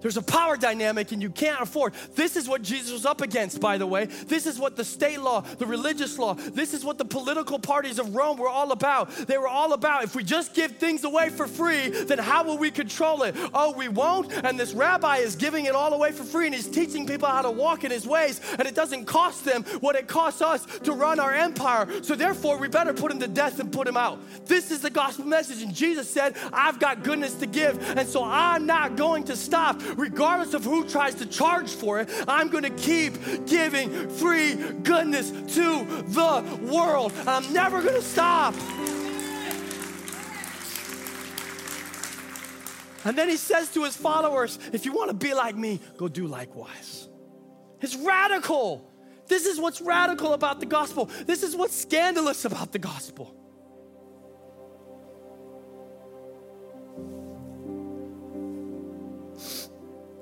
There's 0.00 0.16
a 0.16 0.22
power 0.22 0.56
dynamic 0.56 1.12
and 1.12 1.22
you 1.22 1.30
can't 1.30 1.60
afford. 1.60 1.94
This 2.14 2.36
is 2.36 2.48
what 2.48 2.62
Jesus 2.62 2.92
was 2.92 3.06
up 3.06 3.20
against, 3.20 3.60
by 3.60 3.78
the 3.78 3.86
way. 3.86 4.06
This 4.06 4.46
is 4.46 4.58
what 4.58 4.76
the 4.76 4.84
state 4.84 5.20
law, 5.20 5.40
the 5.40 5.66
religious 5.66 6.18
law, 6.18 6.34
this 6.34 6.74
is 6.74 6.84
what 6.84 6.98
the 6.98 7.04
political 7.04 7.58
parties 7.58 7.98
of 7.98 8.14
Rome 8.14 8.38
were 8.38 8.48
all 8.48 8.72
about. 8.72 9.10
They 9.10 9.38
were 9.38 9.48
all 9.48 9.72
about 9.72 10.04
if 10.04 10.14
we 10.14 10.24
just 10.24 10.54
give 10.54 10.76
things 10.76 11.04
away 11.04 11.30
for 11.30 11.46
free, 11.46 11.88
then 11.88 12.18
how 12.18 12.44
will 12.44 12.58
we 12.58 12.70
control 12.70 13.22
it? 13.22 13.34
Oh, 13.52 13.72
we 13.72 13.88
won't. 13.88 14.32
And 14.32 14.58
this 14.58 14.72
rabbi 14.72 15.18
is 15.18 15.36
giving 15.36 15.66
it 15.66 15.74
all 15.74 15.92
away 15.92 16.12
for 16.12 16.24
free 16.24 16.46
and 16.46 16.54
he's 16.54 16.68
teaching 16.68 17.06
people 17.06 17.28
how 17.28 17.42
to 17.42 17.50
walk 17.50 17.84
in 17.84 17.90
his 17.90 18.06
ways, 18.06 18.40
and 18.58 18.66
it 18.66 18.74
doesn't 18.74 19.04
cost 19.04 19.44
them 19.44 19.64
what 19.80 19.96
it 19.96 20.08
costs 20.08 20.42
us 20.42 20.66
to 20.80 20.92
run 20.92 21.20
our 21.20 21.34
empire. 21.34 21.86
So 22.02 22.14
therefore, 22.14 22.58
we 22.58 22.68
better 22.68 22.92
put 22.92 23.12
him 23.12 23.20
to 23.20 23.28
death 23.28 23.60
and 23.60 23.72
put 23.72 23.86
him 23.86 23.96
out. 23.96 24.18
This 24.46 24.70
is 24.70 24.80
the 24.80 24.90
gospel 24.90 25.26
message. 25.26 25.62
And 25.62 25.74
Jesus 25.74 26.08
said, 26.08 26.36
I've 26.52 26.78
got 26.78 27.04
goodness 27.04 27.34
to 27.34 27.46
give, 27.46 27.78
and 27.96 28.08
so 28.08 28.24
I'm 28.24 28.66
not 28.66 28.96
going 28.96 29.24
to 29.24 29.36
stop 29.36 29.80
regardless 29.96 30.54
of 30.54 30.64
who 30.64 30.88
tries 30.88 31.14
to 31.16 31.26
charge 31.26 31.70
for 31.70 32.00
it, 32.00 32.08
I'm 32.26 32.48
going 32.48 32.64
to 32.64 32.70
keep 32.70 33.14
giving 33.46 34.08
free 34.08 34.54
goodness 34.82 35.30
to 35.30 35.84
the 36.08 36.58
world. 36.70 37.12
I'm 37.26 37.52
never 37.52 37.82
going 37.82 37.94
to 37.94 38.02
stop. 38.02 38.54
And 43.04 43.16
then 43.16 43.28
he 43.28 43.36
says 43.36 43.72
to 43.72 43.84
his 43.84 43.96
followers, 43.96 44.58
if 44.72 44.84
you 44.84 44.92
want 44.92 45.08
to 45.08 45.14
be 45.14 45.32
like 45.32 45.56
me, 45.56 45.80
go 45.96 46.06
do 46.06 46.26
likewise. 46.26 47.08
It's 47.80 47.96
radical. 47.96 48.92
This 49.26 49.46
is 49.46 49.58
what's 49.58 49.80
radical 49.80 50.34
about 50.34 50.60
the 50.60 50.66
gospel. 50.66 51.06
This 51.24 51.42
is 51.42 51.56
what's 51.56 51.74
scandalous 51.74 52.44
about 52.44 52.72
the 52.72 52.78
gospel. 52.78 53.39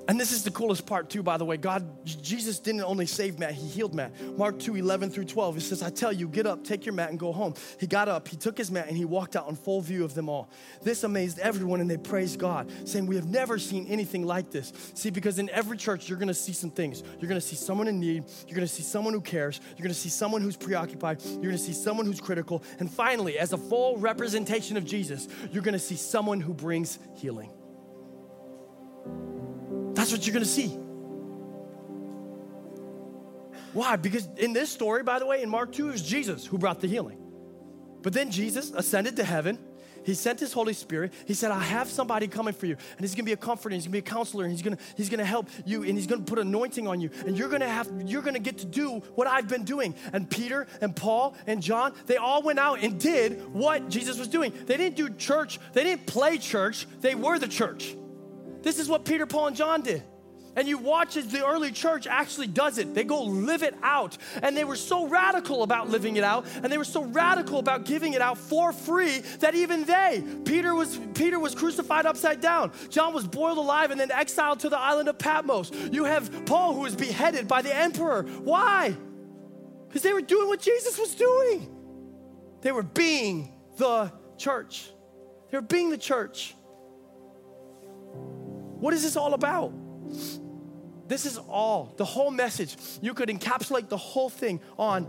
And 0.09 0.19
this 0.19 0.31
is 0.31 0.43
the 0.43 0.49
coolest 0.49 0.87
part, 0.87 1.07
too, 1.07 1.21
by 1.21 1.37
the 1.37 1.45
way. 1.45 1.55
God, 1.57 2.03
Jesus 2.03 2.57
didn't 2.57 2.81
only 2.81 3.05
save 3.05 3.37
Matt, 3.37 3.53
he 3.53 3.67
healed 3.67 3.93
Matt. 3.93 4.11
Mark 4.39 4.57
2 4.57 4.75
11 4.75 5.11
through 5.11 5.25
12, 5.25 5.53
he 5.53 5.61
says, 5.61 5.83
I 5.83 5.91
tell 5.91 6.11
you, 6.11 6.27
get 6.27 6.47
up, 6.47 6.63
take 6.63 6.83
your 6.83 6.95
mat, 6.95 7.11
and 7.11 7.19
go 7.19 7.31
home. 7.31 7.53
He 7.79 7.85
got 7.85 8.09
up, 8.09 8.27
he 8.27 8.35
took 8.35 8.57
his 8.57 8.71
mat, 8.71 8.87
and 8.87 8.97
he 8.97 9.05
walked 9.05 9.35
out 9.35 9.47
in 9.49 9.55
full 9.55 9.81
view 9.81 10.03
of 10.03 10.15
them 10.15 10.27
all. 10.27 10.49
This 10.81 11.03
amazed 11.03 11.37
everyone, 11.37 11.79
and 11.79 11.87
they 11.87 11.97
praised 11.97 12.39
God, 12.39 12.71
saying, 12.85 13.05
We 13.05 13.17
have 13.17 13.27
never 13.27 13.59
seen 13.59 13.85
anything 13.85 14.25
like 14.25 14.49
this. 14.49 14.73
See, 14.95 15.11
because 15.11 15.37
in 15.37 15.47
every 15.51 15.77
church, 15.77 16.09
you're 16.09 16.17
gonna 16.17 16.33
see 16.33 16.53
some 16.53 16.71
things. 16.71 17.03
You're 17.19 17.29
gonna 17.29 17.39
see 17.39 17.55
someone 17.55 17.87
in 17.87 17.99
need, 17.99 18.23
you're 18.47 18.55
gonna 18.55 18.67
see 18.67 18.81
someone 18.81 19.13
who 19.13 19.21
cares, 19.21 19.61
you're 19.77 19.83
gonna 19.83 19.93
see 19.93 20.09
someone 20.09 20.41
who's 20.41 20.57
preoccupied, 20.57 21.21
you're 21.23 21.51
gonna 21.51 21.59
see 21.59 21.71
someone 21.73 22.07
who's 22.07 22.19
critical, 22.19 22.63
and 22.79 22.91
finally, 22.91 23.37
as 23.37 23.53
a 23.53 23.59
full 23.59 23.95
representation 23.97 24.75
of 24.75 24.85
Jesus, 24.85 25.27
you're 25.51 25.61
gonna 25.61 25.77
see 25.77 25.97
someone 25.97 26.41
who 26.41 26.55
brings 26.55 26.97
healing. 27.13 27.51
That's 29.93 30.11
what 30.11 30.25
you're 30.25 30.33
gonna 30.33 30.45
see. 30.45 30.77
Why? 33.73 33.95
Because 33.95 34.27
in 34.37 34.53
this 34.53 34.69
story, 34.69 35.03
by 35.03 35.19
the 35.19 35.25
way, 35.25 35.41
in 35.41 35.49
Mark 35.49 35.71
2, 35.71 35.89
it 35.89 35.91
was 35.91 36.01
Jesus 36.01 36.45
who 36.45 36.57
brought 36.57 36.81
the 36.81 36.87
healing. 36.87 37.17
But 38.01 38.13
then 38.13 38.31
Jesus 38.31 38.71
ascended 38.71 39.15
to 39.17 39.23
heaven. 39.23 39.59
He 40.05 40.13
sent 40.13 40.39
his 40.39 40.53
Holy 40.53 40.73
Spirit. 40.73 41.13
He 41.25 41.33
said, 41.33 41.51
I 41.51 41.59
have 41.59 41.89
somebody 41.89 42.27
coming 42.27 42.53
for 42.53 42.65
you. 42.65 42.77
And 42.97 43.01
he's 43.01 43.13
gonna 43.13 43.25
be 43.25 43.33
a 43.33 43.37
comforter, 43.37 43.75
he's 43.75 43.85
gonna 43.85 43.91
be 43.91 43.99
a 43.99 44.01
counselor, 44.01 44.45
and 44.45 44.51
he's 44.51 44.61
gonna, 44.61 44.77
he's 44.95 45.09
gonna 45.09 45.25
help 45.25 45.49
you, 45.65 45.83
and 45.83 45.91
he's 45.97 46.07
gonna 46.07 46.23
put 46.23 46.39
anointing 46.39 46.87
on 46.87 47.01
you. 47.01 47.09
And 47.25 47.37
you're 47.37 47.49
gonna 47.49 47.69
have, 47.69 47.91
you're 48.05 48.21
gonna 48.21 48.39
get 48.39 48.59
to 48.59 48.65
do 48.65 48.99
what 49.15 49.27
I've 49.27 49.47
been 49.47 49.65
doing. 49.65 49.93
And 50.13 50.29
Peter 50.29 50.67
and 50.81 50.95
Paul 50.95 51.35
and 51.45 51.61
John, 51.61 51.93
they 52.05 52.17
all 52.17 52.41
went 52.41 52.59
out 52.59 52.81
and 52.81 52.99
did 52.99 53.53
what 53.53 53.89
Jesus 53.89 54.17
was 54.17 54.29
doing. 54.29 54.53
They 54.65 54.77
didn't 54.77 54.95
do 54.95 55.09
church, 55.09 55.59
they 55.73 55.83
didn't 55.83 56.07
play 56.07 56.37
church, 56.37 56.87
they 57.01 57.13
were 57.13 57.37
the 57.37 57.47
church. 57.47 57.95
This 58.61 58.79
is 58.79 58.89
what 58.89 59.05
Peter, 59.05 59.25
Paul, 59.25 59.47
and 59.47 59.55
John 59.55 59.81
did. 59.81 60.03
And 60.55 60.67
you 60.67 60.77
watch 60.77 61.15
as 61.15 61.27
the 61.27 61.45
early 61.45 61.71
church 61.71 62.07
actually 62.07 62.47
does 62.47 62.79
it. 62.79 62.93
They 62.93 63.03
go 63.03 63.23
live 63.23 63.63
it 63.63 63.75
out. 63.81 64.17
And 64.41 64.57
they 64.57 64.63
were 64.63 64.75
so 64.75 65.07
radical 65.07 65.63
about 65.63 65.89
living 65.89 66.17
it 66.17 66.23
out, 66.23 66.45
and 66.55 66.65
they 66.65 66.77
were 66.77 66.83
so 66.83 67.03
radical 67.03 67.59
about 67.59 67.85
giving 67.85 68.13
it 68.13 68.21
out 68.21 68.37
for 68.37 68.73
free 68.73 69.19
that 69.39 69.55
even 69.55 69.85
they, 69.85 70.23
Peter 70.45 70.73
was 70.75 70.99
Peter 71.13 71.39
was 71.39 71.55
crucified 71.55 72.05
upside 72.05 72.41
down. 72.41 72.71
John 72.89 73.13
was 73.13 73.25
boiled 73.27 73.57
alive 73.57 73.91
and 73.91 73.99
then 73.99 74.11
exiled 74.11 74.61
to 74.61 74.69
the 74.69 74.77
island 74.77 75.07
of 75.07 75.17
Patmos. 75.17 75.71
You 75.91 76.05
have 76.05 76.45
Paul 76.45 76.73
who 76.73 76.81
was 76.81 76.95
beheaded 76.95 77.47
by 77.47 77.61
the 77.61 77.73
emperor. 77.73 78.23
Why? 78.23 78.97
Because 79.87 80.01
they 80.01 80.13
were 80.13 80.21
doing 80.21 80.47
what 80.47 80.59
Jesus 80.59 80.97
was 80.99 81.15
doing. 81.15 81.75
They 82.61 82.71
were 82.71 82.83
being 82.83 83.53
the 83.77 84.11
church. 84.37 84.89
They 85.51 85.57
were 85.57 85.63
being 85.63 85.89
the 85.89 85.97
church. 85.97 86.55
What 88.79 88.93
is 88.93 89.03
this 89.03 89.15
all 89.15 89.33
about? 89.33 89.73
This 91.07 91.25
is 91.25 91.37
all, 91.37 91.93
the 91.97 92.05
whole 92.05 92.31
message. 92.31 92.77
You 93.01 93.13
could 93.13 93.29
encapsulate 93.29 93.89
the 93.89 93.97
whole 93.97 94.29
thing 94.29 94.61
on 94.77 95.07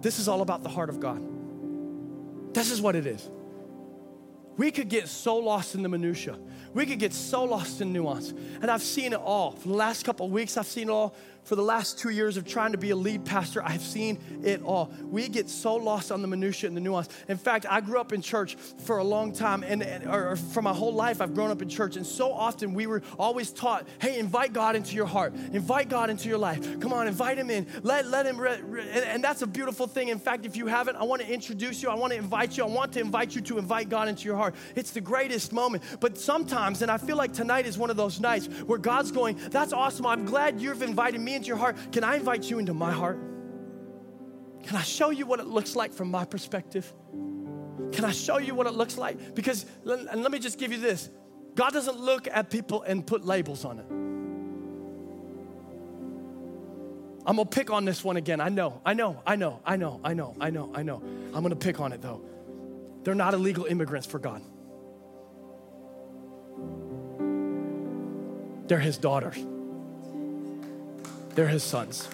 this 0.00 0.18
is 0.18 0.26
all 0.26 0.42
about 0.42 0.64
the 0.64 0.68
heart 0.68 0.88
of 0.88 0.98
God. 0.98 1.22
This 2.54 2.70
is 2.70 2.82
what 2.82 2.96
it 2.96 3.06
is. 3.06 3.30
We 4.56 4.70
could 4.70 4.88
get 4.88 5.08
so 5.08 5.36
lost 5.36 5.74
in 5.74 5.82
the 5.82 5.88
minutia. 5.88 6.38
We 6.74 6.84
could 6.84 6.98
get 6.98 7.14
so 7.14 7.44
lost 7.44 7.80
in 7.80 7.92
nuance. 7.92 8.30
And 8.60 8.70
I've 8.70 8.82
seen 8.82 9.12
it 9.12 9.20
all. 9.20 9.52
For 9.52 9.68
the 9.68 9.74
last 9.74 10.04
couple 10.04 10.26
of 10.26 10.32
weeks, 10.32 10.56
I've 10.56 10.66
seen 10.66 10.88
it 10.88 10.92
all 10.92 11.14
for 11.44 11.56
the 11.56 11.62
last 11.62 11.98
two 11.98 12.10
years 12.10 12.36
of 12.36 12.46
trying 12.46 12.72
to 12.72 12.78
be 12.78 12.90
a 12.90 12.96
lead 12.96 13.24
pastor, 13.24 13.62
I've 13.64 13.82
seen 13.82 14.18
it 14.44 14.62
all. 14.62 14.92
We 15.02 15.28
get 15.28 15.48
so 15.48 15.74
lost 15.74 16.12
on 16.12 16.22
the 16.22 16.28
minutia 16.28 16.68
and 16.68 16.76
the 16.76 16.80
nuance. 16.80 17.08
In 17.28 17.36
fact, 17.36 17.66
I 17.68 17.80
grew 17.80 17.98
up 17.98 18.12
in 18.12 18.22
church 18.22 18.56
for 18.84 18.98
a 18.98 19.04
long 19.04 19.32
time, 19.32 19.64
and, 19.66 19.82
and 19.82 20.08
or 20.08 20.36
for 20.36 20.62
my 20.62 20.72
whole 20.72 20.94
life, 20.94 21.20
I've 21.20 21.34
grown 21.34 21.50
up 21.50 21.60
in 21.60 21.68
church, 21.68 21.96
and 21.96 22.06
so 22.06 22.32
often 22.32 22.74
we 22.74 22.86
were 22.86 23.02
always 23.18 23.50
taught, 23.50 23.86
"Hey, 24.00 24.18
invite 24.18 24.52
God 24.52 24.76
into 24.76 24.94
your 24.94 25.06
heart, 25.06 25.34
invite 25.52 25.88
God 25.88 26.10
into 26.10 26.28
your 26.28 26.38
life. 26.38 26.80
Come 26.80 26.92
on, 26.92 27.08
invite 27.08 27.38
Him 27.38 27.50
in. 27.50 27.66
Let 27.82 28.06
let 28.06 28.26
Him." 28.26 28.40
Re- 28.40 28.60
re- 28.62 28.88
and, 28.90 29.04
and 29.04 29.24
that's 29.24 29.42
a 29.42 29.46
beautiful 29.46 29.86
thing. 29.86 30.08
In 30.08 30.18
fact, 30.18 30.46
if 30.46 30.56
you 30.56 30.66
haven't, 30.66 30.96
I 30.96 31.02
want 31.02 31.22
to 31.22 31.32
introduce 31.32 31.82
you. 31.82 31.88
I 31.88 31.94
want 31.94 32.12
to 32.12 32.18
invite 32.18 32.56
you. 32.56 32.64
I 32.64 32.68
want 32.68 32.92
to 32.92 33.00
invite 33.00 33.34
you 33.34 33.40
to 33.42 33.58
invite 33.58 33.88
God 33.88 34.08
into 34.08 34.24
your 34.24 34.36
heart. 34.36 34.54
It's 34.76 34.92
the 34.92 35.00
greatest 35.00 35.52
moment. 35.52 35.82
But 35.98 36.18
sometimes, 36.18 36.82
and 36.82 36.90
I 36.90 36.98
feel 36.98 37.16
like 37.16 37.32
tonight 37.32 37.66
is 37.66 37.78
one 37.78 37.90
of 37.90 37.96
those 37.96 38.20
nights 38.20 38.46
where 38.66 38.78
God's 38.78 39.10
going, 39.10 39.38
"That's 39.50 39.72
awesome. 39.72 40.06
I'm 40.06 40.24
glad 40.24 40.60
you've 40.60 40.82
invited 40.82 41.20
into 41.34 41.46
your 41.46 41.56
heart. 41.56 41.76
Can 41.92 42.04
I 42.04 42.16
invite 42.16 42.48
you 42.48 42.58
into 42.58 42.74
my 42.74 42.92
heart? 42.92 43.18
Can 44.64 44.76
I 44.76 44.82
show 44.82 45.10
you 45.10 45.26
what 45.26 45.40
it 45.40 45.46
looks 45.46 45.74
like 45.74 45.92
from 45.92 46.10
my 46.10 46.24
perspective? 46.24 46.92
Can 47.92 48.04
I 48.04 48.12
show 48.12 48.38
you 48.38 48.54
what 48.54 48.66
it 48.66 48.74
looks 48.74 48.96
like? 48.96 49.34
Because, 49.34 49.66
and 49.84 50.22
let 50.22 50.30
me 50.30 50.38
just 50.38 50.58
give 50.58 50.72
you 50.72 50.78
this 50.78 51.10
God 51.54 51.72
doesn't 51.72 51.98
look 51.98 52.28
at 52.28 52.50
people 52.50 52.82
and 52.82 53.06
put 53.06 53.24
labels 53.24 53.64
on 53.64 53.78
it. 53.78 53.86
I'm 57.24 57.36
gonna 57.36 57.48
pick 57.48 57.70
on 57.70 57.84
this 57.84 58.02
one 58.02 58.16
again. 58.16 58.40
I 58.40 58.48
know, 58.48 58.80
I 58.84 58.94
know, 58.94 59.22
I 59.26 59.36
know, 59.36 59.60
I 59.64 59.76
know, 59.76 60.00
I 60.02 60.14
know, 60.14 60.34
I 60.40 60.50
know, 60.50 60.72
I 60.74 60.82
know. 60.82 61.02
I'm 61.34 61.42
gonna 61.42 61.54
pick 61.54 61.78
on 61.80 61.92
it 61.92 62.00
though. 62.00 62.22
They're 63.04 63.14
not 63.14 63.34
illegal 63.34 63.66
immigrants 63.66 64.06
for 64.06 64.18
God. 64.18 64.42
They're 68.68 68.78
his 68.78 68.96
daughters. 68.96 69.36
They're 71.34 71.48
his 71.48 71.62
sons. 71.62 72.08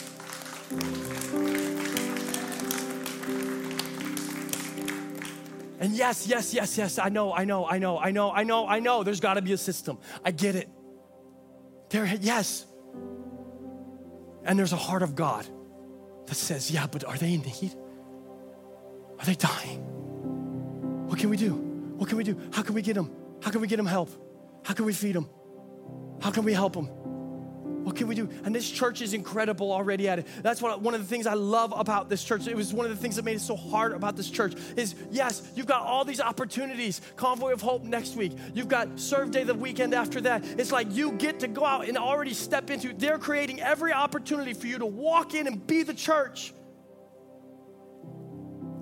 And 5.81 5.93
yes, 5.93 6.27
yes, 6.27 6.53
yes, 6.53 6.77
yes, 6.77 6.99
I 6.99 7.09
know, 7.09 7.33
I 7.33 7.45
know, 7.45 7.67
I 7.67 7.79
know, 7.79 7.99
I 7.99 8.11
know, 8.11 8.33
I 8.33 8.43
know, 8.43 8.67
I 8.67 8.81
know, 8.81 9.05
there's 9.05 9.21
gotta 9.21 9.43
be 9.43 9.53
a 9.53 9.57
system. 9.59 9.99
I 10.25 10.33
get 10.33 10.57
it. 10.57 10.69
There, 11.91 12.05
yes. 12.21 12.67
And 14.45 14.59
there's 14.59 14.73
a 14.73 14.77
heart 14.77 15.03
of 15.03 15.15
God 15.15 15.47
that 16.27 16.35
says, 16.35 16.71
yeah, 16.71 16.87
but 16.87 17.05
are 17.05 17.17
they 17.17 17.35
in 17.35 17.43
need? 17.43 17.75
Are 19.19 19.25
they 19.25 19.35
dying? 19.35 19.81
What 21.07 21.19
can 21.19 21.31
we 21.31 21.37
do? 21.37 21.55
What 21.97 22.09
can 22.09 22.19
we 22.19 22.25
do? 22.25 22.39
How 22.53 22.63
can 22.63 22.75
we 22.75 22.83
get 22.83 22.95
them? 22.95 23.11
How 23.41 23.51
can 23.51 23.61
we 23.61 23.67
get 23.67 23.77
them 23.77 23.87
help? 23.87 24.11
How 24.65 24.75
can 24.75 24.85
we 24.85 24.93
feed 24.93 25.15
them? 25.15 25.29
How 26.21 26.31
can 26.31 26.45
we 26.45 26.53
help 26.53 26.73
them? 26.73 26.91
What 27.89 27.97
can 27.97 28.07
we 28.07 28.15
do? 28.15 28.29
And 28.45 28.55
this 28.55 28.71
church 28.71 29.01
is 29.01 29.15
incredible 29.15 29.73
already 29.73 30.11
at 30.11 30.19
it. 30.19 30.27
That's 30.43 30.61
what, 30.61 30.83
one 30.83 30.93
of 30.93 31.01
the 31.01 31.07
things 31.07 31.27
I 31.27 31.33
love 31.33 31.73
about 31.75 32.11
this 32.11 32.23
church. 32.23 32.47
It 32.47 32.55
was 32.55 32.75
one 32.75 32.85
of 32.85 32.91
the 32.91 32.99
things 32.99 33.17
that 33.17 33.25
made 33.25 33.37
it 33.37 33.41
so 33.41 33.57
hard 33.57 33.93
about 33.93 34.15
this 34.15 34.29
church 34.29 34.53
is 34.77 34.95
yes, 35.11 35.51
you've 35.55 35.65
got 35.65 35.81
all 35.81 36.05
these 36.05 36.21
opportunities. 36.21 37.01
Convoy 37.17 37.55
of 37.55 37.63
Hope 37.63 37.85
next 37.85 38.15
week. 38.15 38.33
You've 38.53 38.69
got 38.69 39.01
Serve 39.01 39.31
Day 39.31 39.43
the 39.43 39.55
weekend 39.55 39.95
after 39.95 40.21
that. 40.21 40.45
It's 40.45 40.71
like 40.71 40.95
you 40.95 41.13
get 41.13 41.41
to 41.41 41.49
go 41.49 41.65
out 41.65 41.89
and 41.89 41.97
already 41.97 42.35
step 42.35 42.69
into. 42.69 42.93
They're 42.93 43.17
creating 43.17 43.63
every 43.63 43.95
opportunity 43.95 44.53
for 44.53 44.67
you 44.67 44.77
to 44.81 44.87
walk 44.87 45.33
in 45.33 45.47
and 45.47 45.67
be 45.67 45.83
the 45.83 45.95
church. 45.95 46.53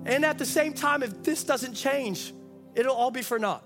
And 0.05 0.25
at 0.25 0.37
the 0.37 0.45
same 0.45 0.73
time, 0.73 1.01
if 1.01 1.23
this 1.23 1.45
doesn't 1.45 1.75
change, 1.75 2.33
it'll 2.75 2.93
all 2.93 3.11
be 3.11 3.21
for 3.21 3.39
naught. 3.39 3.63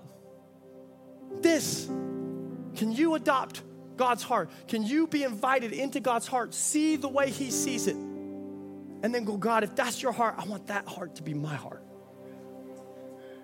This 1.40 1.86
Can 1.86 2.92
you 2.92 3.16
adopt 3.16 3.62
God's 3.96 4.22
heart? 4.22 4.50
Can 4.68 4.82
you 4.82 5.06
be 5.06 5.22
invited 5.22 5.72
into 5.72 6.00
God's 6.00 6.26
heart? 6.26 6.54
See 6.54 6.96
the 6.96 7.08
way 7.08 7.30
He 7.30 7.50
sees 7.50 7.86
it. 7.86 7.96
And 7.96 9.12
then 9.14 9.24
go, 9.24 9.36
God, 9.36 9.64
if 9.64 9.74
that's 9.74 10.02
your 10.02 10.12
heart, 10.12 10.36
I 10.38 10.44
want 10.44 10.68
that 10.68 10.86
heart 10.86 11.16
to 11.16 11.22
be 11.22 11.34
my 11.34 11.54
heart. 11.54 11.82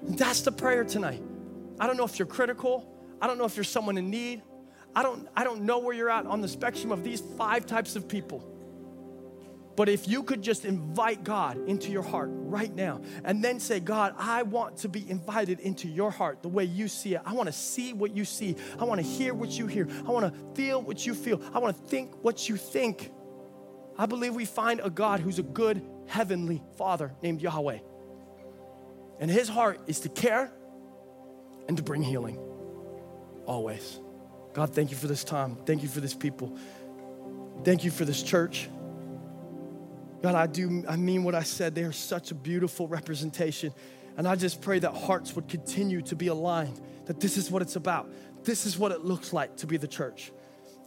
That's 0.03 0.43
the 0.43 0.53
prayer 0.53 0.85
tonight. 0.85 1.23
I 1.81 1.87
don't 1.87 1.97
know 1.97 2.05
if 2.05 2.19
you're 2.19 2.27
critical. 2.27 2.95
I 3.21 3.27
don't 3.27 3.39
know 3.39 3.45
if 3.45 3.57
you're 3.57 3.65
someone 3.65 3.99
in 3.99 4.11
need. 4.11 4.43
I 4.95 5.03
don't, 5.03 5.29
I 5.37 5.45
don't 5.45 5.63
know 5.63 5.79
where 5.79 5.95
you're 5.95 6.11
at 6.11 6.27
on 6.27 6.41
the 6.41 6.49
spectrum 6.49 6.93
of 6.93 7.05
these 7.05 7.21
five 7.37 7.67
types 7.67 7.97
of 7.97 8.09
people. 8.09 8.58
But 9.79 9.89
if 9.89 10.09
you 10.09 10.25
could 10.25 10.43
just 10.43 10.65
invite 10.65 11.23
God 11.23 11.69
into 11.69 11.93
your 11.93 12.03
heart 12.03 12.31
right 12.33 12.75
now 12.75 13.01
and 13.23 13.45
then 13.45 13.61
say, 13.61 13.79
God, 13.79 14.13
I 14.19 14.43
want 14.43 14.79
to 14.79 14.89
be 14.89 15.09
invited 15.09 15.61
into 15.61 15.87
your 15.87 16.11
heart 16.11 16.43
the 16.43 16.49
way 16.49 16.65
you 16.65 16.89
see 16.89 17.15
it. 17.15 17.21
I 17.25 17.33
want 17.33 17.47
to 17.47 17.53
see 17.53 17.93
what 17.93 18.11
you 18.11 18.25
see. 18.25 18.57
I 18.77 18.83
want 18.83 19.01
to 19.01 19.07
hear 19.07 19.33
what 19.33 19.57
you 19.57 19.69
hear. 19.69 19.87
I 20.05 20.11
want 20.11 20.35
to 20.35 20.55
feel 20.57 20.83
what 20.83 21.07
you 21.07 21.15
feel. 21.15 21.41
I 21.55 21.61
want 21.61 21.77
to 21.77 21.83
think 21.85 22.13
what 22.25 22.49
you 22.49 22.57
think. 22.57 23.13
I 23.97 24.07
believe 24.07 24.35
we 24.35 24.47
find 24.47 24.81
a 24.83 24.91
God 24.91 25.21
who's 25.21 25.39
a 25.39 25.45
good 25.45 25.81
heavenly 26.09 26.61
Father 26.77 27.15
named 27.23 27.41
Yahweh. 27.41 27.79
And 29.21 29.31
his 29.31 29.49
heart 29.49 29.79
is 29.87 30.01
to 30.01 30.09
care 30.09 30.51
and 31.69 31.77
to 31.77 31.85
bring 31.85 32.03
healing 32.03 32.37
always. 33.47 34.01
God, 34.55 34.75
thank 34.75 34.91
you 34.91 34.97
for 34.97 35.07
this 35.07 35.23
time. 35.23 35.55
Thank 35.67 35.85
you 35.85 35.89
for 35.89 36.01
this 36.01 36.15
people. 36.15 36.59
Thank 37.63 37.85
you 37.85 37.93
for 37.93 38.05
this 38.05 38.25
church. 38.25 38.69
God, 40.23 40.35
I 40.35 40.47
do, 40.47 40.85
I 40.89 40.97
mean 40.97 41.25
what 41.25 41.35
I 41.35 41.43
said. 41.43 41.75
They 41.75 41.85
are 41.85 41.93
such 41.93 42.31
a 42.31 42.35
beautiful 42.35 42.89
representation. 42.89 43.73
And 44.17 44.27
I 44.27 44.35
just 44.35 44.61
pray 44.61 44.81
that 44.81 44.93
hearts 44.93 45.37
would 45.37 45.49
continue 45.49 46.03
to 46.03 46.17
be 46.17 46.27
aligned, 46.27 46.81
that 47.07 47.21
this 47.21 47.37
is 47.37 47.51
what 47.51 47.63
it's 47.63 47.77
about. 47.77 48.11
This 48.43 48.67
is 48.67 48.77
what 48.79 48.91
it 48.91 49.05
looks 49.05 49.33
like 49.33 49.57
to 49.59 49.67
be 49.67 49.77
the 49.77 49.87
church. 49.87 50.33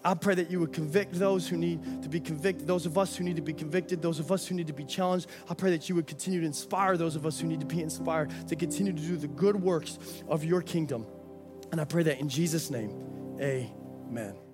I 0.03 0.15
pray 0.15 0.35
that 0.35 0.49
you 0.49 0.59
would 0.59 0.73
convict 0.73 1.13
those 1.13 1.47
who 1.47 1.57
need 1.57 2.01
to 2.01 2.09
be 2.09 2.19
convicted, 2.19 2.67
those 2.67 2.85
of 2.85 2.97
us 2.97 3.15
who 3.15 3.23
need 3.23 3.35
to 3.35 3.41
be 3.41 3.53
convicted, 3.53 4.01
those 4.01 4.19
of 4.19 4.31
us 4.31 4.47
who 4.47 4.55
need 4.55 4.67
to 4.67 4.73
be 4.73 4.83
challenged. 4.83 5.27
I 5.49 5.53
pray 5.53 5.69
that 5.71 5.87
you 5.87 5.95
would 5.95 6.07
continue 6.07 6.41
to 6.41 6.45
inspire 6.45 6.97
those 6.97 7.15
of 7.15 7.25
us 7.25 7.39
who 7.39 7.47
need 7.47 7.59
to 7.59 7.65
be 7.65 7.81
inspired 7.81 8.31
to 8.47 8.55
continue 8.55 8.93
to 8.93 9.01
do 9.01 9.15
the 9.15 9.27
good 9.27 9.61
works 9.61 9.99
of 10.27 10.43
your 10.43 10.61
kingdom. 10.61 11.05
And 11.71 11.79
I 11.79 11.85
pray 11.85 12.03
that 12.03 12.19
in 12.19 12.29
Jesus' 12.29 12.71
name, 12.71 13.37
amen. 13.39 14.50